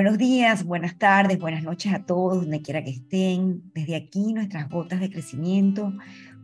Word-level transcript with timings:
Buenos 0.00 0.16
días, 0.16 0.64
buenas 0.64 0.96
tardes, 0.96 1.38
buenas 1.38 1.62
noches 1.62 1.92
a 1.92 2.06
todos, 2.06 2.40
donde 2.40 2.62
quiera 2.62 2.82
que 2.82 2.88
estén. 2.88 3.70
Desde 3.74 3.96
aquí, 3.96 4.32
nuestras 4.32 4.66
gotas 4.70 4.98
de 4.98 5.10
crecimiento, 5.10 5.92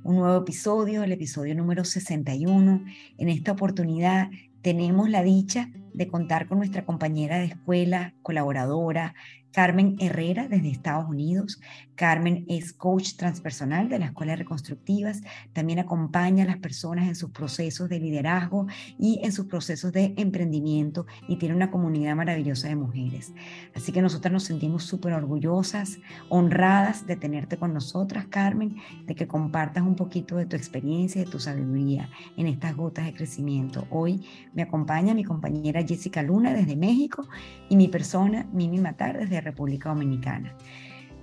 un 0.04 0.17
nuevo 0.17 0.42
episodio, 0.42 1.03
el 1.03 1.12
episodio 1.12 1.54
número 1.54 1.82
61. 1.82 2.84
En 3.16 3.29
esta 3.30 3.53
oportunidad 3.53 4.29
tenemos 4.61 5.08
la 5.08 5.22
dicha 5.22 5.71
de 5.94 6.06
contar 6.06 6.48
con 6.48 6.58
nuestra 6.58 6.84
compañera 6.84 7.38
de 7.38 7.47
escuela, 7.47 8.12
colaboradora, 8.21 9.15
Carmen 9.53 9.97
Herrera 10.01 10.48
desde 10.48 10.69
Estados 10.69 11.08
Unidos. 11.08 11.58
Carmen 11.97 12.44
es 12.49 12.72
coach 12.72 13.15
transpersonal 13.17 13.88
de 13.88 13.99
la 13.99 14.06
Escuela 14.06 14.37
Reconstructivas. 14.37 15.22
También 15.53 15.79
acompaña 15.79 16.45
a 16.45 16.47
las 16.47 16.59
personas 16.59 17.09
en 17.09 17.16
sus 17.16 17.30
procesos 17.30 17.88
de 17.88 17.98
liderazgo 17.98 18.66
y 18.98 19.20
en 19.25 19.33
sus 19.33 19.47
procesos 19.47 19.93
de 19.93 20.15
emprendimiento 20.17 21.06
y 21.27 21.37
tiene 21.37 21.55
una 21.55 21.70
comunidad 21.70 22.15
maravillosa 22.15 22.69
de 22.69 22.77
mujeres. 22.77 23.33
Así 23.75 23.93
que 23.93 24.03
nosotras 24.03 24.33
nos 24.33 24.45
sentimos 24.45 24.84
súper 24.84 25.15
orgullosas, 25.15 25.98
honradas 26.29 27.06
de 27.06 27.17
tenerte 27.17 27.56
con 27.56 27.73
nosotras, 27.73 28.27
Carmen, 28.28 28.77
de 29.06 29.15
que 29.15 29.27
compartas 29.27 29.83
un 29.83 29.97
poquito 29.97 30.37
de 30.37 30.47
tu 30.47 30.55
experiencia 30.55 31.25
de 31.25 31.31
tu 31.31 31.41
sabiduría 31.41 32.11
en 32.37 32.47
estas 32.47 32.77
gotas 32.77 33.06
de 33.06 33.15
crecimiento. 33.15 33.87
Hoy 33.91 34.23
me 34.55 34.62
acompaña 34.62 35.15
mi 35.15 35.25
compañera 35.25 35.83
Jessica 35.83 36.23
Luna 36.23 36.53
desde 36.53 36.77
México 36.77 37.27
y 37.70 37.77
mi 37.77 37.89
persona, 37.89 38.47
Mimi 38.53 38.78
Matar, 38.78 39.19
desde 39.19 39.41
República 39.41 39.89
Dominicana. 39.89 40.55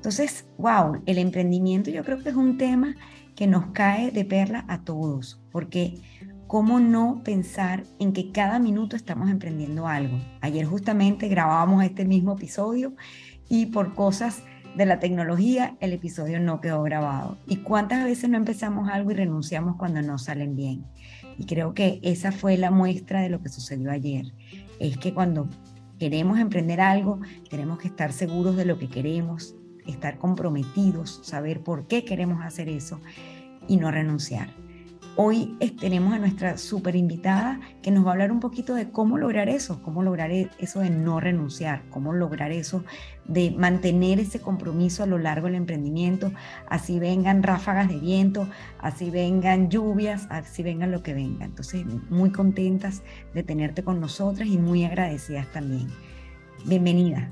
Entonces, 0.03 0.45
wow, 0.57 1.01
el 1.05 1.17
emprendimiento 1.17 1.89
yo 1.89 2.03
creo 2.03 2.21
que 2.21 2.27
es 2.27 2.35
un 2.35 2.57
tema 2.57 2.93
que 3.37 3.47
nos 3.47 3.67
cae 3.67 4.11
de 4.11 4.25
perla 4.25 4.65
a 4.67 4.83
todos, 4.83 5.41
porque 5.49 5.95
¿cómo 6.45 6.81
no 6.81 7.21
pensar 7.23 7.85
en 7.99 8.11
que 8.11 8.29
cada 8.33 8.59
minuto 8.59 8.97
estamos 8.97 9.29
emprendiendo 9.29 9.87
algo? 9.87 10.19
Ayer 10.41 10.65
justamente 10.65 11.29
grabábamos 11.29 11.85
este 11.85 12.03
mismo 12.03 12.33
episodio 12.33 12.93
y 13.47 13.67
por 13.67 13.95
cosas 13.95 14.43
de 14.75 14.85
la 14.85 14.99
tecnología 14.99 15.77
el 15.79 15.93
episodio 15.93 16.37
no 16.41 16.59
quedó 16.59 16.83
grabado. 16.83 17.37
¿Y 17.47 17.59
cuántas 17.59 18.03
veces 18.03 18.29
no 18.29 18.35
empezamos 18.35 18.89
algo 18.89 19.11
y 19.11 19.13
renunciamos 19.13 19.77
cuando 19.77 20.01
no 20.01 20.17
salen 20.17 20.57
bien? 20.57 20.83
Y 21.37 21.45
creo 21.45 21.73
que 21.73 22.01
esa 22.03 22.33
fue 22.33 22.57
la 22.57 22.71
muestra 22.71 23.21
de 23.21 23.29
lo 23.29 23.41
que 23.41 23.47
sucedió 23.47 23.89
ayer. 23.89 24.33
Es 24.81 24.97
que 24.97 25.13
cuando 25.13 25.47
queremos 25.97 26.39
emprender 26.39 26.81
algo, 26.81 27.21
tenemos 27.49 27.77
que 27.77 27.87
estar 27.87 28.11
seguros 28.11 28.57
de 28.57 28.65
lo 28.65 28.77
que 28.77 28.89
queremos, 28.89 29.55
estar 29.85 30.17
comprometidos, 30.17 31.19
saber 31.23 31.61
por 31.61 31.87
qué 31.87 32.05
queremos 32.05 32.43
hacer 32.43 32.69
eso 32.69 32.99
y 33.67 33.77
no 33.77 33.91
renunciar. 33.91 34.49
Hoy 35.15 35.55
tenemos 35.79 36.11
a 36.11 36.17
nuestra 36.17 36.57
super 36.57 36.95
invitada 36.95 37.59
que 37.83 37.91
nos 37.91 38.03
va 38.03 38.09
a 38.09 38.11
hablar 38.13 38.31
un 38.31 38.39
poquito 38.39 38.73
de 38.73 38.89
cómo 38.89 39.19
lograr 39.19 39.47
eso, 39.47 39.79
cómo 39.83 40.01
lograr 40.01 40.31
e, 40.31 40.49
eso 40.57 40.79
de 40.79 40.89
no 40.89 41.19
renunciar, 41.19 41.83
cómo 41.91 42.13
lograr 42.13 42.51
eso 42.51 42.83
de 43.25 43.51
mantener 43.51 44.19
ese 44.19 44.39
compromiso 44.39 45.03
a 45.03 45.05
lo 45.05 45.19
largo 45.19 45.45
del 45.45 45.55
emprendimiento, 45.55 46.31
así 46.67 46.97
vengan 46.97 47.43
ráfagas 47.43 47.89
de 47.89 47.99
viento, 47.99 48.49
así 48.79 49.11
vengan 49.11 49.69
lluvias, 49.69 50.25
así 50.31 50.63
vengan 50.63 50.91
lo 50.91 51.03
que 51.03 51.13
venga. 51.13 51.45
Entonces, 51.45 51.85
muy 52.09 52.31
contentas 52.31 53.03
de 53.35 53.43
tenerte 53.43 53.83
con 53.83 53.99
nosotras 53.99 54.47
y 54.47 54.57
muy 54.57 54.83
agradecidas 54.83 55.45
también. 55.51 55.89
Bienvenida. 56.65 57.31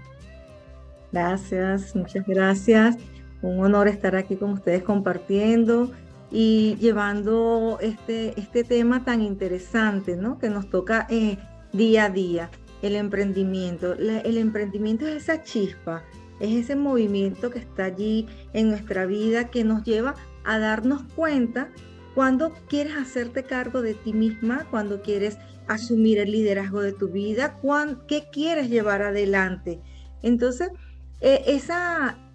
Gracias, 1.12 1.96
muchas 1.96 2.26
gracias. 2.26 2.98
Un 3.42 3.60
honor 3.60 3.88
estar 3.88 4.16
aquí 4.16 4.36
con 4.36 4.52
ustedes 4.52 4.84
compartiendo 4.84 5.92
y 6.32 6.78
llevando 6.80 7.78
este, 7.82 8.40
este 8.40 8.64
tema 8.64 9.04
tan 9.04 9.22
interesante, 9.22 10.16
¿no? 10.16 10.40
Que 10.40 10.50
nos 10.50 10.70
toca 10.70 11.08
eh, 11.10 11.38
día 11.74 12.06
a 12.06 12.10
día, 12.10 12.50
el 12.82 12.96
emprendimiento. 12.96 13.94
el 13.94 14.38
emprendimiento 14.38 15.08
es 15.08 15.24
esa 15.24 15.44
chispa, 15.44 16.04
es 16.40 16.56
ese 16.56 16.76
movimiento 16.76 17.50
que 17.50 17.60
está 17.60 17.86
allí 17.86 18.28
en 18.54 18.70
nuestra 18.70 19.06
vida 19.06 19.50
que 19.50 19.64
nos 19.64 19.84
lleva 19.84 20.16
a 20.46 20.60
darnos 20.60 21.04
cuenta 21.16 21.70
cuando 22.16 22.54
quieres 22.68 22.96
hacerte 22.96 23.44
cargo 23.44 23.82
de 23.82 23.94
ti 23.94 24.14
misma, 24.14 24.66
cuando 24.70 25.02
quieres 25.02 25.38
asumir 25.68 26.20
el 26.20 26.32
liderazgo 26.32 26.82
de 26.82 26.94
tu 26.94 27.10
vida, 27.10 27.58
qué 28.08 28.26
quieres 28.32 28.70
llevar 28.70 29.02
adelante. 29.02 29.80
Entonces, 30.22 30.70
eh, 31.22 31.44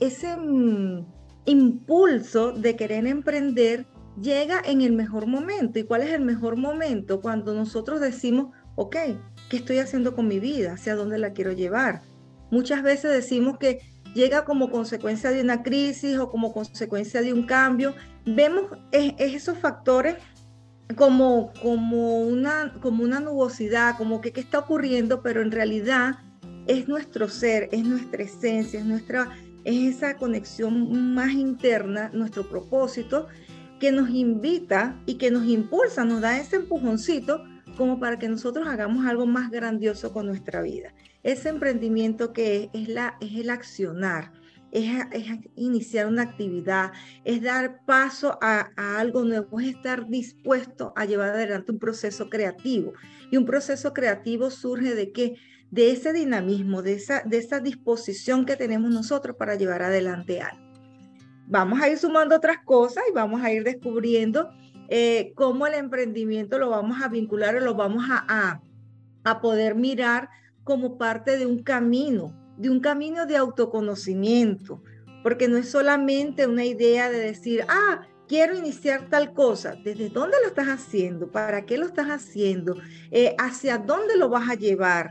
ese... 0.00 0.36
Mm, 0.36 1.16
impulso 1.47 2.52
de 2.52 2.76
querer 2.76 3.06
emprender 3.06 3.86
llega 4.20 4.60
en 4.64 4.82
el 4.82 4.92
mejor 4.92 5.26
momento. 5.26 5.78
¿Y 5.78 5.84
cuál 5.84 6.02
es 6.02 6.10
el 6.10 6.22
mejor 6.22 6.56
momento? 6.56 7.20
Cuando 7.20 7.54
nosotros 7.54 8.00
decimos, 8.00 8.54
ok, 8.75 8.96
¿qué 9.48 9.56
estoy 9.56 9.78
haciendo 9.78 10.14
con 10.14 10.28
mi 10.28 10.38
vida? 10.38 10.72
¿Hacia 10.72 10.96
dónde 10.96 11.19
la 11.19 11.32
quiero 11.32 11.52
llevar? 11.52 12.02
Muchas 12.50 12.82
veces 12.82 13.12
decimos 13.12 13.58
que 13.58 13.80
llega 14.14 14.44
como 14.44 14.70
consecuencia 14.70 15.30
de 15.30 15.41
una 15.41 15.62
crisis 15.62 16.19
o 16.19 16.30
como 16.30 16.52
consecuencia 16.52 17.22
de 17.22 17.32
un 17.32 17.44
cambio. 17.46 17.94
Vemos 18.25 18.64
esos 18.92 19.58
factores 19.58 20.16
como, 20.96 21.52
como, 21.62 22.20
una, 22.20 22.75
como 22.80 23.04
una 23.04 23.20
nubosidad, 23.20 23.96
como 23.96 24.20
que 24.20 24.32
qué 24.32 24.41
está 24.41 24.60
ocurriendo, 24.60 25.22
pero 25.22 25.42
en 25.42 25.50
realidad 25.50 26.19
es 26.66 26.88
nuestro 26.88 27.28
ser, 27.28 27.69
es 27.72 27.84
nuestra 27.84 28.22
esencia, 28.22 28.81
es 28.81 28.87
nuestra 28.87 29.37
es 29.66 29.97
esa 29.97 30.16
conexión 30.16 31.12
más 31.15 31.32
interna, 31.32 32.09
nuestro 32.15 32.49
propósito, 32.49 33.27
que 33.81 33.91
nos 33.91 34.10
invita 34.10 34.97
y 35.06 35.15
que 35.15 35.32
nos 35.32 35.44
impulsa, 35.44 36.05
nos 36.05 36.21
da 36.21 36.38
ese 36.38 36.56
empujoncito 36.56 37.43
como 37.76 37.99
para 37.99 38.16
que 38.16 38.28
nosotros 38.28 38.69
hagamos 38.69 39.05
algo 39.06 39.26
más 39.26 39.50
grandioso 39.50 40.12
con 40.12 40.26
nuestra 40.26 40.62
vida. 40.62 40.94
Ese 41.25 41.49
emprendimiento 41.49 42.32
que 42.32 42.71
es, 42.72 42.88
la, 42.88 43.16
es 43.21 43.34
el 43.34 43.50
accionar, 43.50 44.32
es, 44.71 44.88
iniciar 45.56 46.06
una 46.06 46.22
actividad, 46.22 46.93
es 47.25 47.43
dar 47.43 47.84
paso 47.84 48.38
a, 48.41 48.71
a, 48.76 49.00
algo 49.00 49.25
nuevo, 49.25 49.59
es 49.59 49.75
estar 49.75 50.09
dispuesto 50.09 50.93
a 50.94 51.06
llevar 51.06 51.31
adelante 51.31 51.72
un 51.72 51.81
proceso 51.81 52.31
creativo. 52.31 52.93
Y 53.32 53.37
un 53.37 53.44
proceso 53.44 53.93
creativo 53.93 54.49
surge 54.50 54.94
de 54.94 55.10
qué? 55.10 55.34
De 55.71 55.91
ese 55.91 56.12
dinamismo, 56.12 56.82
de 56.82 56.94
esa, 56.94 57.22
de 57.25 57.38
esa 57.38 57.60
disposición 57.60 58.44
que 58.47 58.56
tenemos 58.56 58.91
nosotros 58.91 59.37
para 59.37 59.54
llevar 59.56 59.82
adelante 59.82 60.41
algo. 60.41 60.65
Vamos 61.49 61.81
a 61.81 61.88
ir 61.88 61.99
sumando 61.99 62.37
otras 62.37 62.59
cosas 62.65 63.04
y 63.09 63.12
vamos 63.12 63.43
a 63.43 63.53
ir 63.53 63.62
descubriendo 63.62 64.50
eh, 64.88 65.32
cómo 65.34 65.66
el 65.66 65.75
emprendimiento 65.75 66.59
lo 66.59 66.71
vamos 66.71 67.03
a 67.03 67.09
vincular 67.09 67.56
o 67.56 67.60
lo 67.60 67.75
vamos 67.75 68.05
a, 68.09 68.60
a 69.25 69.41
poder 69.41 69.75
mirar 69.75 70.28
como 70.65 70.99
parte 70.99 71.38
de 71.38 71.47
un 71.47 71.62
camino, 71.62 72.34
de 72.56 72.71
un 72.71 72.81
camino 72.81 73.26
de 73.26 73.37
autoconocimiento, 73.37 74.82
porque 75.22 75.47
no 75.47 75.56
es 75.56 75.71
solamente 75.71 76.47
una 76.47 76.65
idea 76.65 77.10
de 77.10 77.19
decir, 77.19 77.65
ah, 77.69 78.00
quiero 78.28 78.56
iniciar 78.56 79.09
tal 79.09 79.32
cosa, 79.32 79.76
¿desde 79.84 80.09
dónde 80.09 80.37
lo 80.43 80.49
estás 80.49 80.69
haciendo? 80.69 81.31
¿Para 81.31 81.65
qué 81.66 81.78
lo 81.78 81.87
estás 81.87 82.09
haciendo? 82.09 82.76
Eh, 83.10 83.34
¿Hacia 83.38 83.78
dónde 83.78 84.16
lo 84.16 84.28
vas 84.28 84.50
a 84.50 84.55
llevar? 84.55 85.10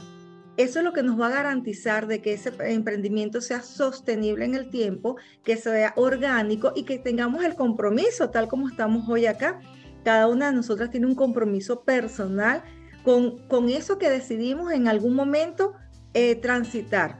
Eso 0.58 0.80
es 0.80 0.86
lo 0.86 0.94
que 0.94 1.04
nos 1.04 1.20
va 1.20 1.28
a 1.28 1.32
garantizar 1.32 2.08
de 2.08 2.22
que 2.22 2.34
ese 2.34 2.54
emprendimiento 2.60 3.42
sea 3.42 3.62
sostenible 3.62 4.46
en 4.46 4.56
el 4.56 4.70
tiempo, 4.70 5.18
que 5.44 5.58
sea 5.58 5.94
orgánico 5.98 6.72
y 6.76 6.84
que 6.84 6.98
tengamos 6.98 7.44
el 7.44 7.56
compromiso, 7.56 8.30
tal 8.30 8.48
como 8.48 8.70
estamos 8.70 9.10
hoy 9.10 9.26
acá. 9.26 9.60
Cada 10.06 10.28
una 10.28 10.48
de 10.48 10.54
nosotras 10.56 10.92
tiene 10.92 11.08
un 11.08 11.16
compromiso 11.16 11.84
personal 11.84 12.64
con, 13.04 13.46
con 13.48 13.70
eso 13.70 13.98
que 13.98 14.10
decidimos 14.10 14.72
en 14.72 14.88
algún 14.88 15.14
momento 15.14 15.74
eh, 16.14 16.36
transitar. 16.36 17.20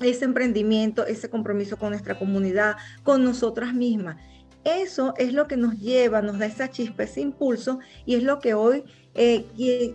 Ese 0.00 0.24
emprendimiento, 0.24 1.06
ese 1.06 1.28
compromiso 1.28 1.76
con 1.76 1.90
nuestra 1.90 2.18
comunidad, 2.18 2.76
con 3.02 3.22
nosotras 3.22 3.74
mismas. 3.74 4.16
Eso 4.64 5.12
es 5.18 5.34
lo 5.34 5.46
que 5.46 5.58
nos 5.58 5.78
lleva, 5.78 6.22
nos 6.22 6.38
da 6.38 6.46
esa 6.46 6.70
chispa, 6.70 7.02
ese 7.02 7.20
impulso 7.20 7.80
y 8.06 8.14
es 8.14 8.22
lo 8.22 8.38
que 8.38 8.54
hoy 8.54 8.84
eh, 9.14 9.44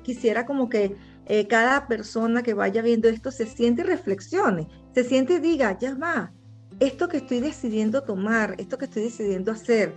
quisiera 0.04 0.46
como 0.46 0.70
que 0.70 0.96
eh, 1.30 1.46
cada 1.48 1.88
persona 1.88 2.42
que 2.42 2.54
vaya 2.54 2.82
viendo 2.82 3.10
esto 3.10 3.32
se 3.32 3.46
siente 3.46 3.82
y 3.82 3.86
reflexione, 3.86 4.68
se 4.96 5.04
siente 5.04 5.34
y 5.34 5.40
diga, 5.40 5.78
ya 5.78 5.94
va, 5.94 6.32
esto 6.80 7.10
que 7.10 7.18
estoy 7.18 7.42
decidiendo 7.42 8.04
tomar, 8.04 8.56
esto 8.58 8.78
que 8.78 8.86
estoy 8.86 9.04
decidiendo 9.04 9.52
hacer, 9.52 9.94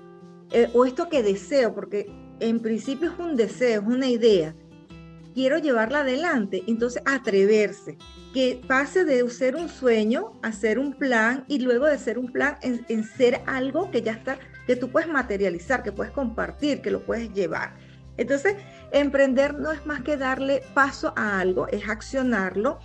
eh, 0.51 0.69
o 0.75 0.85
esto 0.85 1.09
que 1.09 1.23
deseo, 1.23 1.73
porque 1.73 2.11
en 2.41 2.59
principio 2.59 3.13
es 3.13 3.19
un 3.19 3.37
deseo, 3.37 3.81
es 3.81 3.87
una 3.87 4.09
idea, 4.09 4.57
quiero 5.33 5.59
llevarla 5.59 6.01
adelante, 6.01 6.65
entonces 6.67 7.01
atreverse, 7.07 7.97
que 8.35 8.61
pase 8.67 9.05
de 9.05 9.29
ser 9.31 9.55
un 9.55 9.69
sueño 9.69 10.33
a 10.43 10.51
ser 10.51 10.81
un 10.81 10.95
plan 10.95 11.45
y 11.47 11.61
luego 11.61 11.87
de 11.87 11.99
ser 11.99 12.19
un 12.19 12.33
plan 12.33 12.57
en, 12.63 12.85
en 12.89 13.05
ser 13.05 13.41
algo 13.47 13.93
que 13.93 14.03
ya 14.03 14.13
está, 14.13 14.39
que 14.67 14.75
tú 14.75 14.91
puedes 14.91 15.09
materializar, 15.09 15.85
que 15.85 15.93
puedes 15.93 16.13
compartir, 16.13 16.81
que 16.81 16.91
lo 16.91 17.07
puedes 17.07 17.33
llevar. 17.33 17.77
Entonces, 18.17 18.57
emprender 18.93 19.55
no 19.55 19.73
es 19.73 19.85
más 19.87 20.03
que 20.03 20.17
darle 20.17 20.63
paso 20.75 21.13
a 21.17 21.41
algo, 21.41 21.69
es 21.69 21.89
accionarlo, 21.89 22.79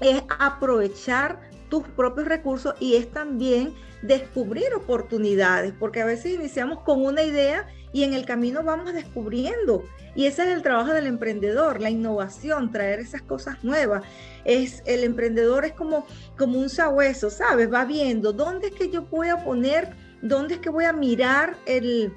es 0.00 0.22
aprovechar 0.38 1.40
tus 1.68 1.86
propios 1.88 2.26
recursos 2.26 2.74
y 2.80 2.96
es 2.96 3.10
también 3.10 3.74
descubrir 4.02 4.74
oportunidades, 4.74 5.72
porque 5.78 6.00
a 6.00 6.06
veces 6.06 6.32
iniciamos 6.32 6.80
con 6.80 7.04
una 7.04 7.22
idea 7.22 7.66
y 7.92 8.04
en 8.04 8.14
el 8.14 8.24
camino 8.24 8.62
vamos 8.62 8.92
descubriendo. 8.92 9.84
Y 10.14 10.26
ese 10.26 10.42
es 10.42 10.48
el 10.48 10.62
trabajo 10.62 10.92
del 10.92 11.06
emprendedor, 11.06 11.80
la 11.80 11.90
innovación, 11.90 12.72
traer 12.72 13.00
esas 13.00 13.22
cosas 13.22 13.62
nuevas. 13.62 14.02
Es, 14.44 14.82
el 14.86 15.04
emprendedor 15.04 15.64
es 15.64 15.72
como, 15.72 16.06
como 16.36 16.58
un 16.58 16.68
sabueso, 16.68 17.30
¿sabes? 17.30 17.72
Va 17.72 17.84
viendo 17.84 18.32
dónde 18.32 18.68
es 18.68 18.74
que 18.74 18.90
yo 18.90 19.02
voy 19.02 19.28
a 19.28 19.44
poner, 19.44 19.94
dónde 20.22 20.54
es 20.54 20.60
que 20.60 20.70
voy 20.70 20.84
a 20.84 20.92
mirar 20.92 21.56
el, 21.66 22.12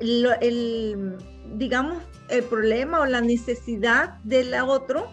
el, 0.00 1.16
digamos, 1.54 2.02
el 2.28 2.44
problema 2.44 3.00
o 3.00 3.06
la 3.06 3.20
necesidad 3.20 4.18
del 4.24 4.54
otro 4.54 5.10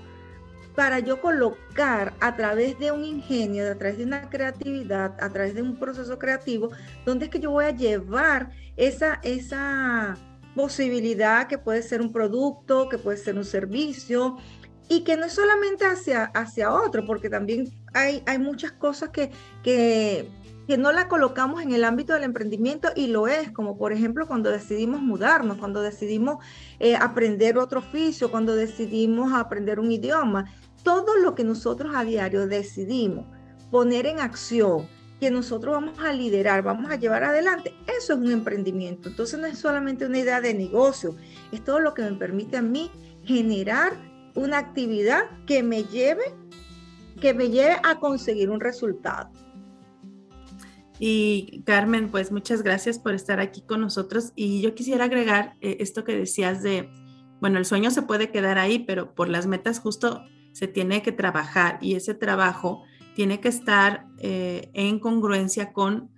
para 0.76 1.00
yo 1.00 1.22
colocar 1.22 2.14
a 2.20 2.36
través 2.36 2.80
de 2.80 2.92
un 2.92 3.04
ingenio, 3.04 3.70
a 3.72 3.76
través 3.76 3.98
de 4.00 4.06
una 4.06 4.30
creatividad, 4.30 5.16
a 5.22 5.30
través 5.30 5.54
de 5.54 5.62
un 5.62 5.78
proceso 5.78 6.18
creativo, 6.18 6.72
dónde 7.06 7.26
es 7.26 7.32
que 7.32 7.40
yo 7.40 7.52
voy 7.52 7.66
a 7.66 7.76
llevar 7.76 8.52
esa, 8.76 9.20
esa 9.24 10.18
posibilidad 10.56 11.48
que 11.48 11.58
puede 11.58 11.84
ser 11.84 12.02
un 12.02 12.12
producto, 12.12 12.90
que 12.90 12.98
puede 12.98 13.18
ser 13.18 13.36
un 13.36 13.46
servicio, 13.46 14.38
y 14.90 15.04
que 15.04 15.16
no 15.16 15.26
es 15.26 15.34
solamente 15.34 15.86
hacia, 15.86 16.26
hacia 16.26 16.74
otro, 16.74 17.06
porque 17.06 17.30
también 17.30 17.68
hay, 17.94 18.24
hay 18.26 18.38
muchas 18.38 18.72
cosas 18.74 19.10
que, 19.10 19.32
que, 19.64 20.30
que 20.68 20.78
no 20.78 20.92
la 20.92 21.08
colocamos 21.08 21.62
en 21.62 21.74
el 21.74 21.84
ámbito 21.84 22.14
del 22.14 22.24
emprendimiento 22.24 22.90
y 22.96 23.08
lo 23.08 23.28
es, 23.28 23.52
como 23.52 23.78
por 23.78 23.92
ejemplo 23.92 24.28
cuando 24.28 24.50
decidimos 24.50 25.02
mudarnos, 25.02 25.58
cuando 25.58 25.82
decidimos 25.82 26.38
eh, 26.80 26.96
aprender 26.96 27.58
otro 27.58 27.80
oficio, 27.80 28.32
cuando 28.32 28.56
decidimos 28.56 29.34
aprender 29.34 29.80
un 29.80 29.92
idioma, 29.92 30.46
todo 30.84 31.18
lo 31.18 31.36
que 31.36 31.44
nosotros 31.44 31.94
a 31.96 32.04
diario 32.04 32.48
decidimos 32.48 33.26
poner 33.72 34.06
en 34.06 34.20
acción, 34.20 34.88
que 35.20 35.32
nosotros 35.32 35.74
vamos 35.74 35.98
a 36.00 36.14
liderar, 36.14 36.62
vamos 36.64 36.92
a 36.92 36.96
llevar 36.96 37.24
adelante, 37.24 37.74
eso 37.98 38.14
es 38.14 38.20
un 38.20 38.32
emprendimiento. 38.32 39.10
Entonces 39.10 39.40
no 39.40 39.48
es 39.48 39.58
solamente 39.58 40.06
una 40.06 40.20
idea 40.20 40.42
de 40.42 40.54
negocio, 40.54 41.16
es 41.52 41.64
todo 41.64 41.80
lo 41.80 41.94
que 41.94 42.04
me 42.04 42.14
permite 42.14 42.58
a 42.58 42.62
mí 42.62 42.92
generar 43.24 43.94
una 44.36 44.58
actividad 44.58 45.24
que 45.46 45.64
me 45.64 45.84
lleve, 45.86 46.36
que 47.22 47.34
me 47.34 47.50
lleve 47.50 47.78
a 47.84 48.00
conseguir 48.00 48.50
un 48.50 48.60
resultado. 48.60 49.30
Y 51.06 51.64
Carmen, 51.66 52.12
pues 52.12 52.32
muchas 52.32 52.62
gracias 52.62 52.98
por 52.98 53.14
estar 53.14 53.42
aquí 53.42 53.60
con 53.60 53.82
nosotros. 53.82 54.32
Y 54.38 54.62
yo 54.62 54.74
quisiera 54.74 55.04
agregar 55.04 55.58
eh, 55.60 55.76
esto 55.82 56.06
que 56.06 56.16
decías 56.16 56.64
de, 56.64 56.90
bueno, 57.42 57.60
el 57.60 57.66
sueño 57.66 57.92
se 57.92 58.04
puede 58.04 58.32
quedar 58.32 58.58
ahí, 58.58 58.80
pero 58.80 59.14
por 59.14 59.28
las 59.28 59.46
metas 59.46 59.80
justo 59.82 60.24
se 60.54 60.70
tiene 60.70 61.02
que 61.02 61.12
trabajar 61.12 61.78
y 61.82 61.96
ese 61.96 62.14
trabajo 62.14 62.84
tiene 63.18 63.42
que 63.42 63.50
estar 63.50 64.06
eh, 64.20 64.72
en 64.74 64.98
congruencia 65.00 65.74
con 65.74 66.10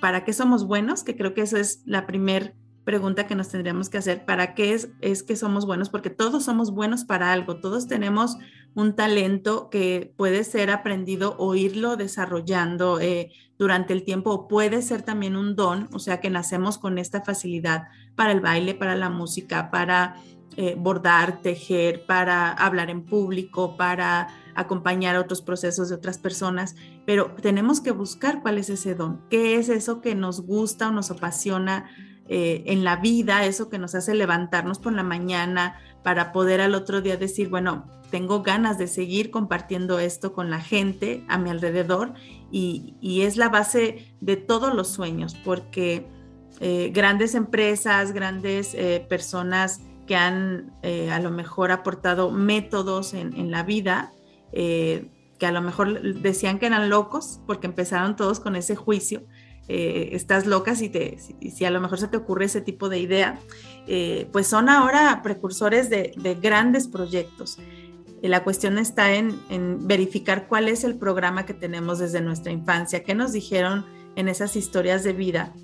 para 0.00 0.22
qué 0.22 0.34
somos 0.34 0.66
buenos, 0.66 1.02
que 1.02 1.16
creo 1.16 1.32
que 1.32 1.40
esa 1.40 1.58
es 1.58 1.82
la 1.86 2.06
primera 2.06 2.52
pregunta 2.84 3.26
que 3.26 3.34
nos 3.34 3.48
tendríamos 3.48 3.88
que 3.88 3.98
hacer, 3.98 4.24
¿para 4.24 4.54
qué 4.54 4.72
es, 4.74 4.90
es 5.00 5.22
que 5.22 5.36
somos 5.36 5.66
buenos? 5.66 5.90
Porque 5.90 6.10
todos 6.10 6.44
somos 6.44 6.72
buenos 6.72 7.04
para 7.04 7.32
algo, 7.32 7.60
todos 7.60 7.86
tenemos 7.86 8.36
un 8.74 8.94
talento 8.94 9.68
que 9.70 10.12
puede 10.16 10.44
ser 10.44 10.70
aprendido 10.70 11.36
o 11.38 11.54
irlo 11.54 11.96
desarrollando 11.96 13.00
eh, 13.00 13.32
durante 13.58 13.92
el 13.92 14.04
tiempo, 14.04 14.30
o 14.30 14.48
puede 14.48 14.80
ser 14.82 15.02
también 15.02 15.36
un 15.36 15.56
don, 15.56 15.88
o 15.92 15.98
sea 15.98 16.20
que 16.20 16.30
nacemos 16.30 16.78
con 16.78 16.98
esta 16.98 17.20
facilidad 17.22 17.88
para 18.14 18.32
el 18.32 18.40
baile, 18.40 18.74
para 18.74 18.96
la 18.96 19.10
música, 19.10 19.70
para 19.70 20.16
eh, 20.56 20.74
bordar, 20.76 21.42
tejer, 21.42 22.06
para 22.06 22.50
hablar 22.52 22.90
en 22.90 23.04
público, 23.04 23.76
para 23.76 24.28
acompañar 24.54 25.16
otros 25.16 25.42
procesos 25.42 25.88
de 25.88 25.94
otras 25.94 26.18
personas, 26.18 26.74
pero 27.06 27.34
tenemos 27.40 27.80
que 27.80 27.92
buscar 27.92 28.42
cuál 28.42 28.58
es 28.58 28.70
ese 28.70 28.94
don, 28.94 29.20
qué 29.30 29.56
es 29.56 29.68
eso 29.68 30.00
que 30.00 30.14
nos 30.14 30.40
gusta 30.40 30.88
o 30.88 30.92
nos 30.92 31.10
apasiona 31.10 31.88
eh, 32.30 32.62
en 32.66 32.84
la 32.84 32.96
vida, 32.96 33.44
eso 33.44 33.68
que 33.68 33.78
nos 33.78 33.94
hace 33.94 34.14
levantarnos 34.14 34.78
por 34.78 34.94
la 34.94 35.02
mañana 35.02 35.78
para 36.02 36.32
poder 36.32 36.62
al 36.62 36.74
otro 36.74 37.02
día 37.02 37.18
decir, 37.18 37.50
bueno, 37.50 37.84
tengo 38.10 38.42
ganas 38.42 38.78
de 38.78 38.86
seguir 38.86 39.30
compartiendo 39.30 39.98
esto 39.98 40.32
con 40.32 40.48
la 40.48 40.60
gente 40.60 41.24
a 41.28 41.36
mi 41.36 41.50
alrededor 41.50 42.14
y, 42.50 42.96
es 43.22 43.36
la 43.36 43.50
base 43.50 44.14
de 44.20 44.36
todos 44.36 44.74
los 44.74 44.88
sueños, 44.88 45.36
porque 45.44 46.06
eh, 46.60 46.90
grandes 46.94 47.34
empresas, 47.34 48.12
grandes 48.12 48.74
personas, 49.08 49.82
que 50.10 50.16
han 50.16 50.72
eh, 50.82 51.08
a 51.12 51.20
lo 51.20 51.30
mejor 51.30 51.70
aportado 51.70 52.32
métodos 52.32 53.14
en, 53.14 53.52
la 53.52 53.62
vida, 53.62 54.10
eh, 54.50 55.08
que 55.38 55.46
a 55.46 55.52
lo 55.52 55.62
mejor 55.62 56.02
decían 56.02 56.58
que 56.58 56.66
eran 56.66 56.90
locos 56.90 57.38
porque 57.46 57.68
empezaron 57.68 58.16
todos 58.16 58.40
con 58.40 58.56
ese 58.56 58.74
juicio. 58.74 59.22
Eh, 59.68 60.10
estás 60.12 60.46
loca 60.46 60.74
si, 60.74 60.88
te, 60.88 61.18
si, 61.18 61.64
a 61.64 61.70
lo 61.70 61.80
mejor 61.80 61.98
se 61.98 62.08
te 62.08 62.16
ocurre 62.16 62.46
ese 62.46 62.60
tipo 62.60 62.88
de 62.88 62.98
idea, 62.98 63.38
pues 64.32 64.46
son 64.46 64.68
ahora 64.68 65.20
precursores 65.22 65.90
de, 65.90 66.38
grandes 66.40 66.88
proyectos. 66.88 67.58
La 68.22 68.44
cuestión 68.44 68.78
está 68.78 69.14
en, 69.14 69.40
en, 69.48 69.86
verificar 69.86 70.46
cuál 70.46 70.68
es 70.68 70.84
el 70.84 70.96
programa 70.96 71.46
que 71.46 71.54
tenemos 71.54 71.98
desde 71.98 72.20
nuestra 72.20 72.52
infancia, 72.52 73.02
qué 73.02 73.14
nos 73.14 73.32
dijeron 73.32 73.86
en 74.16 74.28
esas 74.28 74.56
historias 74.56 75.04
de 75.04 75.12
vida 75.12 75.54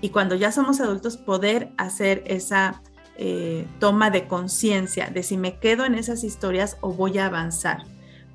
y 0.00 0.10
cuando 0.10 0.34
ya 0.34 0.52
somos 0.52 0.80
adultos 0.80 1.16
poder 1.16 1.72
hacer 1.76 2.22
esa 2.26 2.82
eh, 3.16 3.66
toma 3.78 4.10
de 4.10 4.26
conciencia 4.26 5.08
de 5.08 5.22
si 5.22 5.36
me 5.36 5.58
quedo 5.58 5.84
en 5.84 5.94
esas 5.94 6.24
historias 6.24 6.76
o 6.80 6.92
voy 6.92 7.18
a 7.18 7.26
avanzar. 7.26 7.84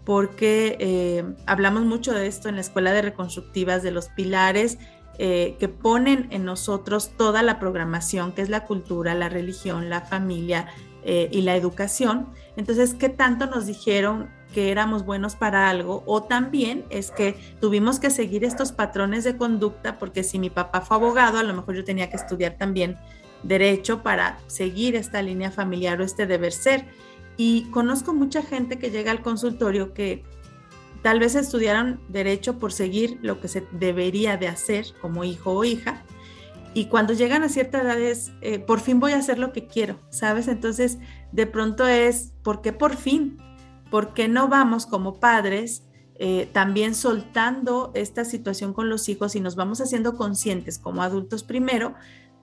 Porque 0.05 0.77
eh, 0.79 1.23
hablamos 1.45 1.83
mucho 1.83 2.13
de 2.13 2.25
esto 2.25 2.49
en 2.49 2.55
la 2.55 2.61
Escuela 2.61 2.91
de 2.91 3.03
Reconstructivas, 3.03 3.83
de 3.83 3.91
los 3.91 4.09
pilares 4.09 4.79
eh, 5.23 5.55
que 5.59 5.67
ponen 5.67 6.27
en 6.31 6.45
nosotros 6.45 7.11
toda 7.15 7.43
la 7.43 7.59
programación, 7.59 8.31
que 8.31 8.41
es 8.41 8.49
la 8.49 8.65
cultura, 8.65 9.13
la 9.13 9.29
religión, 9.29 9.87
la 9.87 10.01
familia 10.01 10.65
y 11.03 11.41
la 11.41 11.55
educación. 11.55 12.27
Entonces, 12.57 12.93
¿qué 12.93 13.09
tanto 13.09 13.47
nos 13.47 13.65
dijeron 13.65 14.29
que 14.53 14.71
éramos 14.71 15.03
buenos 15.03 15.35
para 15.35 15.67
algo? 15.67 16.03
O 16.05 16.21
también 16.21 16.85
es 16.91 17.09
que 17.09 17.39
tuvimos 17.59 17.99
que 17.99 18.11
seguir 18.11 18.43
estos 18.43 18.71
patrones 18.71 19.23
de 19.23 19.35
conducta, 19.35 19.97
porque 19.97 20.23
si 20.23 20.37
mi 20.37 20.51
papá 20.51 20.81
fue 20.81 20.97
abogado, 20.97 21.39
a 21.39 21.43
lo 21.43 21.55
mejor 21.55 21.75
yo 21.75 21.83
tenía 21.83 22.11
que 22.11 22.17
estudiar 22.17 22.57
también 22.57 22.97
derecho 23.43 24.03
para 24.03 24.39
seguir 24.47 24.95
esta 24.95 25.21
línea 25.21 25.51
familiar 25.51 25.99
o 26.01 26.03
este 26.03 26.25
deber 26.25 26.51
ser. 26.51 26.85
Y 27.37 27.63
conozco 27.71 28.13
mucha 28.13 28.41
gente 28.41 28.77
que 28.77 28.91
llega 28.91 29.11
al 29.11 29.21
consultorio 29.21 29.93
que 29.93 30.23
tal 31.01 31.19
vez 31.19 31.35
estudiaron 31.35 31.99
derecho 32.09 32.59
por 32.59 32.73
seguir 32.73 33.19
lo 33.21 33.39
que 33.39 33.47
se 33.47 33.65
debería 33.71 34.37
de 34.37 34.47
hacer 34.47 34.85
como 35.01 35.23
hijo 35.23 35.51
o 35.51 35.63
hija. 35.63 36.03
Y 36.73 36.85
cuando 36.85 37.13
llegan 37.13 37.43
a 37.43 37.49
cierta 37.49 37.81
edad 37.81 37.99
es, 37.99 38.31
eh, 38.41 38.59
por 38.59 38.79
fin 38.79 38.99
voy 38.99 39.11
a 39.11 39.17
hacer 39.17 39.39
lo 39.39 39.51
que 39.51 39.67
quiero, 39.67 39.99
¿sabes? 40.09 40.47
Entonces, 40.47 40.99
de 41.31 41.45
pronto 41.45 41.85
es, 41.85 42.33
¿por 42.43 42.61
qué 42.61 42.71
por 42.71 42.95
fin? 42.95 43.37
¿Por 43.89 44.13
qué 44.13 44.29
no 44.29 44.47
vamos 44.47 44.85
como 44.85 45.19
padres 45.19 45.83
eh, 46.23 46.47
también 46.53 46.93
soltando 46.93 47.91
esta 47.95 48.25
situación 48.25 48.73
con 48.73 48.89
los 48.89 49.09
hijos 49.09 49.35
y 49.35 49.39
nos 49.39 49.55
vamos 49.55 49.81
haciendo 49.81 50.15
conscientes 50.15 50.77
como 50.77 51.01
adultos 51.01 51.41
primero 51.41 51.95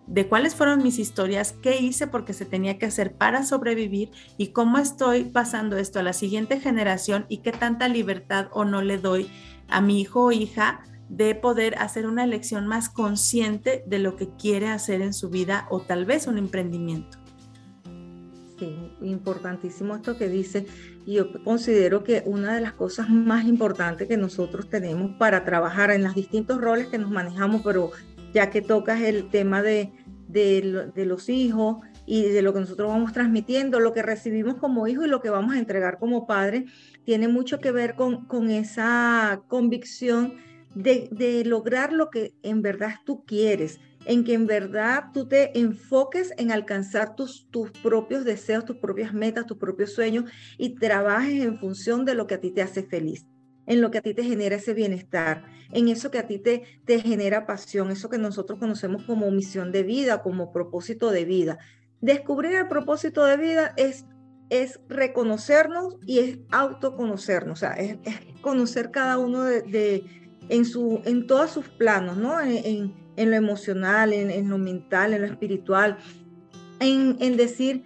de 0.09 0.27
cuáles 0.27 0.55
fueron 0.55 0.83
mis 0.83 0.99
historias, 0.99 1.55
qué 1.63 1.79
hice 1.79 2.07
porque 2.07 2.33
se 2.33 2.47
tenía 2.47 2.79
que 2.79 2.87
hacer 2.87 3.15
para 3.15 3.45
sobrevivir 3.45 4.11
y 4.39 4.49
cómo 4.49 4.79
estoy 4.79 5.25
pasando 5.25 5.77
esto 5.77 5.99
a 5.99 6.03
la 6.03 6.15
siguiente 6.15 6.61
generación 6.61 7.27
y 7.29 7.39
qué 7.39 7.53
tanta 7.53 7.89
libertad 7.89 8.49
o 8.53 8.65
no 8.65 8.81
le 8.81 8.97
doy 8.97 9.31
a 9.69 9.83
mi 9.83 10.01
hijo 10.01 10.25
o 10.25 10.33
hija 10.33 10.81
de 11.11 11.35
poder 11.35 11.77
hacer 11.79 12.07
una 12.07 12.25
elección 12.25 12.67
más 12.67 12.89
consciente 12.89 13.85
de 13.87 13.99
lo 13.99 14.17
que 14.17 14.29
quiere 14.37 14.69
hacer 14.69 15.03
en 15.03 15.13
su 15.13 15.29
vida 15.29 15.67
o 15.71 15.81
tal 15.81 16.07
vez 16.07 16.27
un 16.27 16.39
emprendimiento. 16.39 17.19
Sí, 18.59 18.93
importantísimo 19.03 19.95
esto 19.95 20.17
que 20.19 20.29
dice. 20.29 20.67
Y 21.07 21.15
yo 21.15 21.33
considero 21.45 22.03
que 22.03 22.23
una 22.27 22.55
de 22.55 22.61
las 22.61 22.73
cosas 22.73 23.09
más 23.09 23.45
importantes 23.47 24.09
que 24.09 24.17
nosotros 24.17 24.69
tenemos 24.69 25.13
para 25.17 25.45
trabajar 25.45 25.91
en 25.91 26.03
los 26.03 26.15
distintos 26.15 26.61
roles 26.61 26.89
que 26.89 26.99
nos 26.99 27.11
manejamos, 27.11 27.63
pero 27.63 27.93
ya 28.33 28.51
que 28.51 28.63
tocas 28.63 29.01
el 29.03 29.31
tema 29.31 29.63
de, 29.63 29.93
los 30.95 31.29
hijos 31.29 31.79
y 32.07 32.23
de 32.23 32.43
lo 32.43 32.53
que 32.53 32.61
nosotros 32.61 32.89
vamos 32.89 33.13
transmitiendo, 33.13 33.81
lo 33.81 33.93
que 33.93 34.03
recibimos 34.03 34.57
como 34.57 34.87
hijo 34.87 35.05
y 35.05 35.09
lo 35.09 35.21
que 35.21 35.31
vamos 35.31 35.55
a 35.55 35.59
entregar 35.59 35.99
como 35.99 36.27
padre, 36.27 36.67
tiene 37.05 37.29
mucho 37.29 37.59
que 37.59 37.73
ver 37.73 37.95
con, 37.95 38.51
esa 38.51 39.43
convicción 39.49 40.35
de, 40.75 41.09
de, 41.11 41.45
lograr 41.45 41.93
lo 41.93 42.11
que 42.11 42.35
en 42.43 42.63
verdad 42.63 42.95
tú 43.05 43.25
quieres, 43.25 43.81
en 44.05 44.25
que 44.25 44.35
en 44.35 44.47
verdad 44.47 45.07
tú 45.13 45.27
te 45.27 45.59
enfoques 45.59 46.33
en 46.39 46.53
alcanzar 46.53 47.15
tus, 47.17 47.49
tus 47.51 47.71
propios 47.71 48.25
deseos, 48.25 48.65
tus 48.65 48.77
propias 48.77 49.13
metas, 49.13 49.47
tus 49.47 49.59
propios 49.59 49.93
sueños 49.93 50.31
y 50.57 50.77
trabajes 50.77 51.45
en 51.45 51.59
función 51.59 52.05
de 52.05 52.15
lo 52.15 52.27
que 52.27 52.35
a 52.35 52.41
ti 52.41 52.51
te 52.51 52.63
hace 52.63 52.83
feliz 52.83 53.27
en 53.69 53.83
lo 53.83 53.91
que 53.91 53.99
a 53.99 54.03
ti 54.03 54.15
te 54.15 54.25
genera 54.25 54.57
ese 54.57 54.73
bienestar, 54.73 55.45
en 55.73 55.89
eso 55.89 56.11
que 56.11 56.19
a 56.19 56.27
ti 56.27 56.39
te, 56.39 56.63
te 56.87 57.01
genera 57.01 57.47
pasión, 57.47 57.91
eso 57.91 58.09
que 58.09 58.17
nosotros 58.17 58.59
conocemos 58.59 59.05
como 59.05 59.31
misión 59.31 59.71
de 59.73 59.83
vida, 59.83 60.23
como 60.23 60.53
propósito 60.53 61.11
de 61.11 61.27
vida. 61.27 61.59
Descubrir 62.01 62.55
el 62.55 62.67
propósito 62.67 63.25
de 63.27 63.37
vida 63.37 63.75
es, 63.77 64.07
es 64.49 64.81
reconocernos 64.89 65.99
y 66.07 66.19
es 66.19 66.39
autoconocernos, 66.51 67.59
o 67.59 67.61
sea, 67.61 67.73
es, 67.73 67.99
conocer 68.41 68.91
cada 68.91 69.19
uno 69.19 69.45
de, 69.45 70.03
en, 70.49 70.65
su, 70.65 71.03
en 71.05 71.27
todos 71.27 71.51
sus 71.51 71.69
planos, 71.69 72.17
¿no? 72.17 72.41
En, 72.41 72.95
en, 73.17 73.31
lo 73.31 73.37
emocional, 73.37 74.15
en, 74.15 74.49
lo 74.49 74.57
mental, 74.57 75.13
en 75.13 75.23
lo 75.23 75.27
espiritual, 75.27 75.99
en, 76.81 77.19
en 77.21 77.37
decir, 77.37 77.85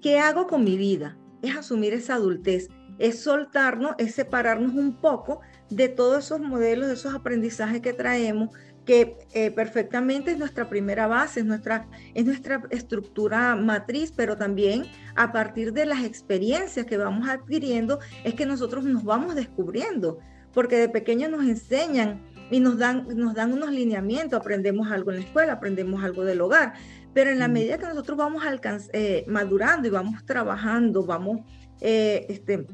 ¿qué 0.00 0.20
hago 0.20 0.46
con 0.46 0.62
mi 0.62 0.76
vida? 0.76 1.18
Es 1.42 1.56
asumir 1.56 1.92
esa 1.92 2.14
adultez, 2.14 2.68
es 2.98 3.20
soltarnos, 3.22 3.94
es 3.98 4.14
separarnos 4.14 4.74
un 4.74 5.00
poco 5.00 5.40
de 5.70 5.88
todos 5.88 6.24
esos 6.24 6.40
modelos, 6.40 6.88
de 6.88 6.94
esos 6.94 7.14
aprendizajes 7.14 7.80
que 7.80 7.92
traemos, 7.92 8.50
que 8.84 9.16
eh, 9.32 9.50
perfectamente 9.50 10.32
es 10.32 10.38
nuestra 10.38 10.68
primera 10.68 11.06
base, 11.06 11.40
es 11.40 11.46
nuestra, 11.46 11.88
es 12.14 12.24
nuestra 12.26 12.62
estructura 12.70 13.56
matriz, 13.56 14.12
pero 14.14 14.36
también 14.36 14.84
a 15.16 15.32
partir 15.32 15.72
de 15.72 15.86
las 15.86 16.04
experiencias 16.04 16.84
que 16.86 16.96
vamos 16.96 17.28
adquiriendo 17.28 17.98
es 18.24 18.34
que 18.34 18.46
nosotros 18.46 18.84
nos 18.84 19.04
vamos 19.04 19.34
descubriendo, 19.34 20.18
porque 20.52 20.76
de 20.76 20.88
pequeños 20.88 21.30
nos 21.30 21.44
enseñan 21.44 22.22
y 22.50 22.60
nos 22.60 22.78
dan, 22.78 23.08
nos 23.16 23.34
dan 23.34 23.52
unos 23.52 23.70
lineamientos, 23.70 24.38
aprendemos 24.38 24.90
algo 24.92 25.10
en 25.10 25.20
la 25.20 25.24
escuela, 25.24 25.54
aprendemos 25.54 26.04
algo 26.04 26.24
del 26.24 26.42
hogar, 26.42 26.74
pero 27.14 27.30
en 27.30 27.38
la 27.38 27.48
medida 27.48 27.78
que 27.78 27.86
nosotros 27.86 28.18
vamos 28.18 28.44
eh, 28.92 29.24
madurando 29.28 29.88
y 29.88 29.90
vamos 29.90 30.24
trabajando, 30.26 31.04
vamos 31.04 31.40
eh, 31.80 32.26
este, 32.28 32.66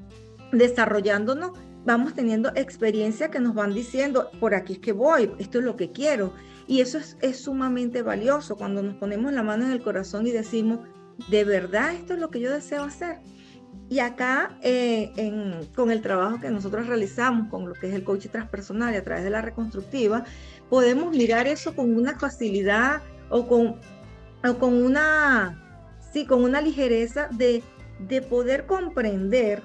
desarrollándonos, 0.52 1.52
vamos 1.84 2.14
teniendo 2.14 2.50
experiencias 2.54 3.30
que 3.30 3.40
nos 3.40 3.54
van 3.54 3.74
diciendo, 3.74 4.30
por 4.40 4.54
aquí 4.54 4.74
es 4.74 4.78
que 4.80 4.92
voy, 4.92 5.32
esto 5.38 5.58
es 5.58 5.64
lo 5.64 5.76
que 5.76 5.92
quiero. 5.92 6.32
Y 6.66 6.80
eso 6.80 6.98
es, 7.20 7.40
sumamente 7.40 8.02
valioso 8.02 8.56
cuando 8.56 8.82
nos 8.82 8.94
ponemos 8.96 9.32
la 9.32 9.42
mano 9.42 9.64
en 9.64 9.72
el 9.72 9.82
corazón 9.82 10.26
y 10.26 10.30
decimos, 10.30 10.80
de 11.28 11.44
verdad 11.44 11.94
esto 11.94 12.14
es 12.14 12.20
lo 12.20 12.30
que 12.30 12.40
yo 12.40 12.52
deseo 12.52 12.84
hacer. 12.84 13.18
Y 13.88 13.98
acá, 13.98 14.56
eh, 14.62 15.10
con 15.74 15.90
el 15.90 16.00
trabajo 16.00 16.38
que 16.38 16.48
nosotros 16.48 16.86
realizamos, 16.86 17.48
con 17.48 17.68
lo 17.68 17.74
que 17.74 17.88
es 17.88 17.94
el 17.94 18.04
coaching 18.04 18.30
transpersonal 18.30 18.94
y 18.94 18.98
a 18.98 19.02
través 19.02 19.24
de 19.24 19.30
la 19.30 19.42
reconstructiva, 19.42 20.24
podemos 20.68 21.16
mirar 21.16 21.48
eso 21.48 21.74
con 21.74 21.96
una 21.96 22.16
facilidad 22.16 23.02
o 23.30 23.48
con, 23.48 23.80
o 24.48 24.58
con 24.58 24.74
una, 24.74 25.98
sí, 26.12 26.24
con 26.24 26.44
una 26.44 26.60
ligereza 26.60 27.28
de, 27.32 27.64
de 27.98 28.22
poder 28.22 28.66
comprender 28.66 29.64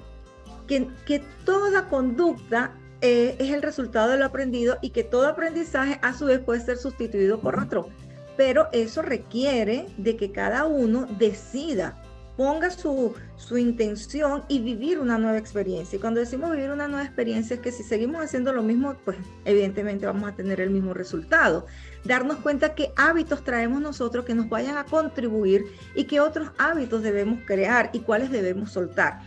que, 0.66 1.22
toda 1.44 1.88
conducta 1.88 2.72
eh, 3.00 3.36
es 3.38 3.52
el 3.52 3.62
resultado 3.62 4.10
de 4.10 4.18
lo 4.18 4.26
aprendido 4.26 4.78
y 4.82 4.90
que 4.90 5.04
todo 5.04 5.28
aprendizaje 5.28 5.98
a 6.02 6.14
su 6.14 6.26
vez 6.26 6.40
puede 6.40 6.60
ser 6.60 6.76
sustituido 6.76 7.40
por 7.40 7.58
otro. 7.58 7.88
Pero 8.36 8.68
eso 8.72 9.02
requiere 9.02 9.86
de 9.96 10.16
que 10.16 10.32
cada 10.32 10.66
uno 10.66 11.06
decida, 11.18 12.00
ponga 12.36 12.70
su, 12.70 13.14
su 13.36 13.56
intención 13.56 14.44
y 14.48 14.60
vivir 14.60 14.98
una 14.98 15.18
nueva 15.18 15.38
experiencia. 15.38 15.96
Y 15.96 16.00
cuando 16.00 16.20
decimos 16.20 16.50
vivir 16.50 16.70
una 16.70 16.86
nueva 16.86 17.04
experiencia 17.04 17.56
es 17.56 17.60
que 17.60 17.72
si 17.72 17.82
seguimos 17.82 18.22
haciendo 18.22 18.52
lo 18.52 18.62
mismo, 18.62 18.94
pues 19.04 19.16
evidentemente 19.44 20.06
vamos 20.06 20.28
a 20.28 20.34
tener 20.34 20.60
el 20.60 20.70
mismo 20.70 20.92
resultado. 20.92 21.66
Darnos 22.04 22.36
cuenta 22.38 22.74
qué 22.74 22.92
hábitos 22.96 23.42
traemos 23.42 23.80
nosotros 23.80 24.24
que 24.24 24.34
nos 24.34 24.48
vayan 24.48 24.76
a 24.76 24.84
contribuir 24.84 25.64
y 25.94 26.04
qué 26.04 26.20
otros 26.20 26.50
hábitos 26.58 27.02
debemos 27.02 27.40
crear 27.46 27.90
y 27.92 28.00
cuáles 28.00 28.30
debemos 28.30 28.70
soltar. 28.70 29.20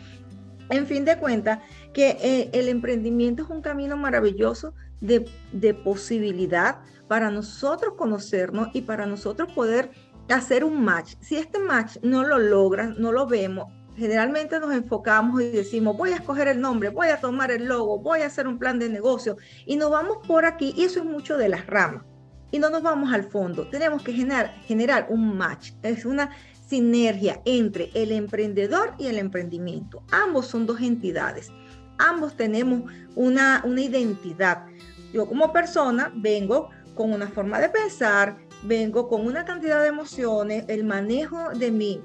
En 0.69 0.85
fin 0.85 1.05
de 1.05 1.17
cuentas, 1.17 1.59
que 1.93 2.17
eh, 2.21 2.49
el 2.53 2.69
emprendimiento 2.69 3.43
es 3.43 3.49
un 3.49 3.61
camino 3.61 3.97
maravilloso 3.97 4.73
de, 5.01 5.73
posibilidad 5.83 6.79
para 7.07 7.31
nosotros 7.31 7.93
conocernos 7.97 8.69
y 8.73 8.81
para 8.81 9.05
nosotros 9.05 9.51
poder 9.53 9.91
hacer 10.29 10.63
un 10.63 10.83
match. 10.83 11.15
Si 11.21 11.37
este 11.37 11.59
match 11.59 11.97
no 12.03 12.23
lo 12.23 12.37
logran, 12.37 12.95
no 12.99 13.11
lo 13.11 13.25
vemos, 13.25 13.65
generalmente 13.95 14.59
nos 14.59 14.73
enfocamos 14.73 15.41
y 15.41 15.49
decimos, 15.49 15.97
voy 15.97 16.11
a 16.11 16.17
escoger 16.17 16.47
el 16.47 16.61
nombre, 16.61 16.89
voy 16.89 17.07
a 17.07 17.19
tomar 17.19 17.51
el 17.51 17.65
logo, 17.65 17.99
voy 17.99 18.21
a 18.21 18.27
hacer 18.27 18.47
un 18.47 18.59
plan 18.59 18.77
de 18.77 18.89
negocio 18.89 19.37
y 19.65 19.75
nos 19.75 19.89
vamos 19.89 20.19
por 20.27 20.45
aquí 20.45 20.73
y 20.77 20.83
eso 20.83 20.99
es 20.99 21.05
mucho 21.05 21.37
de 21.37 21.49
las 21.49 21.65
ramas 21.65 22.03
y 22.51 22.59
no 22.59 22.69
nos 22.69 22.81
vamos 22.81 23.11
al 23.13 23.23
fondo. 23.23 23.67
Tenemos 23.67 24.03
que 24.03 24.13
generar, 24.13 24.53
generar 24.65 25.07
un 25.09 25.37
match. 25.37 25.71
Es 25.83 26.05
una 26.05 26.31
sinergia 26.69 27.41
entre 27.45 27.89
el 27.95 28.11
emprendedor 28.11 28.93
y 28.99 29.07
el 29.07 29.17
emprendimiento. 29.17 30.03
Ambos 30.11 30.47
son 30.47 30.67
dos 30.67 30.79
entidades. 30.81 31.51
Ambos 31.97 32.37
tenemos 32.37 32.83
una, 33.15 33.63
una 33.65 33.81
identidad. 33.81 34.65
Yo 35.11 35.25
como 35.25 35.51
persona 35.51 36.13
vengo 36.15 36.69
con 36.93 37.11
una 37.11 37.27
forma 37.27 37.59
de 37.59 37.69
pensar, 37.69 38.37
vengo 38.63 39.07
con 39.07 39.25
una 39.25 39.45
cantidad 39.45 39.81
de 39.81 39.87
emociones, 39.87 40.65
el 40.67 40.83
manejo 40.83 41.49
de 41.49 41.71
mi, 41.71 42.01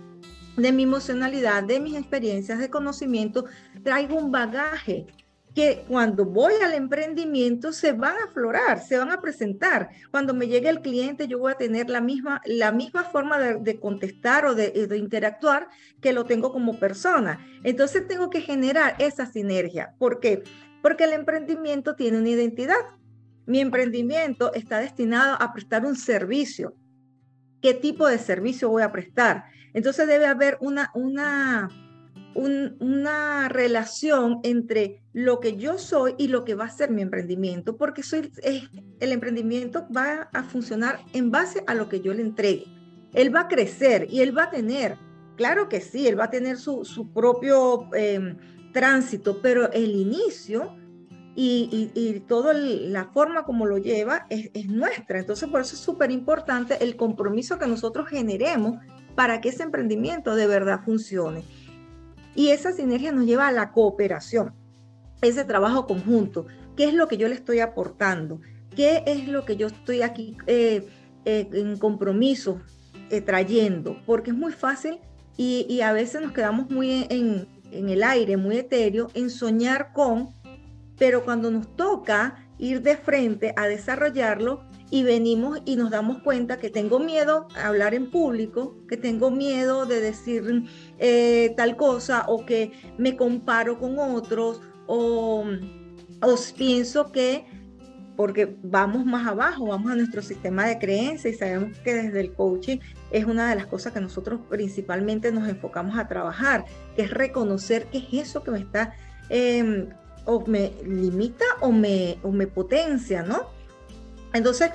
de 0.57 0.73
mi 0.73 0.85
emocionalidad, 0.85 1.63
de 1.63 1.81
mis 1.81 1.97
experiencias, 1.97 2.59
de 2.59 2.71
conocimiento, 2.71 3.45
traigo 3.83 4.17
un 4.17 4.33
bagaje 4.33 5.07
que 5.55 5.85
cuando 5.87 6.25
voy 6.25 6.55
al 6.65 6.75
emprendimiento 6.75 7.73
se 7.73 7.93
van 7.93 8.17
a 8.17 8.25
aflorar, 8.25 8.83
se 8.83 8.99
van 8.99 9.13
a 9.13 9.21
presentar. 9.21 9.89
Cuando 10.11 10.35
me 10.35 10.49
llegue 10.49 10.69
el 10.69 10.81
cliente, 10.81 11.29
yo 11.29 11.39
voy 11.39 11.53
a 11.53 11.57
tener 11.57 11.89
la 11.89 12.01
misma, 12.01 12.43
la 12.45 12.73
misma 12.73 13.05
forma 13.05 13.39
de, 13.39 13.79
contestar 13.79 14.47
o 14.47 14.55
de, 14.57 14.87
de, 14.89 14.99
interactuar 14.99 15.69
que 16.01 16.13
lo 16.13 16.25
tengo 16.25 16.53
como 16.53 16.81
persona. 16.81 17.39
Entonces 17.63 18.07
tengo 18.09 18.31
que 18.31 18.41
generar 18.41 18.97
esa 18.99 19.27
sinergia. 19.27 19.95
¿Por 19.99 20.19
qué? 20.19 20.43
Porque 20.83 21.05
el 21.05 21.13
emprendimiento 21.13 21.95
tiene 21.95 22.19
una 22.19 22.31
identidad. 22.31 22.81
Mi 23.47 23.61
emprendimiento 23.61 24.53
está 24.55 24.81
destinado 24.81 25.41
a 25.41 25.53
prestar 25.53 25.87
un 25.87 25.95
servicio. 25.95 26.75
¿Qué 27.63 27.75
tipo 27.75 28.09
de 28.09 28.19
servicio 28.19 28.69
voy 28.69 28.83
a 28.83 28.91
prestar? 28.91 29.45
Entonces 29.73 30.07
debe 30.09 30.27
haber 30.27 30.59
una, 30.61 30.91
una, 30.95 31.69
una 32.35 33.49
relación 33.49 34.41
entre 34.43 35.03
lo 35.13 35.41
que 35.41 35.57
yo 35.57 35.79
soy 35.79 36.15
y 36.19 36.29
lo 36.29 36.45
que 36.45 36.55
va 36.55 36.65
a 36.65 36.71
ser 36.71 36.91
mi 36.91 37.03
emprendimiento, 37.03 37.77
porque 37.77 38.03
soy, 38.03 38.33
el 38.43 39.13
emprendimiento 39.13 39.87
va 39.95 40.29
a 40.33 40.43
funcionar 40.43 41.01
en 41.13 41.31
base 41.31 41.63
a 41.67 41.75
lo 41.75 41.89
que 41.89 42.01
yo 42.01 42.13
le 42.13 42.23
entregue. 42.23 42.67
Él 43.13 43.35
va 43.35 43.43
a 43.43 43.49
crecer 43.49 44.09
y 44.11 44.21
él 44.21 44.37
va 44.37 44.45
a 44.45 44.51
tener, 44.51 44.97
claro 45.37 45.69
que 45.69 45.81
sí, 45.81 46.09
él 46.09 46.19
va 46.19 46.25
a 46.25 46.31
tener 46.31 46.57
su, 46.59 47.11
propio 47.15 47.89
em, 47.95 48.37
tránsito, 48.73 49.41
pero 49.41 49.71
el 49.73 49.95
inicio 49.95 50.77
y, 51.37 51.91
y, 51.95 52.21
toda 52.21 52.53
la 52.55 53.07
forma 53.07 53.45
como 53.45 53.67
lo 53.67 53.79
lleva 53.79 54.27
es, 54.31 54.51
es 54.55 54.67
nuestra. 54.67 55.19
Entonces, 55.19 55.49
por 55.49 55.61
eso 55.61 55.75
es 55.75 55.81
súper 55.81 56.13
importante 56.13 56.77
el 56.81 56.97
compromiso 56.97 57.59
que 57.59 57.67
nosotros 57.67 58.09
generemos 58.09 58.79
para 59.17 59.41
que 59.41 59.49
ese 59.49 59.65
emprendimiento 59.65 60.35
de 60.35 60.47
verdad 60.47 60.81
funcione. 60.85 61.43
Y 62.35 62.49
esa 62.49 62.73
sinergia 62.73 63.13
nos 63.13 63.27
lleva 63.27 63.49
a 63.49 63.53
la 63.53 63.73
cooperación, 63.73 64.55
ese 65.23 65.45
trabajo 65.45 65.87
conjunto. 65.87 66.47
¿Qué 66.77 66.85
es 66.85 66.95
lo 66.95 67.09
que 67.09 67.17
yo 67.17 67.29
le 67.29 67.35
estoy 67.35 67.61
aportando? 67.61 68.41
¿Qué 68.75 69.05
es 69.07 69.29
lo 69.29 69.45
que 69.45 69.57
yo 69.57 69.69
estoy 69.69 70.03
aquí 70.03 70.37
eh, 70.47 70.87
eh, 71.25 71.49
en 71.53 71.79
compromiso 71.79 72.61
eh, 73.11 73.21
trayendo? 73.21 73.97
Porque 74.05 74.31
es 74.31 74.37
muy 74.37 74.53
fácil 74.53 74.99
y, 75.37 75.81
a 75.81 75.93
veces 75.93 76.23
nos 76.23 76.33
quedamos 76.33 76.71
muy 76.71 77.07
en, 77.11 77.47
en 77.71 77.89
el 77.89 78.03
aire, 78.03 78.37
muy 78.37 78.59
etéreo, 78.59 79.09
en 79.15 79.31
soñar 79.31 79.93
con, 79.93 80.31
pero 80.99 81.25
cuando 81.25 81.51
nos 81.51 81.75
toca 81.77 82.47
ir 82.59 82.83
de 82.83 82.97
frente 82.97 83.53
a 83.57 83.67
desarrollarlo, 83.67 84.65
y 84.95 85.03
venimos 85.03 85.59
y 85.65 85.75
nos 85.75 85.91
damos 85.91 86.23
cuenta 86.23 86.61
que 86.61 86.71
tengo 86.71 87.01
miedo 87.01 87.49
a 87.57 87.67
hablar 87.67 87.95
en 87.95 88.13
público, 88.13 88.77
que 88.89 88.97
tengo 88.97 89.29
miedo 89.33 89.87
de 89.87 90.01
decir 90.01 90.63
eh, 91.01 91.53
tal 91.57 91.77
cosa 91.77 92.27
o 92.29 92.47
que 92.47 92.71
me 92.97 93.17
comparo 93.17 93.81
con 93.81 93.99
otros 93.99 94.61
o, 94.87 95.47
os 96.21 96.53
pienso 96.53 97.11
que 97.11 97.45
porque 98.15 98.57
vamos 98.63 99.05
más 99.05 99.27
abajo, 99.27 99.67
vamos 99.67 99.91
a 99.91 99.97
nuestro 99.97 100.23
sistema 100.23 100.65
de 100.65 100.79
creencias 100.79 101.35
y 101.35 101.39
sabemos 101.39 101.77
que 101.81 101.93
desde 101.95 102.21
el 102.21 102.33
coaching 102.33 102.79
es 103.11 103.25
una 103.25 103.51
de 103.51 103.57
las 103.57 103.67
cosas 103.67 103.93
que 103.93 104.01
nosotros 104.01 104.43
principalmente 104.49 105.33
nos 105.33 105.49
enfocamos 105.49 105.99
a 105.99 106.07
trabajar, 106.07 106.67
que 106.95 107.03
es 107.03 107.11
reconocer 107.11 107.89
qué 107.91 107.99
es 107.99 108.29
eso 108.29 108.45
que 108.45 108.53
me 108.53 108.61
está 108.61 108.95
em, 109.29 109.89
o 110.25 110.47
me 110.47 110.71
limita 110.87 111.47
o 111.63 111.73
me, 111.73 112.17
o 112.23 112.31
me 112.31 112.47
potencia, 112.47 113.25
¿no? 113.25 113.53
Entonces, 114.35 114.71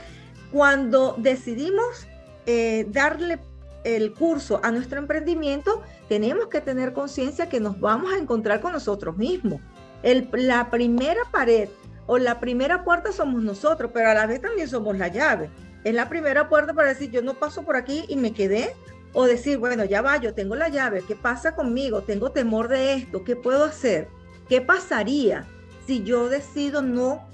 cuando 0.51 1.15
decidimos 1.19 2.07
eh, 2.47 2.87
darle 2.89 3.39
el 3.83 4.13
curso 4.13 4.59
a 4.63 4.71
nuestro 4.71 4.97
emprendimiento, 4.99 5.83
tenemos 6.07 6.47
que 6.47 6.61
tener 6.61 6.93
conciencia 6.93 7.47
que 7.47 7.59
nos 7.59 7.79
vamos 7.79 8.11
a 8.11 8.17
encontrar 8.17 8.61
con 8.61 8.71
nosotros 8.71 9.15
mismos. 9.17 9.61
la 10.01 10.69
primera 10.71 11.21
pared 11.31 11.69
o 12.07 12.17
la 12.17 12.39
primera 12.39 12.83
puerta 12.83 13.11
somos 13.11 13.43
nosotros, 13.43 13.91
pero 13.93 14.09
a 14.09 14.15
la 14.15 14.25
vez 14.25 14.41
también 14.41 14.67
somos 14.67 14.97
la 14.97 15.09
llave. 15.09 15.51
Es 15.83 15.93
la 15.93 16.09
primera 16.09 16.49
puerta 16.49 16.73
para 16.73 16.89
decir, 16.89 17.11
yo 17.11 17.21
no 17.21 17.35
paso 17.35 17.63
por 17.63 17.75
aquí 17.75 18.05
y 18.07 18.15
me 18.15 18.33
quedé. 18.33 18.75
O 19.13 19.25
decir, 19.25 19.57
bueno, 19.57 19.85
ya 19.85 20.01
va, 20.03 20.17
yo 20.17 20.35
tengo 20.35 20.55
la 20.55 20.69
llave, 20.69 21.03
¿qué 21.07 21.15
pasa 21.15 21.55
conmigo? 21.55 22.01
Tengo 22.01 22.31
temor 22.31 22.67
de 22.67 22.93
esto, 22.93 23.23
¿qué 23.23 23.35
puedo 23.35 23.63
hacer? 23.63 24.07
¿Qué 24.47 24.61
pasaría 24.61 25.47
si 25.87 26.03
yo 26.03 26.29
decido 26.29 26.83
no 26.83 27.27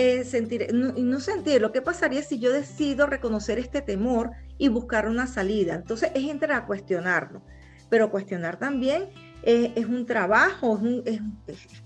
eh, 0.00 0.24
sentir, 0.24 0.72
no, 0.72 0.92
no 0.92 1.18
sentir, 1.18 1.60
lo 1.60 1.72
que 1.72 1.82
pasaría 1.82 2.22
si 2.22 2.38
yo 2.38 2.52
decido 2.52 3.08
reconocer 3.08 3.58
este 3.58 3.82
temor 3.82 4.30
y 4.56 4.68
buscar 4.68 5.08
una 5.08 5.26
salida. 5.26 5.74
Entonces 5.74 6.12
es 6.14 6.22
entrar 6.30 6.52
a 6.52 6.66
cuestionarlo, 6.66 7.42
pero 7.90 8.08
cuestionar 8.08 8.60
también 8.60 9.08
es, 9.42 9.86
un 9.86 10.06
trabajo, 10.06 10.80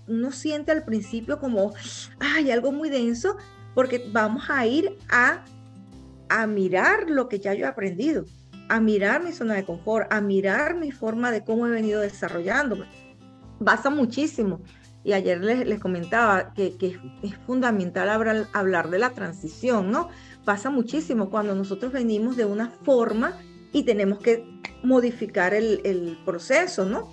uno 0.07 0.31
siente 0.31 0.71
al 0.71 0.85
principio 0.85 1.39
como, 1.39 1.73
hay 2.19 2.51
algo 2.51 2.71
muy 2.71 2.91
denso, 2.91 3.35
porque 3.73 4.07
vamos 4.11 4.47
a 4.47 4.63
ir 4.67 4.95
a, 5.09 5.43
a 6.29 6.45
mirar 6.45 7.09
lo 7.09 7.27
que 7.27 7.39
ya 7.39 7.55
yo 7.55 7.65
he 7.65 7.67
aprendido, 7.67 8.25
a 8.69 8.79
mirar 8.79 9.23
mi 9.23 9.31
zona 9.31 9.55
de 9.55 9.65
confort, 9.65 10.13
a 10.13 10.21
mirar 10.21 10.75
mi 10.75 10.91
forma 10.91 11.31
de 11.31 11.43
cómo 11.43 11.65
he 11.65 11.71
venido 11.71 11.99
desarrollándome. 11.99 12.85
Basta 13.59 13.89
muchísimo. 13.89 14.61
Y 15.03 15.13
ayer 15.13 15.43
les, 15.43 15.79
comentaba 15.79 16.53
que, 16.53 16.75
es 17.21 17.35
fundamental 17.45 18.09
hablar, 18.09 18.47
hablar 18.53 18.89
de 18.89 18.99
la 18.99 19.09
transición, 19.09 19.91
¿no? 19.91 20.09
Pasa 20.45 20.69
muchísimo 20.69 21.29
cuando 21.29 21.55
nosotros 21.55 21.91
venimos 21.91 22.37
de 22.37 22.45
una 22.45 22.69
forma 22.69 23.37
y 23.73 23.83
tenemos 23.83 24.19
que 24.19 24.45
modificar 24.83 25.53
el, 25.53 26.17
proceso, 26.25 26.85
¿no? 26.85 27.11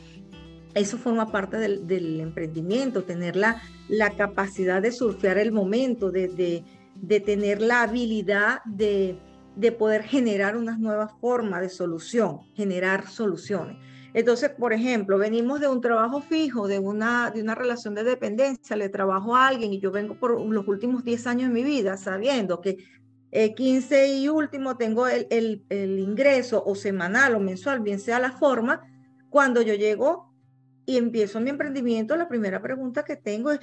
Eso 0.74 0.98
forma 0.98 1.32
parte 1.32 1.56
del, 1.56 2.20
emprendimiento, 2.20 3.02
tener 3.02 3.34
la, 3.34 3.60
la, 3.88 4.10
capacidad 4.10 4.80
de 4.80 4.92
surfear 4.92 5.38
el 5.38 5.50
momento, 5.50 6.12
de, 6.12 6.62
de, 6.94 7.20
tener 7.20 7.60
la 7.60 7.82
habilidad 7.82 8.60
de, 8.64 9.18
de 9.56 9.72
poder 9.72 10.04
generar 10.04 10.56
unas 10.56 10.78
nuevas 10.78 11.10
formas 11.20 11.60
de 11.60 11.70
solución, 11.70 12.40
generar 12.54 13.08
soluciones. 13.08 13.78
Entonces, 14.12 14.50
por 14.50 14.72
ejemplo, 14.72 15.18
venimos 15.18 15.60
de 15.60 15.68
un 15.68 15.80
trabajo 15.80 16.20
fijo, 16.20 16.66
de 16.66 16.78
una, 16.78 17.30
de 17.30 17.42
una 17.42 17.54
relación 17.54 17.94
de 17.94 18.04
dependencia, 18.04 18.76
le 18.76 18.88
trabajo 18.88 19.36
a 19.36 19.46
alguien 19.48 19.72
y 19.72 19.80
yo 19.80 19.90
vengo 19.90 20.14
por 20.14 20.40
los 20.40 20.66
últimos 20.66 21.04
10 21.04 21.26
años 21.26 21.48
de 21.48 21.54
mi 21.54 21.62
vida 21.62 21.96
sabiendo 21.96 22.60
que 22.60 22.78
15 23.32 24.04
eh, 24.04 24.16
y 24.18 24.28
último 24.28 24.76
tengo 24.76 25.06
el, 25.06 25.62
el, 25.68 25.98
ingreso 25.98 26.62
o 26.64 26.74
semanal 26.74 27.34
o 27.36 27.40
mensual, 27.40 27.80
bien 27.80 28.00
sea 28.00 28.18
la 28.18 28.32
forma, 28.32 28.80
cuando 29.28 29.62
yo 29.62 29.74
llego 29.74 30.32
y 30.84 30.96
empiezo 30.96 31.40
mi 31.40 31.50
emprendimiento, 31.50 32.16
la 32.16 32.28
primera 32.28 32.60
pregunta 32.60 33.04
que 33.04 33.14
tengo 33.14 33.52
es, 33.52 33.60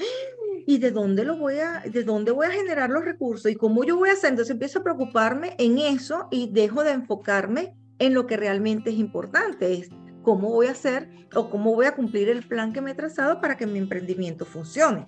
¿y 0.65 0.77
de 0.77 0.91
dónde 0.91 1.25
lo 1.25 1.35
voy 1.35 1.59
a, 1.59 1.81
de 1.81 2.03
dónde 2.03 2.31
voy 2.31 2.47
a 2.47 2.51
generar 2.51 2.89
los 2.89 3.03
recursos? 3.03 3.51
¿Y 3.51 3.55
cómo 3.55 3.83
yo 3.83 3.97
voy 3.97 4.09
a 4.09 4.13
hacer? 4.13 4.29
Entonces 4.29 4.53
empiezo 4.53 4.79
a 4.79 4.83
preocuparme 4.83 5.55
en 5.57 5.77
eso 5.79 6.29
y 6.31 6.49
dejo 6.49 6.85
de 6.85 6.91
enfocarme 6.91 7.75
en 7.99 8.13
lo 8.13 8.25
que 8.25 8.37
realmente 8.37 8.91
es 8.91 8.97
importante, 8.97 9.73
es 9.73 9.89
cómo 10.27 10.49
voy 10.49 10.67
a 10.67 10.71
hacer 10.71 11.07
o 11.33 11.49
cómo 11.49 11.73
voy 11.73 11.85
a 11.85 11.95
cumplir 11.95 12.27
el 12.27 12.45
plan 12.45 12.73
que 12.73 12.81
me 12.81 12.91
he 12.91 12.93
trazado 12.93 13.39
para 13.39 13.55
que 13.55 13.65
mi 13.65 13.79
emprendimiento 13.79 14.43
funcione. 14.43 15.05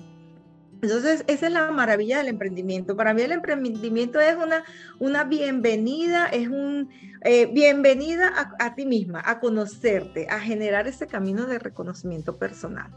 Entonces, 0.82 1.26
esa 1.28 1.48
es 1.48 1.52
la 1.52 1.70
maravilla 1.72 2.20
del 2.20 2.30
emprendimiento. 2.30 2.96
Para 2.96 3.14
mí 3.14 3.22
el 3.24 3.34
emprendimiento 3.34 4.22
es 4.22 4.38
una, 4.38 4.64
una 4.98 5.26
bienvenida, 5.26 6.28
es 6.28 6.48
un 6.48 6.88
eh, 7.26 7.48
bienvenida 7.48 8.32
a, 8.60 8.76
ti 8.76 8.86
misma, 8.86 9.22
a 9.26 9.42
conocerte, 9.42 10.26
a 10.30 10.40
generar 10.40 10.88
ese 10.88 11.06
camino 11.06 11.48
de 11.48 11.60
reconocimiento 11.60 12.38
personal. 12.38 12.90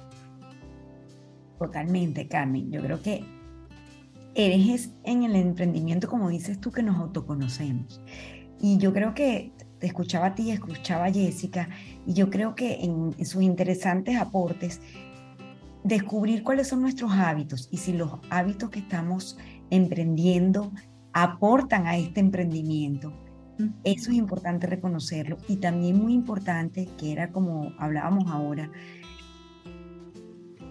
Totalmente, 1.59 2.29
Carmen. 2.29 2.71
Yo 2.71 2.83
creo 2.83 3.03
que 3.03 3.25
eres 4.37 4.91
en 5.03 5.25
el 5.25 5.35
emprendimiento, 5.35 6.09
como 6.09 6.29
dices 6.29 6.61
tú, 6.61 6.71
que 6.71 6.85
nos 6.85 6.99
autoconocemos. 6.99 8.01
Y 8.61 8.79
yo 8.79 8.93
creo 8.93 9.13
que 9.13 9.51
te 9.83 9.89
escuchaba 9.89 10.27
a 10.27 10.35
ti, 10.37 10.53
escuchaba 10.53 11.07
a 11.07 11.13
Jessica, 11.13 11.69
y 12.07 12.15
yo 12.15 12.31
creo 12.31 12.55
que 12.55 12.83
en 12.85 13.13
sus 13.25 13.43
interesantes 13.43 14.17
aportes 14.19 14.81
descubrir 15.85 16.43
cuáles 16.43 16.69
son 16.69 16.83
nuestros 16.83 17.13
hábitos 17.13 17.69
y 17.71 17.79
si 17.79 17.93
los 17.93 18.13
hábitos 18.31 18.71
que 18.71 18.81
estamos 18.81 19.39
emprendiendo 19.71 20.73
aportan 21.13 21.87
a 21.87 21.97
este 21.97 22.21
emprendimiento. 22.21 23.13
Eso 23.85 24.11
es 24.11 24.17
importante 24.17 24.67
reconocerlo 24.67 25.39
y 25.49 25.57
también 25.57 26.01
muy 26.01 26.15
importante, 26.15 26.89
que 26.99 27.13
era 27.13 27.31
como 27.31 27.73
hablábamos 27.79 28.31
ahora, 28.31 28.71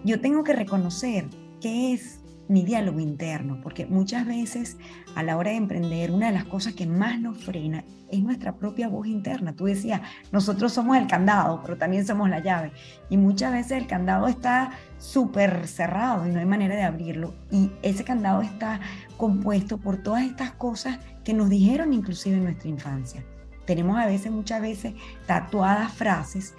yo 0.04 0.20
tengo 0.20 0.42
que 0.42 0.52
reconocer 0.52 1.26
qué 1.60 1.94
es 1.94 2.21
mi 2.48 2.64
diálogo 2.64 3.00
interno, 3.00 3.60
porque 3.62 3.86
muchas 3.86 4.26
veces 4.26 4.76
a 5.14 5.22
la 5.22 5.36
hora 5.36 5.50
de 5.50 5.56
emprender, 5.56 6.10
una 6.10 6.26
de 6.26 6.32
las 6.32 6.44
cosas 6.44 6.74
que 6.74 6.86
más 6.86 7.20
nos 7.20 7.38
frena 7.38 7.84
es 8.10 8.22
nuestra 8.22 8.56
propia 8.56 8.88
voz 8.88 9.06
interna. 9.06 9.54
Tú 9.54 9.64
decías, 9.64 10.02
nosotros 10.32 10.72
somos 10.72 10.98
el 10.98 11.06
candado, 11.06 11.62
pero 11.62 11.78
también 11.78 12.06
somos 12.06 12.28
la 12.28 12.40
llave. 12.40 12.72
Y 13.08 13.16
muchas 13.16 13.52
veces 13.52 13.72
el 13.72 13.86
candado 13.86 14.28
está 14.28 14.72
súper 14.98 15.66
cerrado 15.66 16.26
y 16.26 16.30
no 16.30 16.38
hay 16.38 16.46
manera 16.46 16.76
de 16.76 16.82
abrirlo. 16.82 17.34
Y 17.50 17.70
ese 17.82 18.04
candado 18.04 18.42
está 18.42 18.80
compuesto 19.16 19.78
por 19.78 19.96
todas 20.02 20.24
estas 20.24 20.52
cosas 20.52 20.98
que 21.24 21.32
nos 21.32 21.48
dijeron 21.48 21.92
inclusive 21.94 22.36
en 22.36 22.44
nuestra 22.44 22.68
infancia. 22.68 23.24
Tenemos 23.64 23.96
a 23.98 24.06
veces, 24.06 24.30
muchas 24.30 24.60
veces, 24.60 24.94
tatuadas 25.26 25.92
frases 25.92 26.54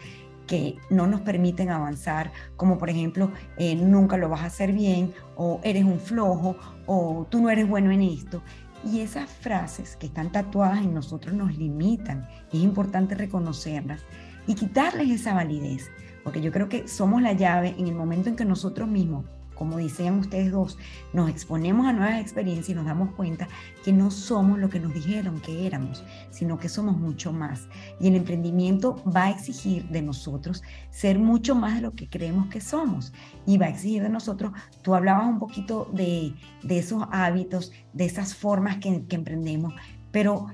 que 0.48 0.78
no 0.90 1.08
nos 1.08 1.22
permiten 1.22 1.70
avanzar, 1.70 2.32
como 2.56 2.78
por 2.78 2.90
ejemplo, 2.90 3.32
eh, 3.58 3.76
nunca 3.76 4.18
lo 4.18 4.30
vas 4.30 4.42
a 4.42 4.48
hacer 4.48 4.74
bien, 4.74 5.14
o 5.36 5.60
eres 5.64 5.84
un 5.84 6.00
flojo, 6.00 6.56
o 6.86 7.26
tú 7.30 7.42
no 7.42 7.50
eres 7.50 7.68
bueno 7.68 7.92
en 7.92 8.02
esto. 8.02 8.42
Y 8.86 9.00
esas 9.00 9.30
frases 9.30 9.96
que 9.96 10.08
están 10.08 10.32
tatuadas 10.32 10.80
en 10.80 10.94
nosotros 10.94 11.34
nos 11.34 11.58
limitan. 11.58 12.28
Es 12.52 12.60
importante 12.60 13.16
reconocerlas 13.16 14.02
y 14.46 14.56
quitarles 14.56 15.10
esa 15.10 15.34
validez, 15.34 15.90
porque 16.24 16.42
yo 16.42 16.52
creo 16.52 16.68
que 16.68 16.88
somos 16.88 17.22
la 17.22 17.34
llave 17.34 17.76
en 17.78 17.88
el 17.88 17.96
momento 17.96 18.30
en 18.30 18.36
que 18.36 18.46
nosotros 18.46 18.90
mismos 18.90 19.26
como 19.64 19.78
decían 19.78 20.20
ustedes 20.20 20.52
dos, 20.52 20.78
nos 21.14 21.30
exponemos 21.30 21.88
a 21.88 21.94
nuevas 21.94 22.20
experiencias 22.20 22.68
y 22.68 22.74
nos 22.74 22.86
damos 22.86 23.12
cuenta 23.16 23.48
que 23.82 23.94
no 23.94 24.12
somos 24.12 24.60
lo 24.60 24.70
que 24.70 24.82
nos 24.82 24.94
dijeron 24.94 25.40
que 25.40 25.66
éramos, 25.66 26.04
sino 26.32 26.60
que 26.60 26.68
somos 26.68 26.98
mucho 26.98 27.32
más. 27.32 27.70
Y 27.98 28.10
el 28.10 28.16
emprendimiento 28.16 29.02
va 29.10 29.24
a 29.24 29.30
exigir 29.30 29.88
de 29.88 30.02
nosotros 30.02 30.64
ser 30.90 31.18
mucho 31.18 31.56
más 31.56 31.76
de 31.76 31.82
lo 31.82 31.94
que 31.94 32.10
creemos 32.10 32.48
que 32.48 32.60
somos. 32.60 33.14
Y 33.46 33.58
va 33.58 33.68
a 33.68 33.70
exigir 33.70 34.04
de 34.04 34.10
nosotros, 34.10 34.52
tú 34.82 34.96
hablabas 34.96 35.28
un 35.28 35.40
poquito 35.40 35.90
de, 35.94 36.34
esos 36.68 37.06
hábitos, 37.10 37.72
de 37.94 38.04
esas 38.04 38.36
formas 38.36 38.80
que, 38.80 39.06
que 39.06 39.16
emprendemos, 39.16 39.74
pero 40.12 40.48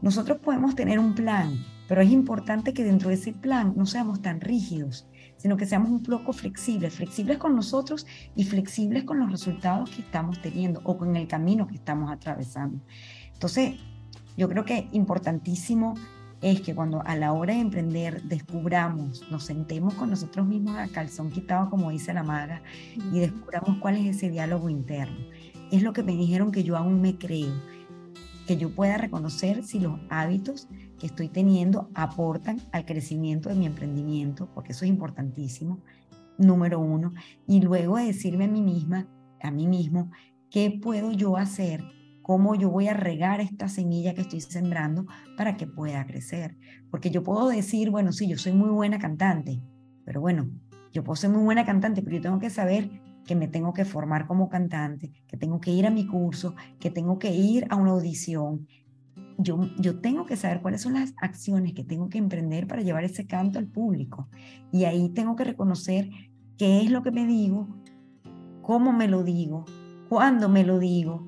nosotros 0.00 0.38
podemos 0.38 0.74
tener 0.74 0.98
un 0.98 1.14
plan, 1.14 1.62
pero 1.88 2.00
es 2.00 2.10
importante 2.10 2.72
que 2.72 2.84
dentro 2.84 3.10
de 3.10 3.16
ese 3.16 3.34
plan 3.34 3.74
no 3.76 3.84
seamos 3.84 4.22
tan 4.22 4.40
rígidos 4.40 5.06
sino 5.46 5.56
que 5.56 5.64
seamos 5.64 5.90
un 5.90 6.02
poco 6.02 6.32
flexibles, 6.32 6.94
flexibles 6.94 7.38
con 7.38 7.54
nosotros 7.54 8.04
y 8.34 8.42
flexibles 8.42 9.04
con 9.04 9.20
los 9.20 9.30
resultados 9.30 9.90
que 9.90 10.02
estamos 10.02 10.42
teniendo 10.42 10.80
o 10.82 10.98
con 10.98 11.14
el 11.14 11.28
camino 11.28 11.68
que 11.68 11.76
estamos 11.76 12.10
atravesando. 12.10 12.80
Entonces, 13.32 13.76
yo 14.36 14.48
creo 14.48 14.64
que 14.64 14.88
importantísimo 14.90 15.94
es 16.42 16.62
que 16.62 16.74
cuando 16.74 17.00
a 17.06 17.14
la 17.14 17.32
hora 17.32 17.54
de 17.54 17.60
emprender 17.60 18.24
descubramos, 18.24 19.30
nos 19.30 19.44
sentemos 19.44 19.94
con 19.94 20.10
nosotros 20.10 20.44
mismos 20.44 20.78
a 20.78 20.88
calzón 20.88 21.30
quitado, 21.30 21.70
como 21.70 21.92
dice 21.92 22.12
la 22.12 22.24
maga, 22.24 22.60
y 23.12 23.20
descubramos 23.20 23.78
cuál 23.78 23.98
es 23.98 24.16
ese 24.16 24.28
diálogo 24.28 24.68
interno. 24.68 25.28
Es 25.70 25.84
lo 25.84 25.92
que 25.92 26.02
me 26.02 26.16
dijeron 26.16 26.50
que 26.50 26.64
yo 26.64 26.76
aún 26.76 27.00
me 27.00 27.18
creo, 27.18 27.54
que 28.48 28.56
yo 28.56 28.74
pueda 28.74 28.98
reconocer 28.98 29.62
si 29.62 29.78
los 29.78 30.00
hábitos 30.08 30.66
que 30.98 31.06
estoy 31.06 31.28
teniendo 31.28 31.90
aportan 31.94 32.60
al 32.72 32.84
crecimiento 32.84 33.48
de 33.48 33.54
mi 33.54 33.66
emprendimiento, 33.66 34.48
porque 34.54 34.72
eso 34.72 34.84
es 34.84 34.90
importantísimo, 34.90 35.80
número 36.38 36.80
uno, 36.80 37.12
y 37.46 37.60
luego 37.60 37.96
decirme 37.96 38.44
a 38.44 38.48
mí 38.48 38.62
misma, 38.62 39.08
a 39.40 39.50
mí 39.50 39.66
mismo, 39.66 40.10
qué 40.50 40.78
puedo 40.82 41.12
yo 41.12 41.36
hacer, 41.36 41.82
cómo 42.22 42.54
yo 42.54 42.70
voy 42.70 42.88
a 42.88 42.94
regar 42.94 43.40
esta 43.40 43.68
semilla 43.68 44.14
que 44.14 44.22
estoy 44.22 44.40
sembrando 44.40 45.06
para 45.36 45.56
que 45.56 45.66
pueda 45.66 46.06
crecer. 46.06 46.56
Porque 46.90 47.10
yo 47.10 47.22
puedo 47.22 47.48
decir, 47.48 47.90
bueno, 47.90 48.12
sí, 48.12 48.28
yo 48.28 48.36
soy 48.38 48.52
muy 48.52 48.70
buena 48.70 48.98
cantante, 48.98 49.62
pero 50.04 50.20
bueno, 50.20 50.50
yo 50.92 51.04
puedo 51.04 51.16
ser 51.16 51.30
muy 51.30 51.42
buena 51.42 51.64
cantante, 51.64 52.02
pero 52.02 52.16
yo 52.16 52.22
tengo 52.22 52.38
que 52.38 52.50
saber 52.50 52.90
que 53.24 53.34
me 53.34 53.48
tengo 53.48 53.72
que 53.72 53.84
formar 53.84 54.26
como 54.26 54.48
cantante, 54.48 55.12
que 55.26 55.36
tengo 55.36 55.60
que 55.60 55.72
ir 55.72 55.86
a 55.86 55.90
mi 55.90 56.06
curso, 56.06 56.54
que 56.78 56.90
tengo 56.90 57.18
que 57.18 57.34
ir 57.34 57.66
a 57.70 57.76
una 57.76 57.90
audición, 57.90 58.66
yo, 59.38 59.60
yo 59.78 60.00
tengo 60.00 60.26
que 60.26 60.36
saber 60.36 60.62
cuáles 60.62 60.82
son 60.82 60.94
las 60.94 61.14
acciones 61.18 61.74
que 61.74 61.84
tengo 61.84 62.08
que 62.08 62.18
emprender 62.18 62.66
para 62.66 62.82
llevar 62.82 63.04
ese 63.04 63.26
canto 63.26 63.58
al 63.58 63.66
público. 63.66 64.28
Y 64.72 64.84
ahí 64.84 65.10
tengo 65.10 65.36
que 65.36 65.44
reconocer 65.44 66.10
qué 66.56 66.80
es 66.80 66.90
lo 66.90 67.02
que 67.02 67.10
me 67.10 67.26
digo, 67.26 67.68
cómo 68.62 68.92
me 68.92 69.08
lo 69.08 69.22
digo, 69.22 69.64
cuándo 70.08 70.48
me 70.48 70.64
lo 70.64 70.78
digo 70.78 71.26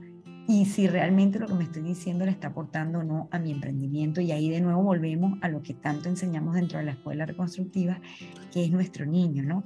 y 0.48 0.64
si 0.64 0.88
realmente 0.88 1.38
lo 1.38 1.46
que 1.46 1.52
me 1.52 1.64
estoy 1.64 1.82
diciendo 1.82 2.24
le 2.24 2.30
está 2.30 2.48
aportando 2.48 3.00
o 3.00 3.02
no 3.02 3.28
a 3.30 3.38
mi 3.38 3.50
emprendimiento. 3.52 4.22
Y 4.22 4.32
ahí 4.32 4.48
de 4.48 4.62
nuevo 4.62 4.82
volvemos 4.82 5.38
a 5.42 5.48
lo 5.48 5.62
que 5.62 5.74
tanto 5.74 6.08
enseñamos 6.08 6.54
dentro 6.54 6.78
de 6.78 6.86
la 6.86 6.92
escuela 6.92 7.26
reconstructiva, 7.26 8.00
que 8.50 8.64
es 8.64 8.70
nuestro 8.70 9.04
niño, 9.04 9.42
¿no? 9.42 9.62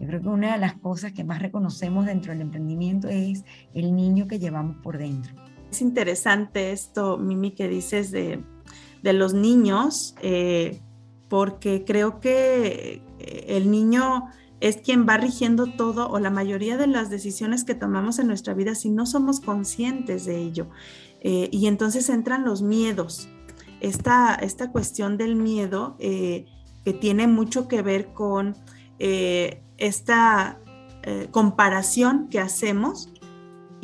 Yo 0.00 0.06
creo 0.06 0.22
que 0.22 0.28
una 0.28 0.54
de 0.54 0.58
las 0.58 0.74
cosas 0.78 1.12
que 1.12 1.22
más 1.22 1.42
reconocemos 1.42 2.06
dentro 2.06 2.32
del 2.32 2.40
emprendimiento 2.40 3.08
es 3.08 3.44
el 3.74 3.94
niño 3.94 4.26
que 4.26 4.38
llevamos 4.38 4.78
por 4.78 4.96
dentro. 4.96 5.34
Es 5.72 5.80
interesante 5.80 6.70
esto, 6.70 7.16
Mimi, 7.16 7.52
que 7.52 7.66
dices 7.66 8.10
de, 8.10 8.44
los 9.02 9.32
niños, 9.32 10.14
eh, 10.20 10.82
porque 11.30 11.84
creo 11.86 12.20
que 12.20 13.02
eh, 13.18 13.44
el 13.48 13.70
niño 13.70 14.26
es 14.60 14.76
quien 14.76 15.08
va 15.08 15.16
rigiendo 15.16 15.72
todo 15.72 16.10
o 16.10 16.18
la 16.18 16.28
mayoría 16.28 16.76
de 16.76 16.88
las 16.88 17.08
decisiones 17.08 17.64
que 17.64 17.74
tomamos 17.74 18.18
en 18.18 18.26
nuestra 18.26 18.52
vida 18.52 18.74
si 18.74 18.90
no 18.90 19.06
somos 19.06 19.40
conscientes 19.40 20.26
de 20.26 20.42
ello. 20.42 20.68
Eh, 21.22 21.48
y 21.50 21.66
entonces 21.68 22.10
entran 22.10 22.44
los 22.44 22.60
miedos. 22.60 23.30
Esta, 23.80 24.34
esta 24.34 24.70
cuestión 24.72 25.16
del 25.16 25.36
miedo 25.36 25.96
que 25.98 26.92
tiene 27.00 27.28
mucho 27.28 27.66
que 27.66 27.80
ver 27.80 28.12
con 28.12 28.56
esta 28.98 30.60
comparación 31.32 32.28
que 32.28 32.38
hacemos 32.38 33.11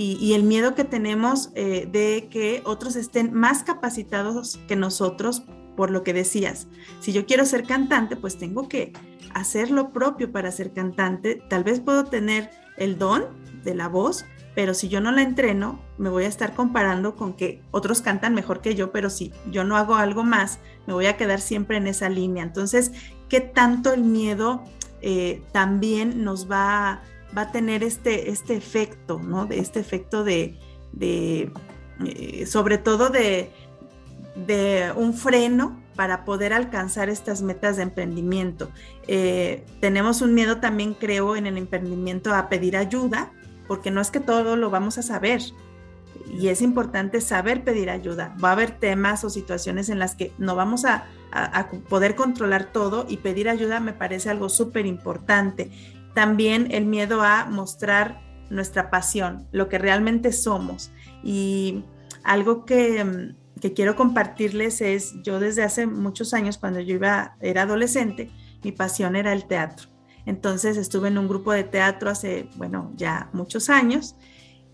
y, 0.00 0.34
el 0.34 0.44
miedo 0.44 0.76
que 0.76 0.84
tenemos 0.84 1.50
eh, 1.56 1.88
de 1.90 2.28
que 2.30 2.62
otros 2.64 2.94
estén 2.94 3.34
más 3.34 3.64
capacitados 3.64 4.60
que 4.68 4.76
nosotros 4.76 5.42
por 5.76 5.90
lo 5.90 6.04
que 6.04 6.12
decías. 6.12 6.68
Si 7.00 7.12
yo 7.12 7.26
quiero 7.26 7.44
ser 7.44 7.64
cantante, 7.64 8.14
pues 8.14 8.38
tengo 8.38 8.68
que 8.68 8.92
hacer 9.34 9.72
lo 9.72 9.90
propio 9.92 10.30
para 10.30 10.52
ser 10.52 10.72
cantante. 10.72 11.42
Tal 11.50 11.64
vez 11.64 11.80
puedo 11.80 12.04
tener 12.04 12.48
el 12.76 12.96
don 12.96 13.24
de 13.64 13.74
la 13.74 13.88
voz, 13.88 14.24
pero 14.54 14.72
si 14.72 14.88
yo 14.88 15.00
no 15.00 15.10
la 15.10 15.22
entreno, 15.22 15.80
me 15.98 16.10
voy 16.10 16.24
a 16.24 16.28
estar 16.28 16.54
comparando 16.54 17.16
con 17.16 17.34
que 17.34 17.60
otros 17.72 18.00
cantan 18.00 18.34
mejor 18.34 18.60
que 18.60 18.76
yo, 18.76 18.92
pero 18.92 19.10
si 19.10 19.32
yo 19.50 19.64
no 19.64 19.76
hago 19.76 19.96
algo 19.96 20.22
más, 20.22 20.60
me 20.86 20.94
voy 20.94 21.06
a 21.06 21.16
quedar 21.16 21.40
siempre 21.40 21.76
en 21.76 21.88
esa 21.88 22.08
línea. 22.08 22.44
Entonces, 22.44 22.92
¿qué 23.28 23.40
tanto 23.40 23.92
el 23.92 24.04
miedo 24.04 24.62
eh, 25.00 25.42
también 25.50 26.22
nos 26.22 26.48
va, 26.48 27.02
va, 27.36 27.42
a 27.42 27.52
tener 27.52 27.82
este, 27.82 28.30
este 28.30 28.56
efecto, 28.56 29.18
¿no? 29.18 29.46
De 29.46 29.58
este 29.58 29.80
efecto 29.80 30.24
de, 30.24 30.58
de 30.92 31.52
eh, 32.04 32.46
sobre 32.46 32.78
todo 32.78 33.08
de, 33.08 33.50
de 34.46 34.92
un 34.94 35.14
freno 35.14 35.80
para 35.98 36.24
poder 36.24 36.52
alcanzar 36.52 37.08
estas 37.08 37.42
metas 37.42 37.76
de 37.76 37.82
emprendimiento. 37.82 38.70
Eh, 39.08 39.66
tenemos 39.80 40.22
un 40.22 40.32
miedo 40.32 40.58
también, 40.58 40.94
creo, 40.94 41.34
en 41.34 41.48
el 41.48 41.58
emprendimiento 41.58 42.32
a 42.32 42.48
pedir 42.48 42.76
ayuda, 42.76 43.32
porque 43.66 43.90
no 43.90 44.00
es 44.00 44.12
que 44.12 44.20
todo 44.20 44.54
lo 44.54 44.70
vamos 44.70 44.96
a 44.98 45.02
saber. 45.02 45.42
Y 46.30 46.48
es 46.48 46.62
importante 46.62 47.20
saber 47.20 47.64
pedir 47.64 47.90
ayuda. 47.90 48.36
Va 48.42 48.50
a 48.50 48.52
haber 48.52 48.78
temas 48.78 49.24
o 49.24 49.30
situaciones 49.30 49.88
en 49.88 49.98
las 49.98 50.14
que 50.14 50.32
no 50.38 50.54
vamos 50.54 50.84
a, 50.84 51.06
poder 51.88 52.14
controlar 52.14 52.72
todo 52.72 53.04
y 53.06 53.18
pedir 53.18 53.50
ayuda 53.50 53.80
me 53.80 53.92
parece 53.92 54.30
algo 54.30 54.48
súper 54.48 54.86
importante. 54.86 55.97
También 56.14 56.68
el 56.70 56.86
miedo 56.86 57.22
a 57.22 57.44
mostrar 57.46 58.20
nuestra 58.50 58.90
pasión, 58.90 59.46
lo 59.52 59.68
que 59.68 59.78
realmente 59.78 60.32
somos. 60.32 60.90
Y 61.22 61.84
algo 62.24 62.64
que, 62.64 63.34
que 63.60 63.72
quiero 63.72 63.96
compartirles 63.96 64.80
es, 64.80 65.14
yo 65.22 65.40
desde 65.40 65.62
hace 65.62 65.86
muchos 65.86 66.34
años, 66.34 66.58
cuando 66.58 66.80
yo 66.80 66.94
iba, 66.94 67.36
era 67.40 67.62
adolescente, 67.62 68.30
mi 68.62 68.72
pasión 68.72 69.16
era 69.16 69.32
el 69.32 69.46
teatro. 69.46 69.88
Entonces 70.26 70.76
estuve 70.76 71.08
en 71.08 71.18
un 71.18 71.28
grupo 71.28 71.52
de 71.52 71.64
teatro 71.64 72.10
hace, 72.10 72.48
bueno, 72.56 72.92
ya 72.96 73.30
muchos 73.32 73.70
años 73.70 74.16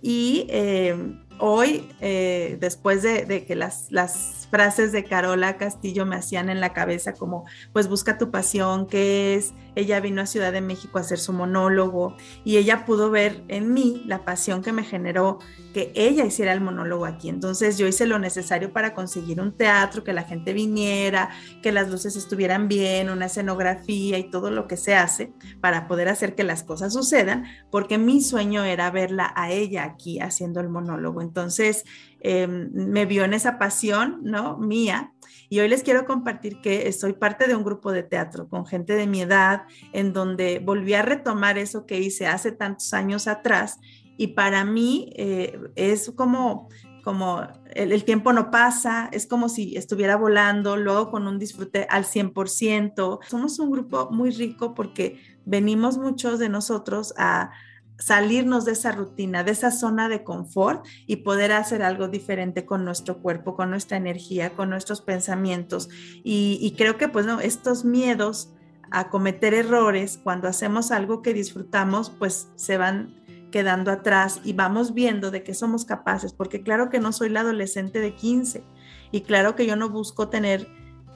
y 0.06 0.46
eh, 0.50 1.16
hoy, 1.38 1.88
eh, 2.00 2.58
después 2.60 3.02
de, 3.02 3.46
que 3.46 3.54
las, 3.54 3.86
las, 3.90 4.46
frases 4.50 4.92
de 4.92 5.02
Carola 5.02 5.56
Castillo 5.56 6.04
me 6.06 6.14
hacían 6.14 6.48
en 6.48 6.60
la 6.60 6.72
cabeza 6.72 7.14
como, 7.14 7.44
pues 7.72 7.88
busca 7.88 8.18
tu 8.18 8.30
pasión, 8.30 8.86
¿qué 8.86 9.34
es? 9.34 9.54
Ella 9.74 10.00
vino 10.00 10.22
a 10.22 10.26
Ciudad 10.26 10.52
de 10.52 10.60
México 10.60 10.98
a 10.98 11.02
hacer 11.02 11.18
su 11.18 11.32
monólogo 11.32 12.16
y 12.44 12.56
ella 12.56 12.84
pudo 12.84 13.10
ver 13.10 13.44
en 13.48 13.72
mí 13.72 14.02
la 14.06 14.24
pasión 14.24 14.62
que 14.62 14.72
me 14.72 14.84
generó 14.84 15.38
que 15.72 15.92
ella 15.94 16.24
hiciera 16.24 16.52
el 16.52 16.60
monólogo 16.60 17.04
aquí. 17.04 17.28
Entonces 17.28 17.78
yo 17.78 17.86
hice 17.86 18.06
lo 18.06 18.18
necesario 18.18 18.72
para 18.72 18.94
conseguir 18.94 19.40
un 19.40 19.56
teatro, 19.56 20.04
que 20.04 20.12
la 20.12 20.22
gente 20.22 20.52
viniera, 20.52 21.30
que 21.62 21.72
las 21.72 21.90
luces 21.90 22.16
estuvieran 22.16 22.68
bien, 22.68 23.10
una 23.10 23.26
escenografía 23.26 24.18
y 24.18 24.30
todo 24.30 24.50
lo 24.50 24.68
que 24.68 24.76
se 24.76 24.94
hace 24.94 25.32
para 25.60 25.88
poder 25.88 26.08
hacer 26.08 26.34
que 26.34 26.44
las 26.44 26.62
cosas 26.62 26.92
sucedan, 26.92 27.44
porque 27.70 27.98
mi 27.98 28.22
sueño 28.22 28.64
era 28.64 28.90
verla 28.90 29.32
a 29.36 29.50
ella 29.50 29.84
aquí 29.84 30.20
haciendo 30.20 30.60
el 30.60 30.68
monólogo. 30.68 31.22
Entonces, 31.22 31.84
Em, 32.26 32.70
me 32.72 33.04
vio 33.04 33.22
en 33.24 33.34
esa 33.34 33.58
pasión, 33.58 34.20
¿no? 34.22 34.56
Mía. 34.56 35.12
Y 35.54 35.60
hoy 35.60 35.68
les 35.68 35.84
quiero 35.84 36.04
compartir 36.04 36.60
que 36.60 36.90
soy 36.90 37.12
parte 37.12 37.46
de 37.46 37.54
un 37.54 37.62
grupo 37.62 37.92
de 37.92 38.02
teatro 38.02 38.48
con 38.48 38.66
gente 38.66 38.96
de 38.96 39.06
mi 39.06 39.20
edad, 39.20 39.66
en 39.92 40.12
donde 40.12 40.58
volví 40.58 40.94
a 40.94 41.02
retomar 41.02 41.58
eso 41.58 41.86
que 41.86 42.00
hice 42.00 42.26
hace 42.26 42.50
tantos 42.50 42.92
años 42.92 43.28
atrás. 43.28 43.78
Y 44.16 44.34
para 44.34 44.64
mí 44.64 45.12
eh, 45.14 45.60
es 45.76 46.10
como, 46.16 46.68
como 47.04 47.46
el, 47.72 47.92
el, 47.92 48.02
tiempo 48.02 48.32
no 48.32 48.50
pasa, 48.50 49.08
es 49.12 49.28
como 49.28 49.48
si 49.48 49.76
estuviera 49.76 50.16
volando, 50.16 50.76
luego 50.76 51.12
con 51.12 51.28
un 51.28 51.38
disfrute 51.38 51.86
al 51.88 52.04
100%. 52.04 53.20
Somos 53.28 53.56
un 53.60 53.70
grupo 53.70 54.08
muy 54.10 54.32
rico 54.32 54.74
porque 54.74 55.20
venimos 55.44 55.98
muchos 55.98 56.40
de 56.40 56.48
nosotros 56.48 57.14
a 57.16 57.52
salirnos 57.98 58.64
de 58.64 58.72
esa 58.72 58.92
rutina, 58.92 59.44
de 59.44 59.52
esa 59.52 59.70
zona 59.70 60.08
de 60.08 60.24
confort 60.24 60.84
y 61.06 61.16
poder 61.16 61.52
hacer 61.52 61.82
algo 61.82 62.08
diferente 62.08 62.66
con 62.66 62.84
nuestro 62.84 63.18
cuerpo, 63.18 63.54
con 63.54 63.70
nuestra 63.70 63.96
energía, 63.96 64.50
con 64.50 64.70
nuestros 64.70 65.00
pensamientos. 65.00 65.88
Y, 66.22 66.74
creo 66.76 66.98
que 66.98 67.08
pues 67.08 67.26
estos 67.42 67.84
miedos 67.84 68.50
a 68.90 69.08
cometer 69.08 69.54
errores 69.54 70.18
cuando 70.22 70.48
hacemos 70.48 70.90
algo 70.90 71.22
que 71.22 71.34
disfrutamos, 71.34 72.10
pues 72.10 72.48
se 72.56 72.76
van 72.76 73.14
quedando 73.50 73.92
atrás 73.92 74.40
y 74.44 74.52
vamos 74.52 74.94
viendo 74.94 75.30
de 75.30 75.44
que 75.44 75.54
somos 75.54 75.84
capaces, 75.84 76.32
porque 76.32 76.62
claro 76.62 76.90
que 76.90 76.98
no 76.98 77.12
soy 77.12 77.28
la 77.28 77.40
adolescente 77.40 78.00
de 78.00 78.14
15 78.14 78.64
y 79.12 79.20
claro 79.20 79.54
que 79.54 79.66
yo 79.66 79.76
no 79.76 79.90
busco 79.90 80.28
tener 80.28 80.68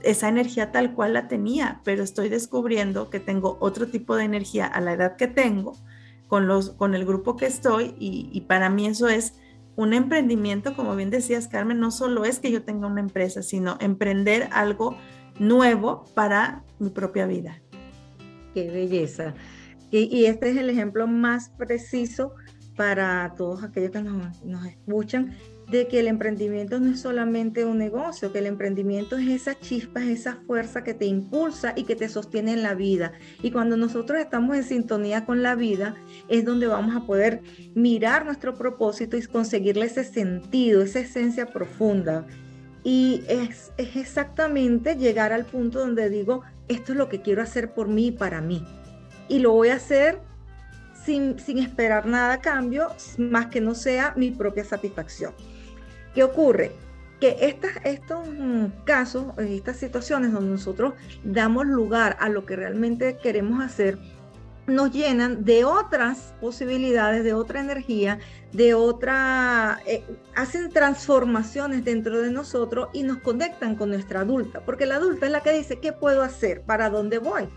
esa 0.02 0.28
energía 0.28 0.70
tal 0.70 0.94
cual 0.94 1.14
la 1.14 1.26
tenía, 1.26 1.80
pero 1.84 2.04
estoy 2.04 2.28
descubriendo 2.28 3.10
que 3.10 3.18
tengo 3.18 3.56
otro 3.60 3.88
tipo 3.88 4.14
de 4.14 4.24
energía 4.24 4.66
a 4.66 4.80
la 4.80 4.92
edad 4.92 5.16
que 5.16 5.26
tengo 5.26 5.76
con, 6.28 6.46
los, 6.46 6.70
con 6.70 6.94
el 6.94 7.04
grupo 7.04 7.36
que 7.36 7.46
estoy 7.46 7.94
y, 7.98 8.42
para 8.42 8.70
mí 8.70 8.86
eso 8.86 9.08
es 9.08 9.34
un 9.74 9.94
emprendimiento, 9.94 10.74
como 10.76 10.94
bien 10.94 11.10
decías, 11.10 11.48
Carmen, 11.48 11.80
no 11.80 11.90
solo 11.90 12.24
es 12.24 12.38
que 12.38 12.50
yo 12.50 12.62
tenga 12.62 12.86
una 12.86 13.00
empresa, 13.00 13.42
sino 13.42 13.76
emprender 13.80 14.48
algo 14.52 14.96
nuevo 15.38 16.04
para 16.14 16.64
mi 16.78 16.90
propia 16.90 17.26
vida. 17.26 17.60
Qué 18.54 18.70
belleza. 18.70 19.34
Y, 19.90 20.14
y 20.14 20.26
este 20.26 20.50
es 20.50 20.56
el 20.56 20.68
ejemplo 20.68 21.06
más 21.06 21.50
preciso 21.50 22.34
para 22.76 23.34
todos 23.36 23.64
aquellos 23.64 23.90
que 23.90 24.02
nos 24.02 24.66
escuchan 24.66 25.36
de 25.70 25.86
que 25.86 26.00
el 26.00 26.08
emprendimiento 26.08 26.80
no 26.80 26.92
es 26.92 27.00
solamente 27.00 27.64
un 27.64 27.78
negocio, 27.78 28.32
que 28.32 28.38
el 28.38 28.46
emprendimiento 28.46 29.18
es 29.18 29.28
esa 29.28 29.58
chispa, 29.58 30.02
es 30.02 30.20
esa 30.20 30.36
fuerza 30.46 30.82
que 30.82 30.94
te 30.94 31.04
impulsa 31.04 31.74
y 31.76 31.84
que 31.84 31.94
te 31.94 32.08
sostiene 32.08 32.54
en 32.54 32.62
la 32.62 32.74
vida. 32.74 33.12
Y 33.42 33.50
cuando 33.50 33.76
nosotros 33.76 34.18
estamos 34.18 34.56
en 34.56 34.64
sintonía 34.64 35.26
con 35.26 35.42
la 35.42 35.54
vida, 35.54 35.94
es 36.28 36.44
donde 36.44 36.66
vamos 36.66 36.96
a 36.96 37.06
poder 37.06 37.42
mirar 37.74 38.24
nuestro 38.24 38.54
propósito 38.54 39.16
y 39.16 39.26
conseguirle 39.26 39.86
ese 39.86 40.04
sentido, 40.04 40.82
esa 40.82 41.00
esencia 41.00 41.46
profunda. 41.46 42.26
Y 42.82 43.22
es, 43.28 43.72
es 43.76 43.96
exactamente 43.96 44.96
llegar 44.96 45.34
al 45.34 45.44
punto 45.44 45.80
donde 45.80 46.08
digo, 46.08 46.42
esto 46.68 46.92
es 46.92 46.98
lo 46.98 47.10
que 47.10 47.20
quiero 47.20 47.42
hacer 47.42 47.74
por 47.74 47.88
mí 47.88 48.06
y 48.06 48.12
para 48.12 48.40
mí. 48.40 48.64
Y 49.28 49.40
lo 49.40 49.52
voy 49.52 49.68
a 49.68 49.74
hacer 49.74 50.20
sin, 51.04 51.38
sin, 51.38 51.58
esperar 51.58 52.06
nada 52.06 52.34
a 52.34 52.40
cambio, 52.40 52.88
más 53.18 53.46
que 53.46 53.60
no 53.60 53.74
sea 53.74 54.14
mi 54.16 54.30
propia 54.30 54.64
satisfacción. 54.64 55.34
¿Qué 56.18 56.24
ocurre? 56.24 56.72
Que 57.20 57.36
estas, 57.42 57.76
estos 57.84 58.26
mm, 58.26 58.82
casos, 58.84 59.26
estas 59.38 59.76
situaciones 59.76 60.32
donde 60.32 60.50
nosotros 60.50 60.94
damos 61.22 61.64
lugar 61.64 62.16
a 62.18 62.28
lo 62.28 62.44
que 62.44 62.56
realmente 62.56 63.18
queremos 63.22 63.62
hacer, 63.62 64.00
nos 64.66 64.90
llenan 64.90 65.44
de 65.44 65.64
otras 65.64 66.34
posibilidades, 66.40 67.22
de 67.22 67.34
otra 67.34 67.60
energía, 67.60 68.18
de 68.52 68.74
otra, 68.74 69.78
eh, 69.86 70.02
hacen 70.34 70.70
transformaciones 70.70 71.84
dentro 71.84 72.20
de 72.20 72.32
nosotros 72.32 72.88
y 72.92 73.04
nos 73.04 73.18
conectan 73.18 73.76
con 73.76 73.90
nuestra 73.90 74.22
adulta, 74.22 74.64
porque 74.64 74.86
la 74.86 74.96
adulta 74.96 75.26
es 75.26 75.30
la 75.30 75.44
que 75.44 75.52
dice, 75.52 75.78
¿qué 75.78 75.92
puedo 75.92 76.24
hacer? 76.24 76.62
¿Para 76.62 76.90
dónde 76.90 77.18
voy? 77.18 77.48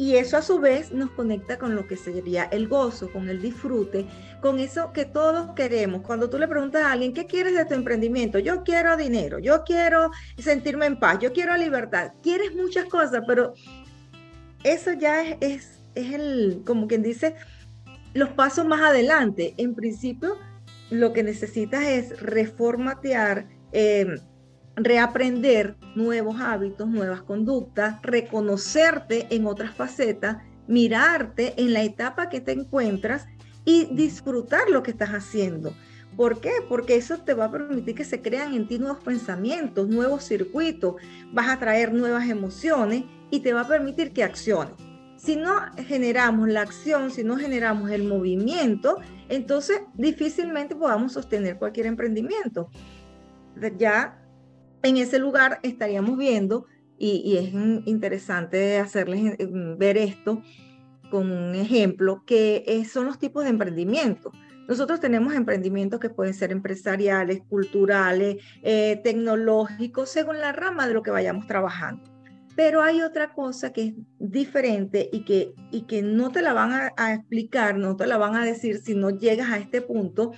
Y 0.00 0.16
eso 0.16 0.38
a 0.38 0.42
su 0.42 0.60
vez 0.60 0.92
nos 0.92 1.10
conecta 1.10 1.58
con 1.58 1.76
lo 1.76 1.86
que 1.86 1.94
sería 1.94 2.44
el 2.44 2.68
gozo, 2.68 3.12
con 3.12 3.28
el 3.28 3.42
disfrute, 3.42 4.06
con 4.40 4.58
eso 4.58 4.92
que 4.92 5.04
todos 5.04 5.54
queremos. 5.54 6.02
Cuando 6.02 6.28
tú 6.28 6.38
le 6.38 6.48
preguntas 6.48 6.82
a 6.82 6.92
alguien, 6.92 7.12
¿qué 7.12 7.26
quieres 7.26 7.54
de 7.54 7.64
tu 7.64 7.74
emprendimiento? 7.74 8.38
Yo 8.38 8.62
quiero 8.62 8.96
dinero, 8.96 9.38
yo 9.38 9.64
quiero 9.64 10.10
sentirme 10.38 10.86
en 10.86 10.98
paz, 10.98 11.18
yo 11.20 11.32
quiero 11.32 11.56
libertad. 11.56 12.12
Quieres 12.22 12.54
muchas 12.54 12.86
cosas, 12.86 13.22
pero 13.26 13.54
eso 14.64 14.92
ya 14.92 15.22
es, 15.22 15.36
es, 15.40 15.82
es 15.94 16.12
el, 16.12 16.62
como 16.66 16.86
quien 16.86 17.02
dice, 17.02 17.34
los 18.14 18.30
pasos 18.30 18.66
más 18.66 18.80
adelante. 18.80 19.54
En 19.56 19.74
principio, 19.74 20.36
lo 20.90 21.12
que 21.12 21.22
necesitas 21.22 21.84
es 21.84 22.20
reformatear. 22.20 23.46
Eh, 23.72 24.16
reaprender 24.76 25.76
nuevos 25.94 26.40
hábitos, 26.40 26.88
nuevas 26.88 27.22
conductas, 27.22 28.00
reconocerte 28.02 29.26
en 29.30 29.46
otras 29.46 29.74
facetas, 29.74 30.38
mirarte 30.66 31.60
en 31.60 31.72
la 31.72 31.82
etapa 31.82 32.28
que 32.28 32.40
te 32.40 32.52
encuentras 32.52 33.26
y 33.64 33.86
disfrutar 33.94 34.68
lo 34.70 34.82
que 34.82 34.90
estás 34.90 35.10
haciendo. 35.10 35.74
¿Por 36.16 36.40
qué? 36.40 36.52
Porque 36.68 36.96
eso 36.96 37.18
te 37.18 37.34
va 37.34 37.46
a 37.46 37.50
permitir 37.50 37.94
que 37.94 38.04
se 38.04 38.20
crean 38.20 38.54
en 38.54 38.66
ti 38.66 38.78
nuevos 38.78 39.02
pensamientos, 39.02 39.88
nuevos 39.88 40.24
circuitos, 40.24 40.96
vas 41.32 41.48
a 41.48 41.58
traer 41.58 41.92
nuevas 41.92 42.28
emociones 42.28 43.04
y 43.30 43.40
te 43.40 43.52
va 43.52 43.62
a 43.62 43.68
permitir 43.68 44.12
que 44.12 44.24
acciones. 44.24 44.74
Si 45.16 45.36
no 45.36 45.54
generamos 45.76 46.48
la 46.48 46.62
acción, 46.62 47.10
si 47.10 47.24
no 47.24 47.36
generamos 47.36 47.90
el 47.90 48.04
movimiento, 48.04 48.98
entonces 49.28 49.82
difícilmente 49.94 50.74
podamos 50.74 51.12
sostener 51.12 51.58
cualquier 51.58 51.86
emprendimiento. 51.86 52.70
Ya 53.76 54.20
en 54.82 54.96
ese 54.96 55.18
lugar 55.18 55.60
estaríamos 55.62 56.16
viendo 56.16 56.66
y, 56.98 57.36
es 57.36 57.54
interesante 57.86 58.78
hacerles 58.78 59.36
ver 59.78 59.96
esto 59.96 60.42
con 61.10 61.30
un 61.30 61.54
ejemplo, 61.54 62.22
que 62.24 62.86
son 62.90 63.06
los 63.06 63.18
tipos 63.18 63.44
de 63.44 63.50
emprendimiento. 63.50 64.32
Nosotros 64.68 65.00
tenemos 65.00 65.34
emprendimientos 65.34 65.98
que 65.98 66.10
pueden 66.10 66.32
ser 66.32 66.52
empresariales, 66.52 67.42
culturales, 67.48 68.36
eh, 68.62 69.00
tecnológicos, 69.02 70.10
según 70.10 70.38
la 70.38 70.52
rama 70.52 70.86
de 70.86 70.94
lo 70.94 71.02
que 71.02 71.10
vayamos 71.10 71.46
trabajando. 71.46 72.04
Pero 72.54 72.82
hay 72.82 73.02
otra 73.02 73.32
cosa 73.32 73.72
que 73.72 73.82
es 73.82 73.94
diferente 74.18 75.08
y 75.12 75.24
que, 75.24 75.54
y 75.72 75.82
que 75.82 76.02
no 76.02 76.30
te 76.30 76.42
la 76.42 76.52
van 76.52 76.72
a, 76.72 76.92
a 76.96 77.14
explicar, 77.14 77.78
no 77.78 77.96
te 77.96 78.06
la 78.06 78.16
van 78.16 78.36
a 78.36 78.44
decir 78.44 78.78
si 78.78 78.94
no 78.94 79.10
llegas 79.10 79.50
a 79.50 79.58
este 79.58 79.82
punto, 79.82 80.32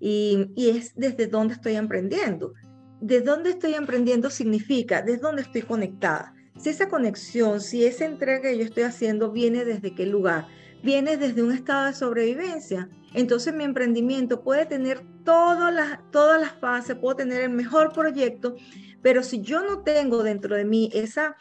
y, 0.00 0.52
y 0.54 0.70
es 0.70 0.94
desde 0.94 1.26
dónde 1.26 1.54
estoy 1.54 1.74
emprendiendo. 1.76 2.54
Desde 3.00 3.24
dónde 3.24 3.50
estoy 3.50 3.74
emprendiendo 3.74 4.30
significa 4.30 5.02
desde 5.02 5.20
dónde 5.20 5.42
estoy 5.42 5.62
conectada. 5.62 6.32
Si 6.58 6.70
esa 6.70 6.88
conexión, 6.88 7.60
si 7.60 7.84
esa 7.84 8.06
entrega 8.06 8.42
que 8.42 8.58
yo 8.58 8.64
estoy 8.64 8.84
haciendo 8.84 9.30
viene 9.30 9.64
desde 9.64 9.94
qué 9.94 10.06
lugar, 10.06 10.46
viene 10.82 11.16
desde 11.16 11.42
un 11.42 11.52
estado 11.52 11.86
de 11.86 11.92
sobrevivencia, 11.92 12.88
entonces 13.14 13.54
mi 13.54 13.64
emprendimiento 13.64 14.42
puede 14.42 14.66
tener 14.66 15.02
todas 15.24 15.72
las, 15.72 15.98
todas 16.10 16.40
las 16.40 16.52
fases, 16.52 16.96
puedo 16.96 17.16
tener 17.16 17.42
el 17.42 17.50
mejor 17.50 17.92
proyecto, 17.92 18.56
pero 19.02 19.22
si 19.22 19.40
yo 19.40 19.62
no 19.62 19.80
tengo 19.80 20.22
dentro 20.22 20.56
de 20.56 20.64
mí 20.64 20.90
esa, 20.92 21.36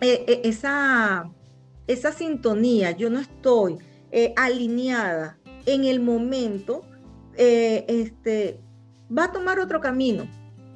eh, 0.00 0.24
eh, 0.26 0.40
esa, 0.44 1.30
esa 1.86 2.12
sintonía, 2.12 2.92
yo 2.92 3.10
no 3.10 3.20
estoy 3.20 3.78
eh, 4.10 4.32
alineada 4.36 5.38
en 5.66 5.84
el 5.84 6.00
momento, 6.00 6.82
este, 7.36 8.60
va 9.16 9.24
a 9.24 9.32
tomar 9.32 9.58
otro 9.58 9.80
camino. 9.80 10.28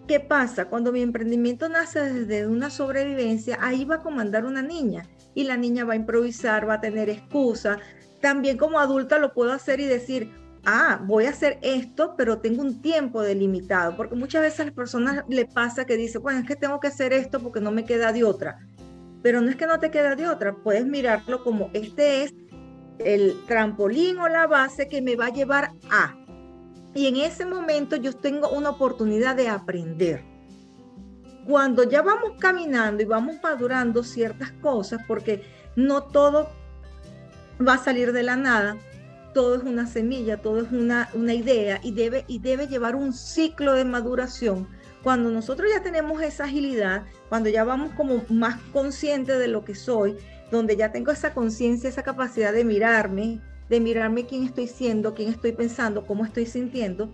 ¿Qué 0.09 0.21
pasa? 0.21 0.71
Cuando 0.71 0.91
mi 0.91 1.03
emprendimiento 1.03 1.69
nace 1.69 2.01
desde 2.01 2.47
una 2.47 2.71
sobrevivencia, 2.71 3.59
ahí 3.61 3.85
va 3.85 3.97
a 3.97 4.03
comandar 4.03 4.47
una 4.47 4.63
niña 4.63 5.03
y 5.35 5.45
la 5.45 5.59
niña 5.59 5.85
va 5.85 5.93
a 5.93 5.97
improvisar, 5.97 6.67
va 6.67 6.75
a 6.75 6.81
tener 6.81 7.11
excusa. 7.11 7.77
También 8.23 8.57
como 8.57 8.81
adulta 8.81 9.19
lo 9.19 9.35
puedo 9.35 9.53
hacer 9.53 9.81
y 9.81 9.85
decir, 9.85 10.33
ah, 10.65 11.03
voy 11.05 11.27
a 11.27 11.31
hacer 11.31 11.59
esto, 11.61 12.15
pero 12.17 12.39
tengo 12.39 12.63
un 12.63 12.81
tiempo 12.81 13.21
delimitado, 13.21 13.99
porque 13.99 14.15
muchas 14.15 14.41
veces 14.41 14.61
a 14.61 14.65
las 14.65 14.73
personas 14.73 15.25
le 15.29 15.45
pasa 15.45 15.85
que 15.85 15.99
dice, 15.99 16.17
bueno, 16.17 16.41
es 16.41 16.47
que 16.47 16.57
tengo 16.57 16.81
que 16.81 16.89
hacer 16.89 17.13
esto 17.13 17.39
porque 17.41 17.61
no 17.61 17.71
me 17.71 17.85
queda 17.85 18.11
de 18.11 18.25
otra. 18.25 18.67
Pero 19.23 19.43
no 19.43 19.51
es 19.51 19.57
que 19.57 19.67
no 19.67 19.79
te 19.79 19.91
queda 19.91 20.17
de 20.17 20.27
otra, 20.27 20.55
puedes 20.55 20.87
mirarlo 20.87 21.45
como 21.45 21.69
este 21.75 22.23
es 22.23 22.35
el 22.99 23.37
trampolín 23.47 24.19
o 24.21 24.29
la 24.29 24.47
base 24.47 24.89
que 24.89 25.03
me 25.03 25.17
va 25.17 25.27
a 25.27 25.33
llevar 25.35 25.73
a. 25.91 26.17
Y 26.95 27.07
en 27.07 27.17
ese 27.17 27.45
momento 27.47 27.97
yo 27.97 28.13
tengo 28.15 28.49
una 28.51 28.71
oportunidad 28.71 29.37
de 29.37 29.49
aprender. 29.49 30.25
Cuando 31.47 31.85
ya 31.85 32.03
vamos 32.03 32.33
caminando 32.39 33.03
y 33.03 33.07
vamos 33.07 33.37
madurando 33.43 34.03
ciertas 34.03 34.53
cosas, 34.53 35.01
porque 35.07 35.43
no 35.77 36.05
todo 36.05 36.51
va 37.67 37.75
a 37.75 37.79
salir 37.79 38.13
de 38.13 38.23
la 38.23 38.37
nada, 38.37 38.77
todo 39.33 39.57
es 39.57 39.63
una 39.63 39.87
semilla, 39.87 40.39
todo 40.39 40.61
es 40.61 40.73
una, 40.73 41.09
una 41.15 41.35
idea 41.35 41.81
y 41.83 41.93
debe, 41.93 42.25
y 42.27 42.39
debe 42.39 42.67
llevar 42.67 42.97
un 42.97 43.13
ciclo 43.13 43.75
de 43.75 43.85
maduración. 43.85 44.69
Cuando 45.03 45.31
nosotros 45.31 45.71
ya 45.73 45.83
tenemos 45.83 46.21
esa 46.23 46.45
agilidad, 46.45 47.05
cuando 47.29 47.49
ya 47.49 47.65
vamos 47.65 47.93
como 47.93 48.25
más 48.29 48.61
conscientes 48.73 49.39
de 49.39 49.49
lo 49.49 49.65
que 49.65 49.75
soy, 49.75 50.17
donde 50.51 50.77
ya 50.77 50.93
tengo 50.93 51.13
esa 51.13 51.35
conciencia, 51.35 51.89
esa 51.89 52.03
capacidad 52.03 52.53
de 52.53 52.65
mirarme, 52.65 53.41
de 53.69 53.81
mirarme 53.81 54.27
quién 54.27 54.45
estoy 54.45 54.67
siendo, 54.67 55.15
quién 55.15 55.31
estoy 55.31 55.53
pensando, 55.53 56.07
cómo 56.07 56.25
estoy 56.25 56.47
sintiendo. 56.47 57.11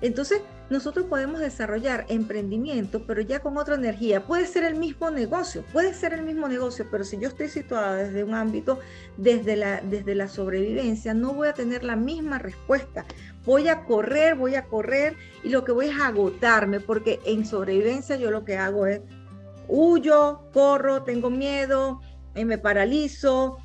Entonces, 0.00 0.42
nosotros 0.70 1.06
podemos 1.06 1.40
desarrollar 1.40 2.04
emprendimiento, 2.08 3.06
pero 3.06 3.20
ya 3.20 3.40
con 3.40 3.56
otra 3.56 3.74
energía. 3.74 4.26
Puede 4.26 4.46
ser 4.46 4.64
el 4.64 4.74
mismo 4.74 5.10
negocio, 5.10 5.64
puede 5.72 5.94
ser 5.94 6.14
el 6.14 6.22
mismo 6.22 6.48
negocio, 6.48 6.86
pero 6.90 7.04
si 7.04 7.18
yo 7.18 7.28
estoy 7.28 7.48
situada 7.48 7.96
desde 7.96 8.24
un 8.24 8.34
ámbito, 8.34 8.80
desde 9.16 9.56
la, 9.56 9.80
desde 9.80 10.14
la 10.14 10.28
sobrevivencia, 10.28 11.14
no 11.14 11.32
voy 11.32 11.48
a 11.48 11.54
tener 11.54 11.84
la 11.84 11.96
misma 11.96 12.38
respuesta. 12.38 13.04
Voy 13.44 13.68
a 13.68 13.84
correr, 13.84 14.34
voy 14.34 14.54
a 14.54 14.64
correr 14.64 15.16
y 15.42 15.50
lo 15.50 15.64
que 15.64 15.72
voy 15.72 15.86
es 15.86 16.00
agotarme, 16.00 16.80
porque 16.80 17.20
en 17.24 17.46
sobrevivencia 17.46 18.16
yo 18.16 18.30
lo 18.30 18.44
que 18.44 18.56
hago 18.56 18.86
es 18.86 19.00
huyo, 19.68 20.50
corro, 20.52 21.02
tengo 21.04 21.30
miedo, 21.30 22.00
eh, 22.34 22.44
me 22.44 22.58
paralizo, 22.58 23.58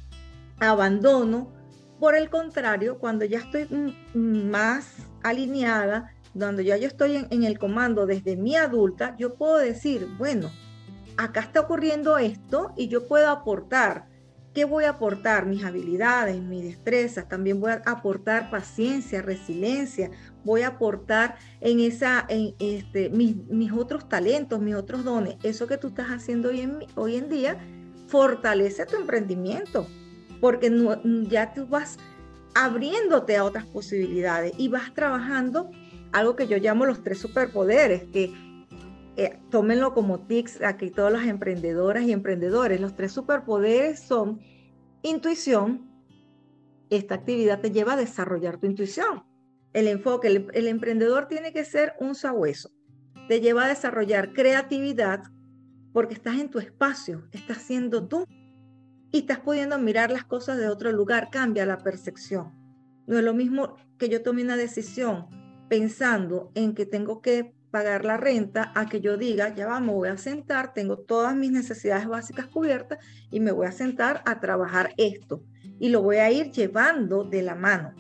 abandono 0.60 1.59
por 2.00 2.16
el 2.16 2.30
contrario, 2.30 2.98
cuando 2.98 3.26
ya 3.26 3.40
estoy 3.40 3.68
más 4.14 4.96
alineada, 5.22 6.14
cuando 6.38 6.62
ya 6.62 6.78
yo 6.78 6.88
estoy 6.88 7.28
en, 7.30 7.44
el 7.44 7.60
comando 7.60 8.06
desde 8.06 8.38
mi 8.38 8.56
adulta, 8.56 9.16
yo 9.18 9.36
puedo 9.36 9.58
decir, 9.58 10.08
bueno, 10.18 10.50
acá 11.18 11.42
está 11.42 11.60
ocurriendo 11.60 12.18
esto 12.18 12.74
y 12.78 12.88
yo 12.88 13.08
puedo 13.08 13.30
aportar. 13.30 14.08
¿Qué 14.54 14.66
voy 14.66 14.86
a 14.86 14.92
aportar? 14.92 15.46
Mis 15.46 15.64
habilidades, 15.64 16.42
mis 16.42 16.64
destrezas, 16.64 17.28
también 17.28 17.60
voy 17.60 17.72
a 17.72 17.82
aportar 17.86 18.50
paciencia, 18.50 19.22
resiliencia, 19.22 20.10
voy 20.44 20.62
a 20.62 20.70
aportar 20.70 21.36
en 21.62 21.80
esa, 21.80 22.26
en 22.30 22.56
este, 22.60 23.10
mis, 23.10 23.72
otros 23.72 24.10
talentos, 24.10 24.60
mis 24.60 24.76
otros 24.76 25.04
dones. 25.04 25.36
Eso 25.44 25.68
que 25.68 25.78
tú 25.78 25.90
estás 25.90 26.08
haciendo 26.08 26.50
hoy 26.50 26.62
en, 26.62 26.80
hoy 26.96 27.18
en 27.18 27.30
día 27.30 27.60
fortalece 28.08 28.86
tu 28.86 28.96
emprendimiento 28.96 29.86
porque 30.40 30.72
ya 31.30 31.54
tú 31.54 31.68
vas 31.68 31.98
abriéndote 32.56 33.38
a 33.38 33.44
otras 33.44 33.66
posibilidades 33.66 34.54
y 34.58 34.68
vas 34.68 34.94
trabajando 34.94 35.70
algo 36.12 36.36
que 36.36 36.48
yo 36.48 36.58
llamo 36.58 36.86
los 36.86 37.04
tres 37.04 37.20
superpoderes, 37.20 38.04
que 38.12 38.34
eh, 39.16 39.40
tómenlo 39.52 39.94
como 39.94 40.20
tics 40.22 40.62
aquí 40.62 40.90
todas 40.90 41.14
las 41.14 41.28
emprendedoras 41.28 42.04
y 42.04 42.12
emprendedores. 42.12 42.80
Los 42.80 42.96
tres 42.96 43.12
superpoderes 43.12 44.00
son 44.00 44.40
intuición, 45.04 45.88
esta 46.90 47.16
actividad 47.16 47.62
te 47.62 47.72
lleva 47.72 47.94
a 47.94 47.98
desarrollar 47.98 48.58
tu 48.58 48.66
intuición. 48.66 49.24
El 49.74 49.88
enfoque, 49.88 50.28
el, 50.28 50.48
el 50.54 50.68
emprendedor 50.68 51.28
tiene 51.28 51.54
que 51.54 51.64
ser 51.64 51.94
un 52.00 52.16
sabueso, 52.16 52.72
te 53.28 53.40
lleva 53.40 53.66
a 53.66 53.68
desarrollar 53.68 54.34
creatividad 54.34 55.24
porque 55.94 56.16
estás 56.16 56.40
en 56.40 56.50
tu 56.50 56.58
espacio, 56.58 57.28
estás 57.32 57.58
siendo 57.58 58.08
tú 58.08 58.26
y 59.12 59.20
estás 59.20 59.40
pudiendo 59.40 59.78
mirar 59.80 60.12
las 60.12 60.24
cosas 60.24 60.58
de 60.58 60.68
otro 60.68 60.92
lugar, 60.92 61.30
cambia 61.32 61.66
la 61.66 61.80
percepción. 61.80 62.54
No 63.08 63.18
es 63.18 63.24
lo 63.24 63.34
mismo 63.34 63.76
que 63.98 64.10
yo 64.10 64.22
tome 64.22 64.44
una 64.44 64.56
decisión 64.56 65.28
pensando 65.68 66.52
en 66.56 66.74
que 66.74 66.86
tengo 66.86 67.22
que 67.22 67.54
pagar 67.72 68.06
la 68.06 68.18
renta 68.18 68.72
a 68.76 68.88
que 68.88 69.02
yo 69.02 69.18
diga, 69.18 69.54
ya 69.54 69.68
vamos, 69.68 69.96
voy 69.96 70.10
a 70.10 70.18
sentar, 70.18 70.74
tengo 70.74 70.98
todas 70.98 71.36
mis 71.36 71.52
necesidades 71.52 72.08
básicas 72.08 72.48
cubiertas 72.48 73.00
y 73.30 73.40
me 73.40 73.52
voy 73.52 73.68
a 73.68 73.72
sentar 73.72 74.24
a 74.26 74.40
trabajar 74.40 74.94
esto 74.98 75.44
y 75.80 75.90
lo 75.90 76.02
voy 76.02 76.18
a 76.18 76.32
ir 76.32 76.52
llevando 76.52 77.24
de 77.24 77.44
la 77.44 77.56
mano. 77.56 77.94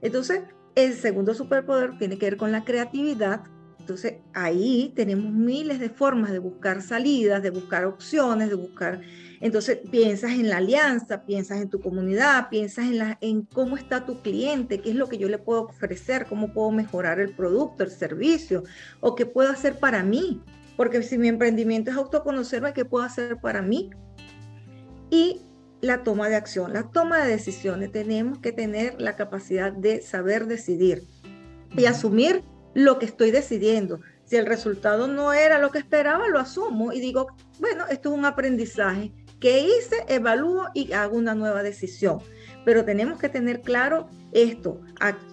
Entonces, 0.00 0.42
el 0.74 0.94
segundo 0.94 1.34
superpoder 1.34 1.98
tiene 1.98 2.18
que 2.18 2.26
ver 2.26 2.36
con 2.36 2.52
la 2.52 2.64
creatividad. 2.64 3.42
Entonces, 3.80 4.18
ahí 4.34 4.92
tenemos 4.94 5.32
miles 5.32 5.80
de 5.80 5.88
formas 5.88 6.30
de 6.30 6.38
buscar 6.38 6.82
salidas, 6.82 7.42
de 7.42 7.50
buscar 7.50 7.84
opciones, 7.86 8.50
de 8.50 8.54
buscar 8.54 9.00
entonces 9.40 9.78
piensas 9.90 10.32
en 10.32 10.48
la 10.48 10.56
alianza, 10.56 11.24
piensas 11.24 11.60
en 11.60 11.68
tu 11.68 11.80
comunidad, 11.80 12.48
piensas 12.48 12.86
en, 12.86 12.98
la, 12.98 13.18
en 13.20 13.42
cómo 13.42 13.76
está 13.76 14.04
tu 14.04 14.20
cliente, 14.20 14.80
qué 14.80 14.90
es 14.90 14.96
lo 14.96 15.08
que 15.08 15.18
yo 15.18 15.28
le 15.28 15.38
puedo 15.38 15.62
ofrecer, 15.62 16.26
cómo 16.26 16.52
puedo 16.52 16.70
mejorar 16.72 17.20
el 17.20 17.34
producto, 17.34 17.84
el 17.84 17.90
servicio, 17.90 18.64
o 19.00 19.14
qué 19.14 19.26
puedo 19.26 19.50
hacer 19.50 19.78
para 19.78 20.02
mí. 20.02 20.42
Porque 20.76 21.02
si 21.02 21.18
mi 21.18 21.28
emprendimiento 21.28 21.90
es 21.90 21.96
autoconocerme, 21.96 22.72
¿qué 22.72 22.84
puedo 22.84 23.04
hacer 23.04 23.38
para 23.40 23.62
mí? 23.62 23.90
Y 25.10 25.40
la 25.80 26.02
toma 26.02 26.28
de 26.28 26.36
acción, 26.36 26.72
la 26.72 26.90
toma 26.90 27.18
de 27.18 27.30
decisiones. 27.30 27.92
Tenemos 27.92 28.38
que 28.38 28.52
tener 28.52 29.00
la 29.00 29.16
capacidad 29.16 29.72
de 29.72 30.02
saber 30.02 30.46
decidir 30.46 31.04
y 31.76 31.84
asumir 31.86 32.42
lo 32.74 32.98
que 32.98 33.06
estoy 33.06 33.30
decidiendo. 33.30 34.00
Si 34.24 34.36
el 34.36 34.46
resultado 34.46 35.06
no 35.06 35.32
era 35.32 35.58
lo 35.58 35.70
que 35.70 35.78
esperaba, 35.78 36.28
lo 36.28 36.38
asumo 36.38 36.92
y 36.92 37.00
digo, 37.00 37.28
bueno, 37.60 37.86
esto 37.88 38.10
es 38.10 38.18
un 38.18 38.24
aprendizaje 38.24 39.12
¿Qué 39.40 39.60
hice? 39.60 40.04
Evalúo 40.08 40.66
y 40.74 40.92
hago 40.92 41.16
una 41.16 41.34
nueva 41.34 41.62
decisión. 41.62 42.18
Pero 42.64 42.84
tenemos 42.84 43.18
que 43.18 43.28
tener 43.28 43.62
claro 43.62 44.08
esto, 44.32 44.80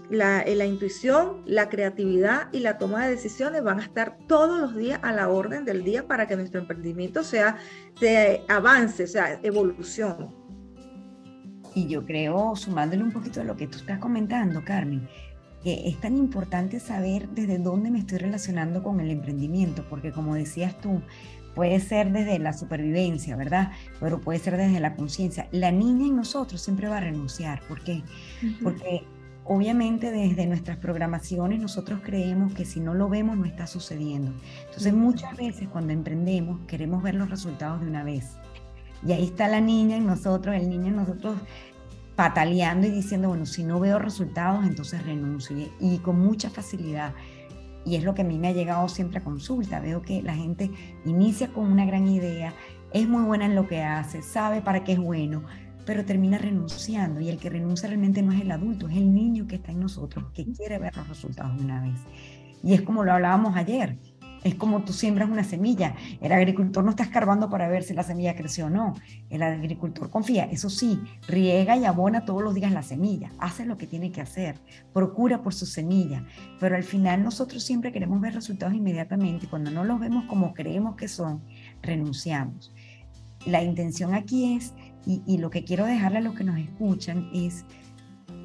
la, 0.10 0.42
eh, 0.42 0.56
la, 0.56 0.66
intuición, 0.66 1.42
la 1.46 1.70
creatividad 1.70 2.48
y 2.54 2.60
la 2.60 2.78
toma 2.78 3.06
de 3.06 3.16
decisiones 3.16 3.64
van 3.64 3.80
a 3.80 3.84
estar 3.84 4.18
todos 4.28 4.60
los 4.60 4.76
días 4.76 5.00
a 5.04 5.12
la 5.12 5.28
orden 5.28 5.66
del 5.66 5.84
día 5.84 6.08
para 6.08 6.28
que 6.28 6.36
nuestro 6.36 6.62
emprendimiento 6.62 7.24
sea, 7.24 7.58
se 8.00 8.44
avance, 8.48 9.04
o 9.04 9.08
sea, 9.08 9.40
evolucione. 9.44 10.30
Y 11.74 11.88
yo 11.88 12.06
creo, 12.06 12.56
sumándole 12.56 13.04
un 13.04 13.12
poquito 13.12 13.42
a 13.42 13.44
lo 13.44 13.58
que 13.58 13.68
tú 13.68 13.80
estás 13.80 14.00
comentando, 14.00 14.64
Carmen, 14.64 15.10
que 15.62 15.90
es 15.90 16.00
tan 16.00 16.16
importante 16.16 16.80
saber 16.80 17.28
desde 17.30 17.58
dónde 17.58 17.92
me 17.92 18.00
estoy 18.00 18.20
relacionando 18.20 18.82
con 18.82 19.02
el 19.02 19.10
emprendimiento, 19.12 19.84
porque 19.90 20.12
como 20.14 20.36
decías 20.36 20.80
tú, 20.80 21.02
Puede 21.56 21.80
ser 21.80 22.12
desde 22.12 22.38
la 22.38 22.54
supervivencia, 22.54 23.36
¿verdad? 23.36 23.72
Pero 24.00 24.20
puede 24.20 24.40
ser 24.40 24.58
desde 24.58 24.80
la 24.80 24.96
conciencia. 24.96 25.48
La 25.52 25.72
niña 25.72 26.06
en 26.08 26.16
nosotros 26.16 26.62
siempre 26.62 26.90
va 26.90 26.98
a 26.98 27.02
renunciar. 27.02 27.62
¿Por 27.68 27.82
qué? 27.82 28.04
Porque 28.62 29.04
obviamente 29.46 30.12
desde 30.12 30.46
nuestras 30.48 30.78
programaciones 30.78 31.60
nosotros 31.60 32.02
creemos 32.04 32.54
que 32.54 32.66
si 32.66 32.80
no 32.80 32.94
lo 32.94 33.08
vemos 33.08 33.38
no 33.38 33.46
está 33.46 33.68
sucediendo. 33.68 34.34
Entonces 34.66 34.94
muchas 34.94 35.36
veces 35.38 35.70
cuando 35.70 35.94
emprendemos 35.94 36.60
queremos 36.68 37.02
ver 37.02 37.16
los 37.16 37.30
resultados 37.30 37.82
de 37.82 37.88
una 37.88 38.04
vez. 38.04 38.38
Y 39.06 39.14
ahí 39.14 39.26
está 39.26 39.48
la 39.48 39.62
niña 39.62 39.98
en 39.98 40.06
nosotros, 40.06 40.56
el 40.56 40.70
niño 40.70 40.88
en 40.88 40.96
nosotros 40.98 41.36
pataleando 42.16 42.88
y 42.88 42.92
diciendo, 42.92 43.30
bueno, 43.30 43.46
si 43.46 43.64
no 43.64 43.80
veo 43.80 44.00
resultados, 44.00 44.66
entonces 44.66 45.06
renuncio. 45.06 45.56
Y, 45.80 45.98
con 46.00 46.20
mucha 46.20 46.50
facilidad. 46.50 47.14
Y 47.86 47.96
es 47.96 48.04
lo 48.04 48.16
que 48.16 48.24
a 48.24 48.26
mí 48.26 48.38
me 48.40 48.48
ha 48.48 48.52
llegado 48.52 48.90
siempre 48.90 49.20
a 49.20 49.24
consulta. 49.24 49.80
Veo 49.80 50.02
que 50.02 50.22
la 50.22 50.34
gente 50.34 50.72
inicia 51.06 51.54
con 51.54 51.72
una 51.72 51.86
gran 51.86 52.08
idea, 52.08 52.54
es 52.92 53.08
muy 53.08 53.24
buena 53.24 53.46
en 53.46 53.56
lo 53.56 53.68
que 53.68 53.84
hace, 53.84 54.22
sabe 54.22 54.62
para 54.62 54.84
qué 54.84 54.94
es 54.94 55.00
bueno, 55.00 55.44
pero 55.86 56.06
termina 56.06 56.38
renunciando. 56.38 57.22
Y 57.22 57.30
el 57.30 57.38
que 57.38 57.50
renuncia 57.50 57.88
realmente 57.88 58.22
no 58.22 58.32
es 58.32 58.42
el 58.42 58.52
adulto, 58.52 58.88
es 58.88 58.98
el 58.98 59.14
niño 59.14 59.48
que 59.48 59.56
está 59.56 59.72
en 59.72 59.82
nosotros, 59.82 60.26
que 60.34 60.46
quiere 60.52 60.80
ver 60.80 60.96
los 60.96 61.08
resultados 61.08 61.58
de 61.58 61.64
una 61.64 61.82
vez. 61.82 62.00
Y 62.64 62.74
es 62.74 62.82
como 62.82 63.04
lo 63.04 63.14
hablábamos 63.14 63.56
ayer. 63.56 63.98
Es 64.46 64.54
como 64.54 64.84
tú 64.84 64.94
siembras 64.94 65.28
una 65.28 65.44
semilla. 65.44 65.96
El 66.22 66.32
agricultor 66.32 66.84
no 66.84 66.92
está 66.92 67.02
escarbando 67.02 67.50
para 67.50 67.68
ver 67.68 67.82
si 67.82 67.96
la 67.96 68.04
semilla 68.04 68.36
creció 68.36 68.68
o 68.68 68.70
no. 68.70 68.94
El 69.32 69.42
agricultor 69.42 70.12
confía. 70.12 70.44
Eso 70.44 70.70
sí, 70.70 71.02
riega 71.28 71.76
y 71.76 71.84
abona 71.84 72.26
todos 72.26 72.44
los 72.44 72.54
días 72.54 72.72
la 72.72 72.84
semilla. 72.84 73.32
Hace 73.40 73.66
lo 73.66 73.76
que 73.76 73.88
tiene 73.88 74.12
que 74.12 74.22
hacer. 74.22 74.60
Procura 74.94 75.42
por 75.42 75.56
su 75.56 75.66
semilla. 75.66 76.28
Pero 76.60 76.76
al 76.76 76.84
final 76.84 77.24
nosotros 77.24 77.64
siempre 77.64 77.92
queremos 77.92 78.22
ver 78.22 78.36
resultados 78.36 78.76
inmediatamente 78.76 79.48
y 79.48 79.50
cuando 79.50 79.72
no 79.72 79.84
los 79.84 80.00
vemos 80.00 80.26
como 80.26 80.54
creemos 80.54 80.96
que 80.96 81.08
son, 81.08 81.42
renunciamos. 81.82 82.72
La 83.48 83.64
intención 83.64 84.14
aquí 84.14 84.56
es, 84.56 84.76
y, 85.08 85.40
lo 85.40 85.50
que 85.50 85.64
quiero 85.64 85.86
dejarle 85.86 86.20
a 86.20 86.22
los 86.22 86.36
que 86.36 86.44
nos 86.44 86.60
escuchan, 86.60 87.32
es 87.34 87.66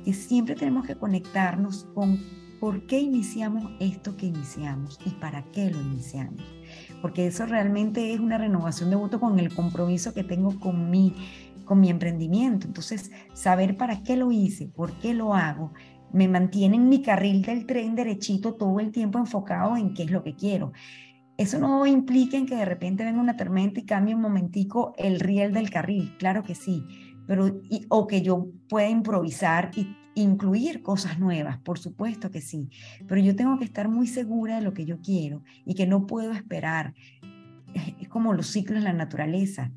que 0.03 0.15
siempre 0.15 0.55
tenemos 0.55 0.87
que 0.87 0.95
conectarnos 0.95 1.85
con 1.95 2.19
por 2.61 2.87
qué 2.87 3.01
iniciamos 3.01 3.73
esto 3.81 4.17
que 4.17 4.27
iniciamos 4.27 4.99
y 5.07 5.11
para 5.11 5.43
qué 5.51 5.71
lo 5.71 5.81
iniciamos. 5.81 6.45
Porque 7.01 7.27
eso 7.27 7.47
realmente 7.47 8.13
es 8.13 8.21
una 8.21 8.37
renovación 8.37 8.91
de 8.91 8.97
voto 8.97 9.19
con 9.19 9.39
el 9.41 9.53
compromiso 9.55 10.13
que 10.13 10.23
tengo 10.23 10.61
con 10.61 10.91
mi, 10.91 11.15
con 11.65 11.81
mi 11.81 11.89
emprendimiento. 11.89 12.67
Entonces, 12.67 13.11
saber 13.33 13.79
para 13.79 14.03
qué 14.03 14.17
lo 14.17 14.31
hice, 14.31 14.69
por 14.69 14.93
qué 14.99 15.15
lo 15.15 15.35
hago, 15.35 15.73
me 16.13 16.29
mantiene 16.29 16.77
en 16.77 16.89
mi 16.89 17.03
carril 17.03 17.43
del 17.43 17.67
tren 17.67 17.95
derechito 17.95 18.55
todo 18.55 18.79
el 18.79 18.93
tiempo 18.93 19.19
enfocado 19.19 19.77
en 19.77 19.95
qué 19.95 20.03
es 20.03 20.11
lo 20.11 20.23
que 20.23 20.37
quiero. 20.37 20.73
Eso 21.39 21.59
no 21.59 21.87
implica 21.87 22.37
en 22.37 22.45
que 22.45 22.57
de 22.57 22.67
repente 22.67 23.05
venga 23.05 23.21
una 23.21 23.37
tormenta 23.37 23.81
y 23.81 23.87
cambie 23.87 24.15
un 24.15 24.21
momentico 24.21 24.93
el 24.99 25.21
riel 25.21 25.55
del 25.55 25.71
carril, 25.71 26.15
claro 26.19 26.43
que 26.43 26.55
sí, 26.55 26.85
pero 27.27 27.63
o 27.89 28.07
que 28.07 28.21
yo 28.21 28.49
pueda 28.69 28.91
improvisar 28.91 29.71
y 29.75 29.97
incluir 30.15 30.83
cosas 30.83 31.19
nuevas, 31.19 31.59
por 31.59 31.79
supuesto 31.79 32.31
que 32.31 32.41
sí, 32.41 32.71
pero 33.07 33.21
yo 33.21 33.37
tengo 33.37 33.59
que 33.59 33.65
estar 33.65 33.89
muy 33.89 34.07
segura 34.07 34.57
de 34.57 34.63
lo 34.63 34.75
que 34.75 34.85
yo 34.85 35.01
quiero 35.01 35.43
y 35.65 35.75
que 35.75 35.87
no 35.87 36.07
puedo 36.07 36.33
esperar. 36.33 36.95
Es 38.01 38.09
como 38.09 38.33
los 38.33 38.49
ciclos 38.49 38.79
en 38.79 38.85
la 38.85 38.93
naturaleza. 38.93 39.71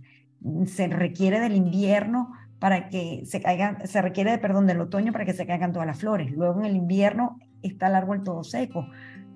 Se 0.66 0.88
requiere 0.88 1.40
del 1.40 1.56
invierno 1.56 2.32
para 2.60 2.90
que 2.90 3.24
se 3.26 3.42
caigan, 3.42 3.86
se 3.88 4.02
requiere, 4.02 4.32
de, 4.32 4.38
perdón, 4.38 4.68
del 4.68 4.82
otoño 4.82 5.12
para 5.12 5.26
que 5.26 5.34
se 5.34 5.46
caigan 5.46 5.74
todas 5.74 5.88
las 5.88 6.00
flores. 6.00 6.32
Luego 6.32 6.62
en 6.62 6.66
el 6.66 6.76
invierno 6.76 7.38
está 7.62 7.88
el 7.88 7.96
árbol 7.96 8.24
todo 8.24 8.44
seco 8.44 8.88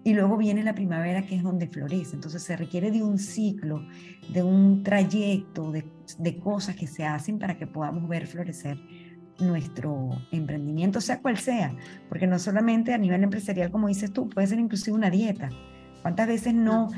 y 0.03 0.13
luego 0.13 0.37
viene 0.37 0.63
la 0.63 0.73
primavera 0.73 1.21
que 1.21 1.35
es 1.35 1.43
donde 1.43 1.67
florece. 1.67 2.15
Entonces 2.15 2.41
se 2.41 2.55
requiere 2.55 2.89
de 2.89 3.03
un 3.03 3.17
ciclo, 3.19 3.85
de 4.29 4.43
un 4.43 4.81
trayecto, 4.81 5.71
de, 5.71 5.85
de 6.17 6.39
cosas 6.39 6.75
que 6.75 6.87
se 6.87 7.05
hacen 7.05 7.37
para 7.37 7.57
que 7.57 7.67
podamos 7.67 8.07
ver 8.07 8.27
florecer 8.27 8.77
nuestro 9.39 10.09
emprendimiento, 10.31 11.01
sea 11.01 11.21
cual 11.21 11.37
sea, 11.37 11.75
porque 12.09 12.27
no 12.27 12.39
solamente 12.39 12.93
a 12.93 12.97
nivel 12.97 13.23
empresarial, 13.23 13.71
como 13.71 13.87
dices 13.87 14.11
tú, 14.11 14.29
puede 14.29 14.47
ser 14.47 14.59
inclusive 14.59 14.95
una 14.95 15.09
dieta. 15.09 15.49
¿Cuántas 16.01 16.27
veces 16.27 16.53
no 16.53 16.89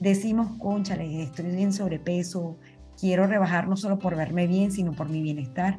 decimos, 0.00 0.58
conchale, 0.58 1.22
estoy 1.22 1.62
en 1.62 1.72
sobrepeso, 1.72 2.58
quiero 2.98 3.26
rebajar 3.26 3.68
no 3.68 3.76
solo 3.76 3.98
por 3.98 4.16
verme 4.16 4.46
bien, 4.46 4.70
sino 4.70 4.92
por 4.92 5.08
mi 5.08 5.22
bienestar? 5.22 5.78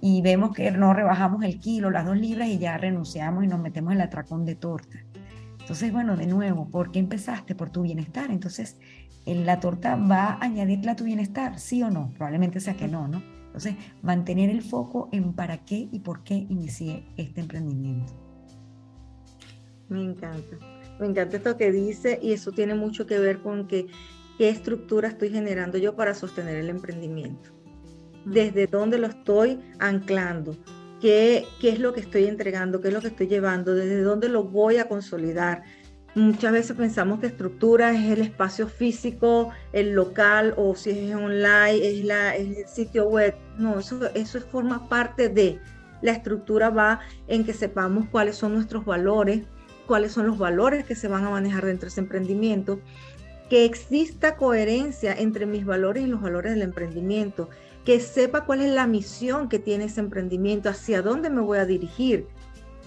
Y 0.00 0.20
vemos 0.22 0.52
que 0.52 0.70
no 0.70 0.92
rebajamos 0.92 1.42
el 1.44 1.58
kilo, 1.58 1.90
las 1.90 2.04
dos 2.04 2.18
libras 2.18 2.48
y 2.48 2.58
ya 2.58 2.76
renunciamos 2.76 3.44
y 3.44 3.48
nos 3.48 3.60
metemos 3.60 3.92
en 3.92 4.00
el 4.00 4.06
atracón 4.06 4.44
de 4.44 4.54
torta. 4.54 4.98
Entonces, 5.60 5.92
bueno, 5.92 6.16
de 6.16 6.26
nuevo, 6.26 6.68
¿por 6.68 6.92
qué 6.92 7.00
empezaste? 7.00 7.54
Por 7.54 7.70
tu 7.70 7.82
bienestar. 7.82 8.30
Entonces, 8.30 8.78
la 9.24 9.58
torta 9.58 9.96
va 9.96 10.34
a 10.34 10.44
añadirle 10.44 10.90
a 10.90 10.96
tu 10.96 11.04
bienestar, 11.04 11.58
sí 11.58 11.82
o 11.82 11.90
no. 11.90 12.10
Probablemente 12.10 12.60
sea 12.60 12.76
que 12.76 12.86
no, 12.86 13.08
¿no? 13.08 13.20
Entonces, 13.56 13.82
mantener 14.02 14.50
el 14.50 14.60
foco 14.60 15.08
en 15.12 15.32
para 15.32 15.64
qué 15.64 15.88
y 15.90 16.00
por 16.00 16.22
qué 16.24 16.34
inicié 16.34 17.06
este 17.16 17.40
emprendimiento. 17.40 18.12
Me 19.88 20.02
encanta. 20.02 20.58
Me 21.00 21.06
encanta 21.06 21.38
esto 21.38 21.56
que 21.56 21.72
dice 21.72 22.18
y 22.20 22.32
eso 22.32 22.52
tiene 22.52 22.74
mucho 22.74 23.06
que 23.06 23.18
ver 23.18 23.38
con 23.38 23.66
que, 23.66 23.86
qué 24.36 24.50
estructura 24.50 25.08
estoy 25.08 25.30
generando 25.30 25.78
yo 25.78 25.96
para 25.96 26.12
sostener 26.12 26.56
el 26.56 26.68
emprendimiento. 26.68 27.48
Desde 28.26 28.66
dónde 28.66 28.98
lo 28.98 29.06
estoy 29.06 29.58
anclando, 29.78 30.54
qué, 31.00 31.46
qué 31.58 31.70
es 31.70 31.80
lo 31.80 31.94
que 31.94 32.00
estoy 32.00 32.24
entregando, 32.26 32.82
qué 32.82 32.88
es 32.88 32.94
lo 32.94 33.00
que 33.00 33.08
estoy 33.08 33.26
llevando, 33.26 33.74
desde 33.74 34.02
dónde 34.02 34.28
lo 34.28 34.44
voy 34.44 34.76
a 34.76 34.86
consolidar, 34.86 35.62
Muchas 36.16 36.50
veces 36.50 36.74
pensamos 36.74 37.20
que 37.20 37.26
estructura 37.26 37.92
es 37.92 38.10
el 38.10 38.22
espacio 38.22 38.68
físico, 38.68 39.50
el 39.74 39.92
local 39.92 40.54
o 40.56 40.74
si 40.74 40.88
es 41.10 41.14
online, 41.14 41.86
es, 41.86 42.04
la, 42.06 42.34
el 42.34 42.66
sitio 42.66 43.06
web. 43.06 43.34
No, 43.58 43.78
eso, 43.78 44.00
eso 44.14 44.40
forma 44.40 44.88
parte 44.88 45.28
de. 45.28 45.60
La 46.00 46.12
estructura 46.12 46.70
va 46.70 47.00
en 47.28 47.44
que 47.44 47.52
sepamos 47.52 48.06
cuáles 48.10 48.36
son 48.36 48.54
nuestros 48.54 48.86
valores, 48.86 49.42
cuáles 49.86 50.12
son 50.12 50.26
los 50.26 50.38
valores 50.38 50.86
que 50.86 50.94
se 50.94 51.06
van 51.06 51.22
a 51.26 51.28
manejar 51.28 51.66
dentro 51.66 51.84
de 51.84 51.88
ese 51.88 52.00
emprendimiento, 52.00 52.80
que 53.50 53.66
exista 53.66 54.36
coherencia 54.36 55.12
entre 55.12 55.44
mis 55.44 55.66
valores 55.66 56.04
y 56.04 56.06
los 56.06 56.22
valores 56.22 56.54
del 56.54 56.62
emprendimiento, 56.62 57.50
que 57.84 58.00
sepa 58.00 58.46
cuál 58.46 58.62
es 58.62 58.72
la 58.72 58.86
misión 58.86 59.50
que 59.50 59.58
tiene 59.58 59.84
ese 59.84 60.00
emprendimiento, 60.00 60.70
hacia 60.70 61.02
dónde 61.02 61.28
me 61.28 61.42
voy 61.42 61.58
a 61.58 61.66
dirigir, 61.66 62.26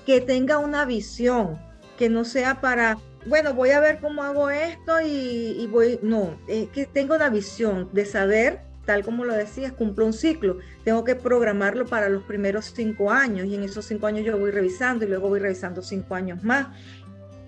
que 0.08 0.20
tenga 0.20 0.58
una 0.58 0.84
visión, 0.86 1.60
que 1.96 2.10
no 2.10 2.26
sea 2.26 2.60
para 2.60 2.98
bueno, 3.26 3.54
voy 3.54 3.72
a 3.72 3.80
ver 3.80 4.00
cómo 4.00 4.24
hago 4.24 4.50
esto 4.50 5.02
y, 5.02 5.68
voy, 5.68 6.00
no, 6.02 6.40
es 6.48 6.70
que 6.70 6.86
tengo 6.86 7.16
una 7.16 7.30
visión 7.30 7.90
de 7.92 8.06
saber, 8.06 8.62
tal 8.86 9.04
como 9.04 9.26
lo 9.26 9.34
decías, 9.34 9.74
cumplo 9.74 10.06
un 10.06 10.14
ciclo, 10.14 10.58
tengo 10.84 11.04
que 11.04 11.16
programarlo 11.16 11.86
para 11.86 12.10
los 12.10 12.24
primeros 12.24 12.74
cinco 12.76 13.12
años 13.12 13.48
y 13.48 13.56
en 13.56 13.64
esos 13.64 13.86
cinco 13.86 14.08
años 14.08 14.26
yo 14.26 14.38
voy 14.38 14.52
revisando 14.52 15.06
y 15.06 15.10
luego 15.10 15.30
voy 15.30 15.40
revisando 15.40 15.82
cinco 15.82 16.16
años 16.16 16.44
más 16.44 16.68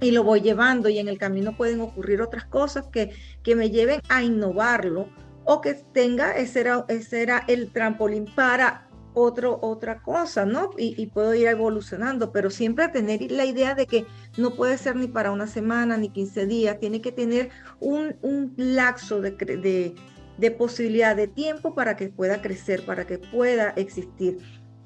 y 0.01 0.11
lo 0.11 0.23
voy 0.23 0.41
llevando 0.41 0.89
y 0.89 0.99
en 0.99 1.07
el 1.07 1.17
camino 1.17 1.55
pueden 1.55 1.79
ocurrir 1.79 2.21
otras 2.21 2.45
cosas 2.45 2.87
que, 2.87 3.11
que 3.43 3.55
me 3.55 3.69
lleven 3.69 4.01
a 4.09 4.23
innovarlo 4.23 5.07
o 5.45 5.61
que 5.61 5.73
tenga, 5.73 6.33
ese 6.33 6.61
era, 6.61 6.85
ese 6.87 7.21
era 7.21 7.43
el 7.47 7.71
trampolín 7.71 8.25
para 8.25 8.87
otro, 9.13 9.59
otra 9.61 10.01
cosa, 10.01 10.45
¿no? 10.45 10.69
Y, 10.77 11.05
puedo 11.07 11.33
ir 11.33 11.47
evolucionando, 11.47 12.31
pero 12.31 12.49
siempre 12.49 12.87
tener 12.89 13.31
la 13.31 13.45
idea 13.45 13.75
de 13.75 13.85
que 13.85 14.05
no 14.37 14.51
puede 14.51 14.77
ser 14.77 14.95
ni 14.95 15.07
para 15.07 15.31
una 15.31 15.47
semana 15.47 15.97
ni 15.97 16.09
15 16.09 16.45
días, 16.45 16.79
tiene 16.79 17.01
que 17.01 17.11
tener 17.11 17.49
un, 17.79 18.15
un 18.21 18.53
lapso 18.57 19.21
de, 19.21 19.31
de, 19.31 19.95
de, 20.37 20.51
posibilidad 20.51 21.15
de 21.15 21.27
tiempo 21.27 21.73
para 21.75 21.95
que 21.95 22.09
pueda 22.09 22.41
crecer, 22.41 22.85
para 22.85 23.05
que 23.05 23.17
pueda 23.17 23.69
existir. 23.71 24.37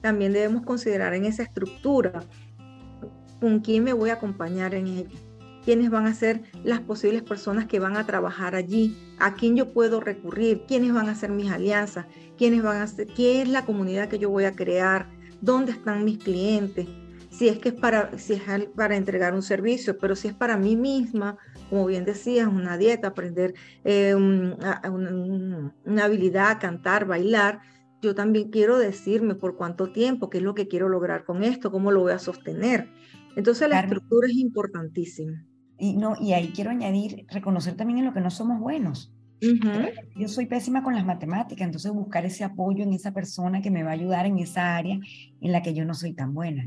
También 0.01 0.33
debemos 0.33 0.63
considerar 0.63 1.13
en 1.13 1.25
esa 1.25 1.43
estructura 1.43 2.23
con 3.39 3.59
quién 3.59 3.83
me 3.83 3.93
voy 3.93 4.09
a 4.09 4.13
acompañar 4.13 4.73
en 4.75 4.87
ella 4.87 5.24
quiénes 5.65 5.89
van 5.89 6.05
a 6.05 6.13
ser 6.13 6.43
las 6.63 6.79
posibles 6.79 7.23
personas 7.23 7.65
que 7.65 7.79
van 7.79 7.97
a 7.97 8.05
trabajar 8.05 8.55
allí, 8.55 8.95
a 9.19 9.33
quién 9.33 9.55
yo 9.55 9.73
puedo 9.73 9.99
recurrir, 9.99 10.63
quiénes 10.67 10.93
van 10.93 11.09
a 11.09 11.15
ser 11.15 11.31
mis 11.31 11.51
alianzas, 11.51 12.05
quiénes 12.37 12.61
van 12.63 12.77
a 12.77 12.87
ser, 12.87 13.07
qué 13.07 13.41
es 13.41 13.49
la 13.49 13.65
comunidad 13.65 14.07
que 14.07 14.19
yo 14.19 14.29
voy 14.29 14.45
a 14.45 14.55
crear, 14.55 15.09
dónde 15.41 15.71
están 15.71 16.05
mis 16.05 16.19
clientes, 16.19 16.87
si 17.37 17.49
es 17.49 17.59
que 17.59 17.69
es 17.69 17.75
para, 17.75 18.17
si 18.17 18.33
es 18.33 18.41
para 18.75 18.95
entregar 18.95 19.33
un 19.33 19.41
servicio, 19.41 19.97
pero 19.97 20.15
si 20.15 20.29
es 20.29 20.33
para 20.33 20.55
mí 20.55 20.77
misma, 20.77 21.37
como 21.69 21.85
bien 21.85 22.05
decías, 22.05 22.47
una 22.47 22.77
dieta, 22.77 23.09
aprender 23.09 23.55
eh, 23.83 24.15
una, 24.15 25.71
habilidad, 26.01 26.61
cantar, 26.61 27.05
bailar, 27.05 27.59
yo 28.01 28.15
también 28.15 28.51
quiero 28.51 28.77
decirme 28.77 29.35
por 29.35 29.57
cuánto 29.57 29.91
tiempo, 29.91 30.29
qué 30.29 30.37
es 30.37 30.43
lo 30.43 30.55
que 30.55 30.67
quiero 30.69 30.87
lograr 30.87 31.25
con 31.25 31.43
esto, 31.43 31.71
cómo 31.71 31.91
lo 31.91 32.01
voy 32.01 32.13
a 32.13 32.19
sostener. 32.19 32.89
Entonces 33.35 33.67
la 33.67 33.81
estructura 33.81 34.27
es 34.27 34.37
importantísima. 34.37 35.43
Y, 35.77 35.93
no, 35.97 36.15
y 36.19 36.33
ahí 36.33 36.51
quiero 36.55 36.71
añadir, 36.71 37.25
reconocer 37.29 37.75
también 37.75 37.99
en 37.99 38.05
lo 38.05 38.13
que 38.13 38.21
no 38.21 38.31
somos 38.31 38.59
buenos. 38.59 39.11
Yo 40.15 40.27
soy 40.27 40.45
pésima 40.45 40.81
con 40.81 40.95
las 40.95 41.05
matemáticas, 41.05 41.65
entonces 41.65 41.91
buscar 41.91 42.25
ese 42.25 42.43
apoyo 42.43 42.83
en 42.83 42.93
esa 42.93 43.13
persona 43.13 43.61
que 43.61 43.69
me 43.69 43.83
va 43.83 43.91
a 43.91 43.93
ayudar 43.93 44.25
en 44.25 44.39
esa 44.39 44.75
área 44.75 44.99
en 45.41 45.51
la 45.51 45.61
que 45.61 45.73
yo 45.73 45.85
no 45.85 45.93
soy 45.93 46.13
tan 46.13 46.33
buena. 46.33 46.65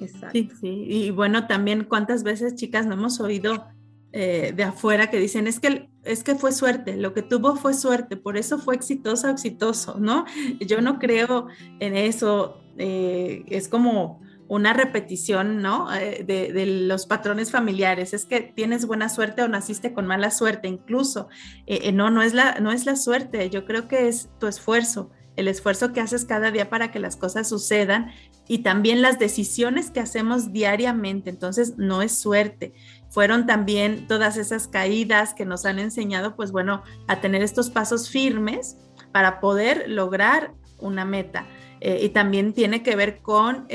Exacto. 0.00 0.30
Sí, 0.32 0.50
sí. 0.60 0.86
Y 0.88 1.10
bueno, 1.10 1.46
también 1.46 1.84
cuántas 1.84 2.22
veces, 2.22 2.54
chicas, 2.54 2.86
no 2.86 2.94
hemos 2.94 3.20
oído 3.20 3.66
eh, 4.12 4.52
de 4.56 4.64
afuera 4.64 5.10
que 5.10 5.18
dicen, 5.18 5.46
es 5.46 5.60
que, 5.60 5.88
es 6.04 6.24
que 6.24 6.34
fue 6.34 6.52
suerte, 6.52 6.96
lo 6.96 7.12
que 7.12 7.22
tuvo 7.22 7.56
fue 7.56 7.74
suerte, 7.74 8.16
por 8.16 8.36
eso 8.36 8.58
fue 8.58 8.74
exitoso, 8.74 9.28
exitoso, 9.28 9.98
¿no? 10.00 10.24
Yo 10.66 10.80
no 10.80 10.98
creo 10.98 11.48
en 11.80 11.96
eso, 11.96 12.60
eh, 12.78 13.44
es 13.48 13.68
como 13.68 14.20
una 14.48 14.72
repetición, 14.72 15.60
¿no? 15.60 15.92
Eh, 15.94 16.24
de, 16.26 16.66
los 16.66 17.06
patrones 17.06 17.50
familiares. 17.50 18.14
Es 18.14 18.26
que 18.26 18.40
tienes 18.40 18.86
buena 18.86 19.08
suerte 19.08 19.42
o 19.42 19.48
naciste 19.48 19.92
con 19.92 20.06
mala 20.06 20.30
suerte, 20.30 20.68
incluso. 20.68 21.28
Eh, 21.66 21.80
eh, 21.84 21.92
no, 21.92 22.10
no 22.10 22.22
es, 22.22 22.34
la, 22.34 22.58
no 22.60 22.72
es 22.72 22.86
la 22.86 22.96
suerte, 22.96 23.50
yo 23.50 23.64
creo 23.64 23.88
que 23.88 24.08
es 24.08 24.28
tu 24.38 24.46
esfuerzo, 24.46 25.10
el 25.36 25.48
esfuerzo 25.48 25.92
que 25.92 26.00
haces 26.00 26.24
cada 26.24 26.50
día 26.50 26.70
para 26.70 26.90
que 26.90 26.98
las 26.98 27.16
cosas 27.16 27.48
sucedan 27.48 28.12
y 28.48 28.58
también 28.58 29.02
las 29.02 29.18
decisiones 29.18 29.90
que 29.90 30.00
hacemos 30.00 30.52
diariamente. 30.52 31.30
Entonces, 31.30 31.76
no 31.76 32.02
es 32.02 32.16
suerte. 32.16 32.72
Fueron 33.10 33.46
también 33.46 34.06
todas 34.06 34.36
esas 34.36 34.68
caídas 34.68 35.34
que 35.34 35.44
nos 35.44 35.66
han 35.66 35.78
enseñado, 35.78 36.36
pues 36.36 36.52
bueno, 36.52 36.82
a 37.08 37.20
tener 37.20 37.42
estos 37.42 37.70
pasos 37.70 38.08
firmes 38.08 38.76
para 39.12 39.40
poder 39.40 39.84
lograr 39.88 40.54
una 40.78 41.04
meta. 41.04 41.46
y 41.80 42.08
también 42.10 42.54
tiene 42.54 42.82
que 42.82 42.96
ver 42.96 43.20
con 43.20 43.66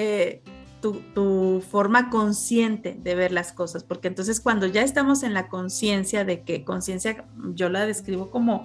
tu, 0.82 1.64
forma 1.70 2.10
consciente 2.10 2.98
de 3.02 3.16
ver 3.16 3.32
las 3.32 3.54
cosas, 3.54 3.84
porque 3.84 4.08
entonces 4.08 4.40
cuando 4.40 4.66
ya 4.68 4.82
estamos 4.82 5.24
en 5.24 5.34
la 5.34 5.48
conciencia 5.48 6.26
de 6.26 6.44
que 6.44 6.64
conciencia 6.64 7.26
yo 7.54 7.70
la 7.70 7.86
describo 7.86 8.32
como, 8.32 8.64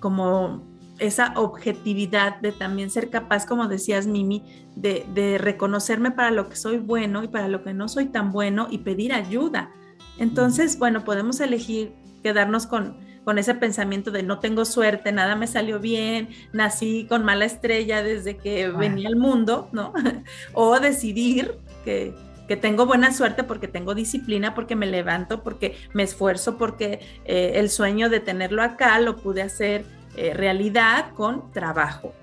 como 0.00 0.62
esa 0.98 1.32
objetividad 1.36 2.40
de 2.40 2.52
también 2.52 2.90
ser 2.90 3.10
capaz, 3.10 3.44
como 3.44 3.68
decías 3.68 4.06
Mimi, 4.06 4.44
de, 4.76 5.06
de, 5.14 5.38
reconocerme 5.38 6.10
para 6.10 6.30
lo 6.30 6.48
que 6.48 6.56
soy 6.56 6.78
bueno 6.78 7.22
y 7.22 7.28
para 7.28 7.48
lo 7.48 7.62
que 7.62 7.74
no 7.74 7.88
soy 7.88 8.06
tan 8.06 8.32
bueno 8.32 8.68
y 8.70 8.78
pedir 8.78 9.12
ayuda. 9.12 9.70
Entonces, 10.18 10.78
bueno, 10.78 11.04
podemos 11.04 11.40
elegir 11.40 11.94
quedarnos 12.22 12.66
con, 12.66 12.96
con 13.28 13.36
ese 13.36 13.54
pensamiento 13.54 14.10
de 14.10 14.22
no 14.22 14.38
tengo 14.38 14.64
suerte, 14.64 15.12
nada 15.12 15.36
me 15.36 15.46
salió 15.46 15.80
bien, 15.80 16.30
nací 16.54 17.04
con 17.10 17.26
mala 17.26 17.44
estrella 17.44 18.02
desde 18.02 18.38
que 18.38 18.68
venía 18.68 19.06
al 19.10 19.16
mundo, 19.16 19.68
¿no? 19.70 19.92
o 20.54 20.80
decidir 20.80 21.58
que, 21.84 22.14
tengo 22.62 22.86
buena 22.86 23.12
suerte 23.12 23.44
porque 23.44 23.68
tengo 23.68 23.94
disciplina, 23.94 24.54
porque 24.54 24.76
me 24.76 24.86
levanto, 24.86 25.42
porque 25.42 25.76
me 25.92 26.04
esfuerzo, 26.04 26.56
porque 26.56 27.00
eh, 27.26 27.52
el 27.56 27.68
sueño 27.68 28.08
de 28.08 28.20
tenerlo 28.20 28.62
acá 28.62 28.98
lo 28.98 29.16
pude 29.16 29.42
hacer 29.42 29.84
eh, 30.16 30.32
realidad 30.32 31.12
con 31.12 31.52
trabajo. 31.52 32.14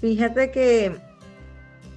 Fíjate 0.00 0.50
que 0.50 0.96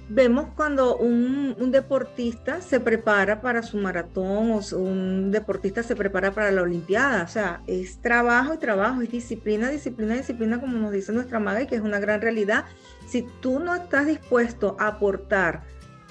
vemos 0.08 0.48
cuando 0.56 0.96
un, 0.96 1.70
deportista 1.70 2.60
se 2.60 2.80
prepara 2.80 3.40
para 3.40 3.62
su 3.62 3.78
maratón 3.78 4.50
o 4.52 4.76
un 4.76 5.30
deportista 5.30 5.82
se 5.82 5.96
prepara 5.96 6.32
para 6.32 6.50
la 6.50 6.62
Olimpiada. 6.62 7.22
O 7.22 7.28
sea, 7.28 7.62
es 7.66 8.00
trabajo 8.02 8.54
y 8.54 8.58
trabajo, 8.58 9.00
es 9.02 9.10
disciplina, 9.10 9.70
disciplina, 9.70 10.14
disciplina, 10.14 10.60
como 10.60 10.76
nos 10.78 10.92
dice 10.92 11.12
nuestra 11.12 11.38
madre, 11.38 11.66
que 11.66 11.76
es 11.76 11.80
una 11.80 11.98
gran 11.98 12.20
realidad. 12.20 12.64
Si 13.06 13.26
tú 13.40 13.58
no 13.58 13.74
estás 13.74 14.06
dispuesto 14.06 14.76
a 14.78 14.88
aportar 14.88 15.62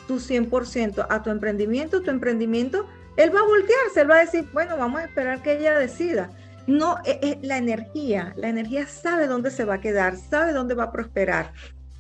tu 0.08 0.20
100% 0.20 1.06
a 1.10 1.24
tu 1.24 1.30
emprendimiento, 1.30 2.02
tu 2.02 2.10
emprendimiento, 2.10 2.88
él 3.18 3.34
va 3.36 3.42
a 3.42 3.46
voltearse, 3.46 4.02
él 4.02 4.10
va 4.10 4.18
a 4.18 4.26
decir, 4.26 4.48
bueno, 4.54 4.78
vamos 4.78 5.02
a 5.02 5.06
esperar 5.06 5.42
que 5.44 5.58
ella 5.58 5.78
decida. 5.78 6.32
No, 6.68 6.98
es, 7.06 7.18
e, 7.22 7.40
la 7.42 7.58
energía, 7.58 8.34
la 8.36 8.50
energía 8.50 8.88
sabe 8.88 9.28
dónde 9.28 9.52
se 9.52 9.66
va 9.66 9.76
a 9.76 9.82
quedar, 9.82 10.16
sabe 10.16 10.54
dónde 10.54 10.76
va 10.76 10.86
a 10.86 10.92
prosperar. 10.92 11.54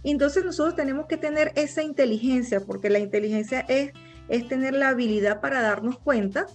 Entonces 0.03 0.43
nosotros 0.43 0.75
tenemos 0.75 1.05
que 1.05 1.17
tener 1.17 1.51
esa 1.55 1.83
inteligencia, 1.83 2.61
porque 2.61 2.89
la 2.89 2.99
inteligencia 2.99 3.61
es, 3.61 3.91
es 4.29 4.47
tener 4.47 4.73
la 4.73 4.89
habilidad 4.89 5.41
para 5.41 5.61
darnos 5.61 5.99
cuenta 5.99 6.47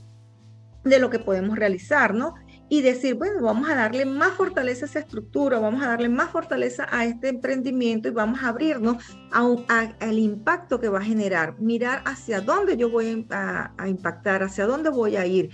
de 0.84 0.98
lo 0.98 1.10
que 1.10 1.18
podemos 1.18 1.58
realizar, 1.58 2.14
¿no? 2.14 2.34
Y 2.68 2.82
decir, 2.82 3.14
bueno, 3.14 3.42
vamos 3.42 3.68
a 3.68 3.76
darle 3.76 4.04
más 4.06 4.32
fortaleza 4.32 4.84
a 4.84 4.88
esa 4.88 4.98
estructura, 5.00 5.58
vamos 5.60 5.82
a 5.82 5.88
darle 5.88 6.08
más 6.08 6.30
fortaleza 6.30 6.86
a 6.90 7.04
este 7.04 7.28
emprendimiento 7.28 8.08
y 8.08 8.12
vamos 8.12 8.42
a 8.42 8.48
abrirnos 8.48 8.96
al 9.30 10.18
impacto 10.18 10.80
que 10.80 10.88
va 10.88 10.98
a 10.98 11.04
generar, 11.04 11.60
mirar 11.60 12.02
hacia 12.06 12.40
dónde 12.40 12.76
yo 12.76 12.90
voy 12.90 13.26
a, 13.30 13.72
a 13.76 13.88
impactar, 13.88 14.42
hacia 14.42 14.66
dónde 14.66 14.90
voy 14.90 15.16
a 15.16 15.26
ir. 15.26 15.50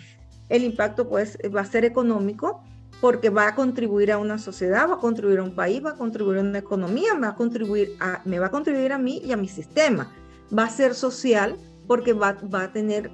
El 0.49 0.65
impacto 0.65 1.09
pues 1.09 1.39
va 1.55 1.63
a 1.63 1.67
ser 1.67 1.85
económico, 1.85 2.63
porque 3.03 3.31
va 3.31 3.49
a 3.49 3.55
contribuir 3.57 4.13
a 4.13 4.19
una 4.19 4.39
sociedad, 4.39 4.89
va 4.89 4.95
a 4.95 4.99
contribuir 4.99 5.41
a 5.41 5.43
un 5.43 5.57
país, 5.57 5.85
va 5.85 5.91
a 5.91 5.97
contribuir 5.97 6.39
a 6.39 6.43
una 6.43 6.61
economía, 6.61 7.15
va 7.21 7.31
a 7.31 7.35
contribuir 7.35 7.97
a, 7.99 8.23
me 8.25 8.39
va 8.39 8.47
a, 8.47 8.51
contribuir 8.53 8.93
a 8.93 8.99
mí 8.99 9.21
y 9.25 9.33
a 9.33 9.37
mi 9.37 9.49
sistema. 9.49 10.15
Va 10.57 10.67
a 10.67 10.71
ser 10.71 10.95
social 10.95 11.57
porque 11.89 12.13
va, 12.13 12.35
va 12.35 12.63
a 12.63 12.73
tener, 12.73 13.11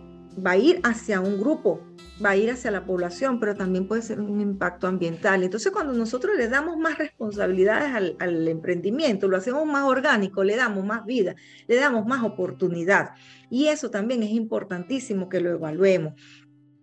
va 0.46 0.50
a 0.50 0.56
ir 0.58 0.78
hacia 0.84 1.22
un 1.22 1.40
grupo, 1.40 1.80
va 2.22 2.30
a 2.30 2.36
ir 2.36 2.50
hacia 2.50 2.70
la 2.70 2.84
población, 2.84 3.40
pero 3.40 3.56
también 3.56 3.88
puede 3.88 4.02
ser 4.02 4.20
un 4.20 4.42
impacto 4.42 4.86
ambiental. 4.88 5.42
Entonces, 5.42 5.72
cuando 5.72 5.94
nosotros 5.94 6.36
le 6.36 6.48
damos 6.48 6.76
más 6.76 6.98
responsabilidades 6.98 7.94
al, 7.94 8.16
al, 8.18 8.46
emprendimiento, 8.46 9.26
lo 9.26 9.38
hacemos 9.38 9.64
más 9.64 9.84
orgánico, 9.84 10.44
le 10.44 10.56
damos 10.56 10.84
más 10.84 11.06
vida, 11.06 11.34
le 11.66 11.76
damos 11.76 12.04
más 12.04 12.22
oportunidad. 12.24 13.12
Y 13.48 13.68
eso 13.68 13.90
también 13.90 14.22
es 14.22 14.32
importantísimo 14.32 15.30
que 15.30 15.40
lo 15.40 15.48
evaluemos. 15.48 16.12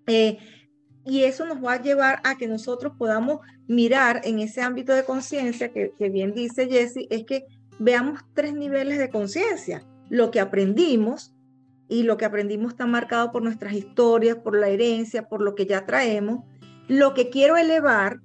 Eh, 0.08 0.40
y 1.06 1.24
eso 1.24 1.46
nos 1.46 1.64
va 1.64 1.74
a 1.74 1.82
llevar 1.82 2.20
a 2.24 2.36
que 2.36 2.48
nosotros 2.48 2.94
podamos 2.98 3.40
mirar 3.68 4.22
en 4.24 4.40
ese 4.40 4.62
ámbito 4.62 4.92
de 4.94 5.06
conciencia 5.06 5.72
que, 5.72 5.94
bien 6.10 6.34
dice 6.34 6.68
Jesse, 6.68 7.08
es 7.10 7.26
que 7.26 7.46
veamos 7.78 8.22
tres 8.34 8.54
niveles 8.54 8.98
de 8.98 9.10
conciencia. 9.10 9.84
Lo 10.10 10.32
que 10.32 10.40
aprendimos 10.40 11.32
y 11.88 12.04
lo 12.04 12.18
que 12.18 12.26
aprendimos 12.26 12.72
está 12.72 12.88
marcado 12.88 13.32
por 13.32 13.44
nuestras 13.44 13.74
historias, 13.74 14.38
por 14.38 14.58
la 14.58 14.70
herencia, 14.70 15.28
por 15.30 15.42
lo 15.42 15.54
que 15.54 15.68
ya 15.68 15.86
traemos. 15.86 16.44
Lo 16.88 17.14
que 17.14 17.30
quiero 17.30 17.56
elevar, 17.56 18.22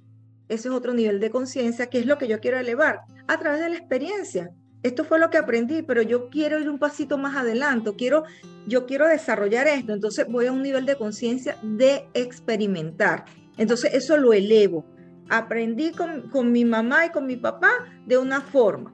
ese 0.49 0.67
es 0.69 0.73
otro 0.73 0.93
nivel 0.93 1.19
de 1.19 1.29
conciencia, 1.29 1.87
que 1.87 1.99
es 1.99 2.07
lo 2.07 2.17
que 2.17 2.27
yo 2.27 2.39
quiero 2.39 2.57
elevar 2.57 3.01
a 3.27 3.37
través 3.37 3.61
de 3.61 3.69
la 3.69 3.77
experiencia 3.77 4.51
esto 4.83 5.03
fue 5.03 5.19
lo 5.19 5.29
que 5.29 5.37
aprendí, 5.37 5.83
pero 5.83 6.01
yo 6.01 6.29
quiero 6.29 6.59
ir 6.59 6.69
un 6.69 6.79
pasito 6.79 7.17
más 7.17 7.37
adelante, 7.37 7.91
quiero, 7.95 8.23
yo 8.67 8.87
quiero 8.87 9.07
desarrollar 9.07 9.67
esto, 9.67 9.93
entonces 9.93 10.25
voy 10.27 10.47
a 10.47 10.51
un 10.51 10.63
nivel 10.63 10.85
de 10.85 10.95
conciencia 10.95 11.57
de 11.61 12.07
experimentar. 12.13 13.25
Entonces 13.57 13.93
eso 13.93 14.17
lo 14.17 14.33
elevo. 14.33 14.85
Aprendí 15.29 15.91
con, 15.91 16.51
mi 16.51 16.65
mamá 16.65 17.05
y 17.05 17.09
con 17.11 17.27
mi 17.27 17.37
papá 17.37 17.71
de 18.07 18.17
una 18.17 18.41
forma. 18.41 18.93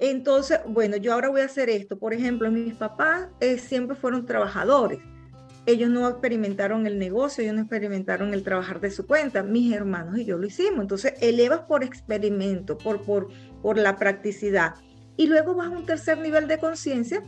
Entonces, 0.00 0.58
bueno, 0.66 0.96
yo 0.96 1.12
ahora 1.12 1.28
voy 1.28 1.42
a 1.42 1.44
hacer 1.44 1.68
esto. 1.68 1.98
Por 1.98 2.14
ejemplo, 2.14 2.50
mis 2.50 2.74
papás 2.74 3.28
eh, 3.40 3.58
siempre 3.58 3.94
fueron 3.94 4.26
trabajadores. 4.26 4.98
Ellos 5.66 5.88
no 5.90 6.08
experimentaron 6.08 6.86
el 6.86 6.98
negocio, 6.98 7.42
ellos 7.42 7.54
no 7.54 7.60
experimentaron 7.62 8.34
el 8.34 8.42
trabajar 8.42 8.80
de 8.80 8.90
su 8.90 9.06
cuenta. 9.06 9.42
Mis 9.42 9.72
hermanos 9.72 10.18
y 10.18 10.24
yo 10.24 10.38
lo 10.38 10.46
hicimos. 10.46 10.80
Entonces, 10.80 11.14
elevas 11.20 11.60
por 11.60 11.84
experimento, 11.84 12.76
por, 12.76 13.02
por, 13.02 13.28
por 13.62 13.78
la 13.78 13.96
practicidad. 13.96 14.74
Y 15.16 15.26
luego 15.26 15.54
vas 15.54 15.68
a 15.68 15.70
un 15.70 15.86
tercer 15.86 16.18
nivel 16.18 16.48
de 16.48 16.58
conciencia 16.58 17.22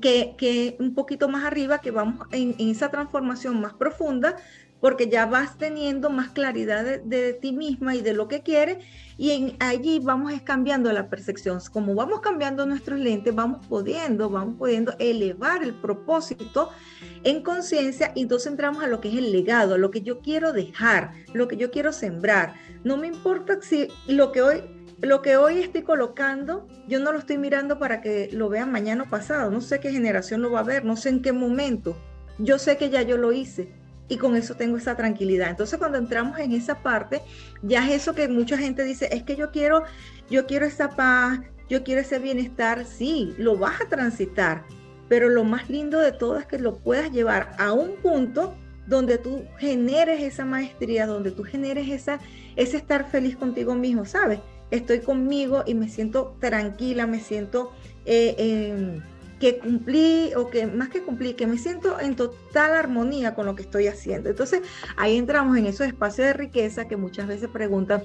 que, 0.00 0.34
que 0.38 0.76
un 0.80 0.94
poquito 0.94 1.28
más 1.28 1.44
arriba, 1.44 1.80
que 1.80 1.90
vamos 1.90 2.26
en, 2.32 2.54
esa 2.58 2.90
transformación 2.90 3.60
más 3.60 3.74
profunda, 3.74 4.36
porque 4.80 5.08
ya 5.08 5.26
vas 5.26 5.58
teniendo 5.58 6.10
más 6.10 6.30
claridad 6.30 6.84
de, 6.84 7.32
ti 7.34 7.52
misma 7.52 7.94
y 7.94 8.00
de 8.00 8.14
lo 8.14 8.26
que 8.26 8.42
quieres, 8.42 8.78
y 9.16 9.30
en, 9.30 9.56
allí 9.60 10.00
vamos 10.00 10.32
cambiando 10.42 10.92
la 10.92 11.08
percepción. 11.08 11.60
Como 11.72 11.94
vamos 11.94 12.20
cambiando 12.20 12.66
nuestros 12.66 12.98
lentes, 12.98 13.32
vamos 13.32 13.64
pudiendo, 13.68 14.28
vamos 14.28 14.56
pudiendo 14.58 14.94
elevar 14.98 15.62
el 15.62 15.74
propósito 15.74 16.70
en 17.22 17.42
conciencia, 17.42 18.10
y 18.16 18.22
entonces 18.22 18.50
entramos 18.50 18.82
a 18.82 18.88
lo 18.88 19.00
que 19.00 19.10
es 19.10 19.16
el 19.16 19.30
legado, 19.30 19.78
lo 19.78 19.92
que 19.92 20.02
yo 20.02 20.20
quiero 20.20 20.52
dejar, 20.52 21.12
lo 21.32 21.46
que 21.46 21.56
yo 21.56 21.70
quiero 21.70 21.92
sembrar. 21.92 22.54
No 22.82 22.96
me 22.96 23.06
importa 23.06 23.58
si 23.60 23.86
lo 24.08 24.32
que 24.32 24.42
hoy 24.42 24.62
lo 25.02 25.20
que 25.20 25.36
hoy 25.36 25.58
estoy 25.58 25.82
colocando, 25.82 26.68
yo 26.86 27.00
no 27.00 27.10
lo 27.10 27.18
estoy 27.18 27.36
mirando 27.36 27.80
para 27.80 28.00
que 28.00 28.30
lo 28.32 28.48
vean 28.48 28.70
mañana 28.70 29.02
o 29.02 29.10
pasado. 29.10 29.50
No 29.50 29.60
sé 29.60 29.80
qué 29.80 29.90
generación 29.90 30.42
lo 30.42 30.52
va 30.52 30.60
a 30.60 30.64
ver, 30.64 30.84
no 30.84 30.96
sé 30.96 31.08
en 31.08 31.22
qué 31.22 31.32
momento. 31.32 31.96
Yo 32.38 32.58
sé 32.58 32.76
que 32.76 32.88
ya 32.88 33.02
yo 33.02 33.18
lo 33.18 33.32
hice 33.32 33.68
y 34.08 34.16
con 34.16 34.36
eso 34.36 34.54
tengo 34.54 34.76
esa 34.76 34.96
tranquilidad. 34.96 35.50
Entonces, 35.50 35.76
cuando 35.78 35.98
entramos 35.98 36.38
en 36.38 36.52
esa 36.52 36.82
parte, 36.82 37.20
ya 37.62 37.84
es 37.88 38.02
eso 38.02 38.14
que 38.14 38.28
mucha 38.28 38.56
gente 38.56 38.84
dice, 38.84 39.08
es 39.10 39.24
que 39.24 39.34
yo 39.34 39.50
quiero, 39.50 39.82
yo 40.30 40.46
quiero 40.46 40.66
esa 40.66 40.90
paz, 40.90 41.40
yo 41.68 41.82
quiero 41.82 42.00
ese 42.00 42.20
bienestar. 42.20 42.84
Sí, 42.84 43.34
lo 43.38 43.58
vas 43.58 43.80
a 43.80 43.88
transitar, 43.88 44.64
pero 45.08 45.28
lo 45.28 45.42
más 45.42 45.68
lindo 45.68 45.98
de 45.98 46.12
todo 46.12 46.38
es 46.38 46.46
que 46.46 46.60
lo 46.60 46.76
puedas 46.78 47.10
llevar 47.10 47.50
a 47.58 47.72
un 47.72 47.96
punto 47.96 48.54
donde 48.86 49.18
tú 49.18 49.44
generes 49.58 50.22
esa 50.22 50.44
maestría, 50.44 51.06
donde 51.06 51.32
tú 51.32 51.42
generes 51.42 51.88
esa, 51.88 52.20
ese 52.54 52.76
estar 52.76 53.10
feliz 53.10 53.36
contigo 53.36 53.74
mismo, 53.74 54.04
¿sabes? 54.04 54.38
Estoy 54.72 55.00
conmigo 55.00 55.62
y 55.66 55.74
me 55.74 55.88
siento 55.88 56.34
tranquila, 56.40 57.06
me 57.06 57.20
siento 57.20 57.72
eh, 58.06 58.34
em, 58.38 59.02
que 59.38 59.58
cumplí 59.58 60.32
o 60.34 60.48
que 60.48 60.66
más 60.66 60.88
que 60.88 61.02
cumplí, 61.02 61.34
que 61.34 61.46
me 61.46 61.58
siento 61.58 62.00
en 62.00 62.16
total 62.16 62.72
armonía 62.74 63.34
con 63.34 63.44
lo 63.46 63.54
que 63.54 63.62
estoy 63.62 63.86
haciendo. 63.86 64.30
Entonces 64.30 64.62
ahí 64.96 65.16
entramos 65.16 65.56
en 65.58 65.66
esos 65.66 65.86
espacios 65.86 66.26
de 66.26 66.32
riqueza 66.32 66.88
que 66.88 66.96
muchas 66.96 67.28
veces 67.28 67.48
preguntan, 67.50 68.02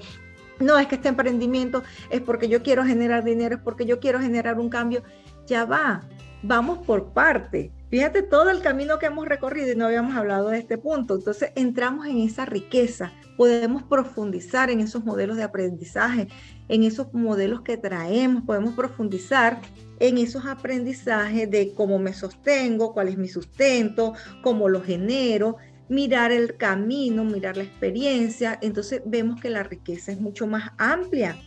no 0.60 0.78
es 0.78 0.88
que 0.88 0.96
este 0.96 1.08
emprendimiento 1.08 1.82
es 2.10 2.20
porque 2.20 2.48
yo 2.48 2.62
quiero 2.62 2.84
generar 2.84 3.24
dinero, 3.24 3.56
es 3.56 3.62
porque 3.62 3.86
yo 3.86 3.98
quiero 3.98 4.20
generar 4.20 4.58
un 4.58 4.68
cambio. 4.68 5.02
Ya 5.46 5.64
va, 5.64 6.02
vamos 6.42 6.80
por 6.86 7.12
parte. 7.12 7.72
Fíjate 7.90 8.22
todo 8.22 8.50
el 8.50 8.60
camino 8.60 8.98
que 8.98 9.06
hemos 9.06 9.26
recorrido 9.26 9.72
y 9.72 9.76
no 9.76 9.86
habíamos 9.86 10.14
hablado 10.14 10.50
de 10.50 10.58
este 10.58 10.76
punto. 10.76 11.14
Entonces 11.14 11.52
entramos 11.54 12.06
en 12.06 12.18
esa 12.18 12.44
riqueza, 12.44 13.12
podemos 13.38 13.82
profundizar 13.82 14.68
en 14.68 14.80
esos 14.80 15.04
modelos 15.06 15.38
de 15.38 15.42
aprendizaje, 15.42 16.28
en 16.68 16.82
esos 16.82 17.14
modelos 17.14 17.62
que 17.62 17.78
traemos, 17.78 18.42
podemos 18.44 18.74
profundizar 18.74 19.58
en 20.00 20.18
esos 20.18 20.44
aprendizajes 20.44 21.50
de 21.50 21.72
cómo 21.74 21.98
me 21.98 22.12
sostengo, 22.12 22.92
cuál 22.92 23.08
es 23.08 23.16
mi 23.16 23.28
sustento, 23.28 24.12
cómo 24.42 24.68
lo 24.68 24.82
genero, 24.82 25.56
mirar 25.88 26.30
el 26.30 26.58
camino, 26.58 27.24
mirar 27.24 27.56
la 27.56 27.64
experiencia. 27.64 28.58
Entonces 28.60 29.00
vemos 29.06 29.40
que 29.40 29.48
la 29.48 29.62
riqueza 29.62 30.12
es 30.12 30.20
mucho 30.20 30.46
más 30.46 30.72
amplia 30.76 31.38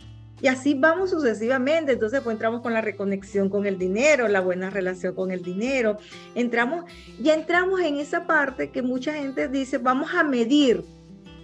y 0.42 0.48
así 0.48 0.74
vamos 0.74 1.10
sucesivamente. 1.10 1.92
Entonces, 1.92 2.20
pues 2.20 2.34
entramos 2.34 2.60
con 2.60 2.74
la 2.74 2.80
reconexión 2.80 3.48
con 3.48 3.64
el 3.64 3.78
dinero, 3.78 4.26
la 4.26 4.40
buena 4.40 4.70
relación 4.70 5.14
con 5.14 5.30
el 5.30 5.42
dinero. 5.42 5.98
Entramos, 6.34 6.84
ya 7.20 7.34
entramos 7.34 7.80
en 7.80 7.98
esa 7.98 8.26
parte 8.26 8.70
que 8.70 8.82
mucha 8.82 9.14
gente 9.14 9.46
dice, 9.46 9.78
vamos 9.78 10.12
a 10.12 10.24
medir 10.24 10.84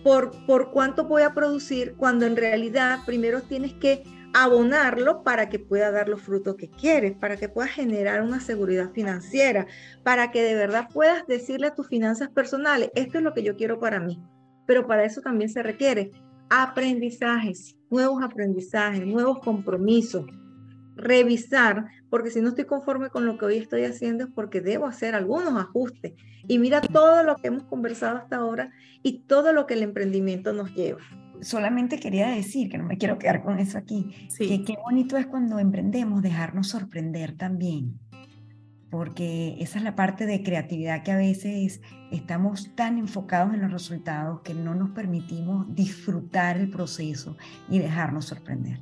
por, 0.02 0.32
por 0.46 0.72
cuánto 0.72 1.04
voy 1.04 1.22
a 1.22 1.32
producir, 1.32 1.94
cuando 1.96 2.26
en 2.26 2.36
realidad 2.36 2.98
primero 3.06 3.40
tienes 3.42 3.72
que 3.74 4.02
abonarlo 4.34 5.22
para 5.22 5.48
que 5.48 5.60
pueda 5.60 5.92
dar 5.92 6.08
los 6.08 6.20
frutos 6.20 6.56
que 6.56 6.68
quieres, 6.68 7.16
para 7.16 7.36
que 7.36 7.48
puedas 7.48 7.70
generar 7.70 8.22
una 8.22 8.40
seguridad 8.40 8.90
financiera, 8.90 9.66
para 10.02 10.32
que 10.32 10.42
de 10.42 10.54
verdad 10.54 10.88
puedas 10.92 11.24
decirle 11.26 11.68
a 11.68 11.74
tus 11.74 11.86
finanzas 11.86 12.30
personales, 12.30 12.90
esto 12.96 13.18
es 13.18 13.24
lo 13.24 13.32
que 13.32 13.44
yo 13.44 13.56
quiero 13.56 13.78
para 13.78 14.00
mí. 14.00 14.20
Pero 14.66 14.86
para 14.86 15.04
eso 15.04 15.22
también 15.22 15.50
se 15.50 15.62
requiere 15.62 16.10
aprendizajes, 16.50 17.76
nuevos 17.90 18.22
aprendizajes, 18.22 19.06
nuevos 19.06 19.40
compromisos, 19.40 20.26
revisar, 20.96 21.86
porque 22.10 22.30
si 22.30 22.40
no 22.40 22.48
estoy 22.48 22.64
conforme 22.64 23.10
con 23.10 23.24
lo 23.24 23.38
que 23.38 23.46
hoy 23.46 23.56
estoy 23.56 23.84
haciendo 23.84 24.24
es 24.24 24.30
porque 24.34 24.60
debo 24.60 24.86
hacer 24.86 25.14
algunos 25.14 25.56
ajustes. 25.56 26.14
Y 26.46 26.58
mira 26.58 26.80
todo 26.80 27.22
lo 27.22 27.36
que 27.36 27.48
hemos 27.48 27.64
conversado 27.64 28.18
hasta 28.18 28.36
ahora 28.36 28.72
y 29.02 29.20
todo 29.20 29.52
lo 29.52 29.66
que 29.66 29.74
el 29.74 29.82
emprendimiento 29.82 30.52
nos 30.52 30.74
lleva. 30.74 31.00
Solamente 31.40 32.00
quería 32.00 32.28
decir, 32.30 32.68
que 32.68 32.78
no 32.78 32.84
me 32.84 32.98
quiero 32.98 33.18
quedar 33.18 33.44
con 33.44 33.58
eso 33.60 33.78
aquí, 33.78 34.28
que 34.36 34.64
qué 34.64 34.74
bonito 34.82 35.16
es 35.16 35.26
cuando 35.26 35.60
emprendemos 35.60 36.20
dejarnos 36.20 36.68
sorprender 36.68 37.36
también 37.36 38.00
porque 38.90 39.56
esa 39.60 39.78
es 39.78 39.84
la 39.84 39.96
parte 39.96 40.26
de 40.26 40.42
creatividad 40.42 41.02
que 41.02 41.12
a 41.12 41.16
veces 41.16 41.80
estamos 42.10 42.74
tan 42.74 42.98
enfocados 42.98 43.52
en 43.54 43.60
los 43.60 43.72
resultados 43.72 44.40
que 44.40 44.54
no 44.54 44.74
nos 44.74 44.90
permitimos 44.90 45.66
disfrutar 45.74 46.56
el 46.56 46.70
proceso 46.70 47.36
y 47.68 47.78
dejarnos 47.78 48.26
sorprender. 48.26 48.78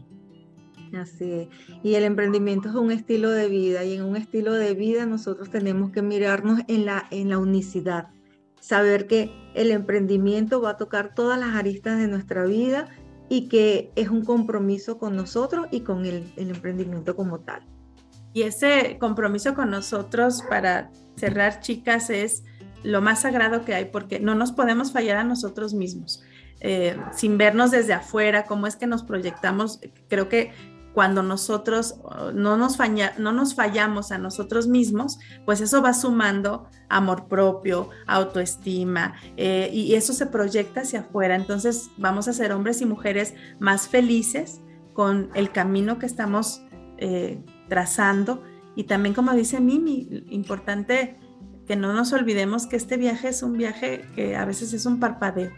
Así 0.95 1.33
es. 1.33 1.49
Y 1.83 1.95
el 1.95 2.05
emprendimiento 2.05 2.69
es 2.69 2.75
un 2.77 2.93
estilo 2.93 3.31
de 3.31 3.49
vida 3.49 3.85
y 3.85 3.95
en 3.95 4.05
un 4.05 4.17
estilo 4.17 4.53
de 4.55 4.75
vida 4.75 5.07
nosotros 5.07 5.51
tenemos 5.51 5.91
que 5.91 6.03
mirarnos 6.03 6.61
en 6.69 6.87
la, 6.87 7.07
en 7.11 7.29
la 7.29 7.39
unicidad, 7.39 8.09
saber 8.61 9.09
que 9.09 9.33
el 9.55 9.73
emprendimiento 9.73 10.61
va 10.61 10.71
a 10.71 10.77
tocar 10.77 11.15
todas 11.15 11.39
las 11.39 11.57
aristas 11.57 11.99
de 11.99 12.07
nuestra 12.07 12.45
vida 12.45 12.89
y 13.29 13.49
que 13.49 13.91
es 13.97 14.09
un 14.09 14.25
compromiso 14.25 14.99
con 14.99 15.17
nosotros 15.17 15.67
y 15.73 15.81
con 15.81 16.07
el, 16.07 16.33
el 16.37 16.51
emprendimiento 16.51 17.17
como 17.17 17.41
tal. 17.41 17.67
Y 18.37 18.43
ese 18.43 18.99
compromiso 19.01 19.55
con 19.55 19.71
nosotros 19.71 20.43
para 20.47 20.91
cerrar, 21.17 21.61
chicas, 21.61 22.11
es 22.11 22.45
lo 22.83 23.01
más 23.01 23.23
sagrado 23.23 23.65
que 23.65 23.75
hay 23.75 23.87
porque 23.87 24.21
no 24.21 24.35
nos 24.35 24.53
podemos 24.53 24.93
fallar 24.93 25.17
a 25.17 25.25
nosotros 25.25 25.73
mismos. 25.73 26.23
Eh, 26.61 26.99
sin 27.15 27.39
vernos 27.39 27.71
desde 27.71 27.95
afuera, 27.95 28.45
cómo 28.45 28.67
es 28.67 28.77
que 28.77 28.87
nos 28.87 29.05
proyectamos, 29.05 29.81
creo 30.09 30.29
que 30.29 30.53
cuando 30.93 31.23
nosotros 31.23 31.95
uh, 32.05 32.31
no 32.35 32.59
nos, 32.59 32.77
no 33.17 33.33
nos 33.33 33.55
fallamos 33.55 34.13
a 34.13 34.19
nosotros 34.19 34.69
mismos, 34.69 35.19
pues 35.47 35.63
eso 35.63 35.81
va 35.81 35.95
sumando 35.95 36.69
amor 36.91 37.29
propio, 37.29 37.89
autoestima, 38.07 39.15
eh, 39.39 39.71
y 39.73 39.95
eso 39.95 40.13
se 40.13 40.27
proyecta 40.27 40.83
hacia 40.83 41.01
afuera. 41.01 41.37
Entonces 41.37 41.89
vamos 41.97 42.29
a 42.29 42.35
ser 42.35 42.53
hombres 42.53 42.83
y 42.83 42.85
mujeres 42.85 43.33
más 43.61 43.89
felices 43.89 44.61
con 44.93 45.31
el 45.33 45.53
camino 45.53 45.99
que 45.99 46.05
estamos 46.05 46.61
eh, 46.99 47.43
trazando. 47.69 48.43
Y 48.75 48.85
también, 48.85 49.15
como 49.15 49.33
dice 49.33 49.61
Mimi, 49.61 50.25
importante 50.31 51.17
que 51.67 51.77
no 51.77 51.93
nos 51.93 52.13
olvidemos 52.13 52.67
que 52.67 52.77
este 52.77 52.97
viaje 52.97 53.29
es 53.29 53.43
un 53.43 53.55
viaje 53.55 54.05
que 54.15 54.37
a 54.37 54.45
veces 54.45 54.73
es 54.73 54.87
un 54.87 55.01
parpadeo 55.01 55.51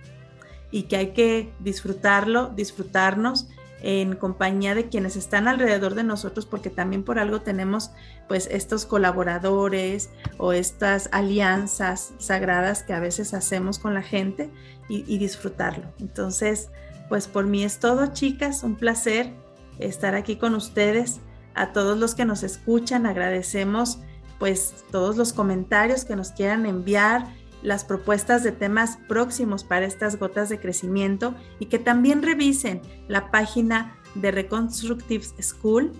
y 0.70 0.84
que 0.84 0.96
hay 0.96 1.12
que 1.12 1.52
disfrutarlo, 1.60 2.48
disfrutarnos 2.48 3.48
en 3.80 4.16
compañía 4.16 4.74
de 4.74 4.88
quienes 4.88 5.16
están 5.16 5.46
alrededor 5.46 5.94
de 5.94 6.02
nosotros, 6.02 6.46
porque 6.46 6.68
también 6.68 7.04
por 7.04 7.18
algo 7.18 7.42
tenemos 7.42 7.92
pues 8.26 8.48
estos 8.50 8.86
colaboradores 8.86 10.10
o 10.36 10.52
estas 10.52 11.08
alianzas 11.12 12.12
sagradas 12.18 12.82
que 12.82 12.92
a 12.92 13.00
veces 13.00 13.34
hacemos 13.34 13.78
con 13.78 13.94
la 13.94 14.02
gente 14.02 14.50
y, 14.88 15.04
y 15.06 15.18
disfrutarlo. 15.18 15.84
Entonces, 16.00 16.70
pues 17.08 17.28
por 17.28 17.46
mí 17.46 17.62
es 17.62 17.78
todo, 17.78 18.08
chicas, 18.08 18.62
un 18.64 18.74
placer 18.74 19.32
estar 19.78 20.16
aquí 20.16 20.36
con 20.36 20.54
ustedes 20.54 21.20
a 21.60 21.72
todos 21.72 21.98
los 21.98 22.14
que 22.14 22.24
nos 22.24 22.42
escuchan, 22.42 23.06
agradecemos 23.06 24.00
pues 24.38 24.84
todos 24.90 25.16
los 25.16 25.32
comentarios 25.32 26.04
que 26.04 26.16
nos 26.16 26.30
quieran 26.30 26.64
enviar, 26.64 27.26
las 27.62 27.84
propuestas 27.84 28.44
de 28.44 28.52
temas 28.52 28.98
próximos 29.08 29.64
para 29.64 29.84
estas 29.84 30.16
gotas 30.16 30.48
de 30.48 30.60
crecimiento 30.60 31.34
y 31.58 31.66
que 31.66 31.80
también 31.80 32.22
revisen 32.22 32.80
la 33.08 33.32
página 33.32 33.96
de 34.14 34.30
Reconstructive 34.30 35.24
School, 35.42 35.92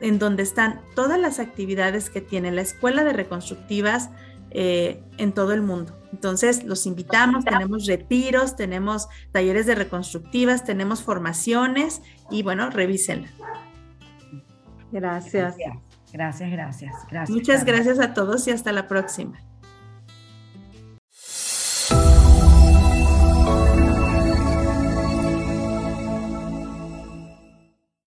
en 0.00 0.18
donde 0.18 0.44
están 0.44 0.80
todas 0.94 1.18
las 1.18 1.40
actividades 1.40 2.10
que 2.10 2.20
tiene 2.20 2.52
la 2.52 2.62
Escuela 2.62 3.02
de 3.02 3.12
Reconstructivas 3.12 4.10
eh, 4.52 5.02
en 5.18 5.32
todo 5.32 5.52
el 5.52 5.62
mundo. 5.62 5.96
Entonces, 6.12 6.64
los 6.64 6.86
invitamos, 6.86 7.44
tenemos 7.44 7.86
retiros, 7.86 8.56
tenemos 8.56 9.08
talleres 9.30 9.66
de 9.66 9.76
reconstructivas, 9.76 10.64
tenemos 10.64 11.02
formaciones 11.02 12.02
y 12.30 12.42
bueno, 12.42 12.68
revísenla. 12.70 13.28
Gracias. 14.92 15.56
Gracias, 16.12 16.50
gracias, 16.50 16.92
gracias. 17.10 17.30
Muchas 17.30 17.64
gracias 17.64 17.98
a 18.00 18.14
todos 18.14 18.46
y 18.48 18.50
hasta 18.50 18.72
la 18.72 18.88
próxima. 18.88 19.38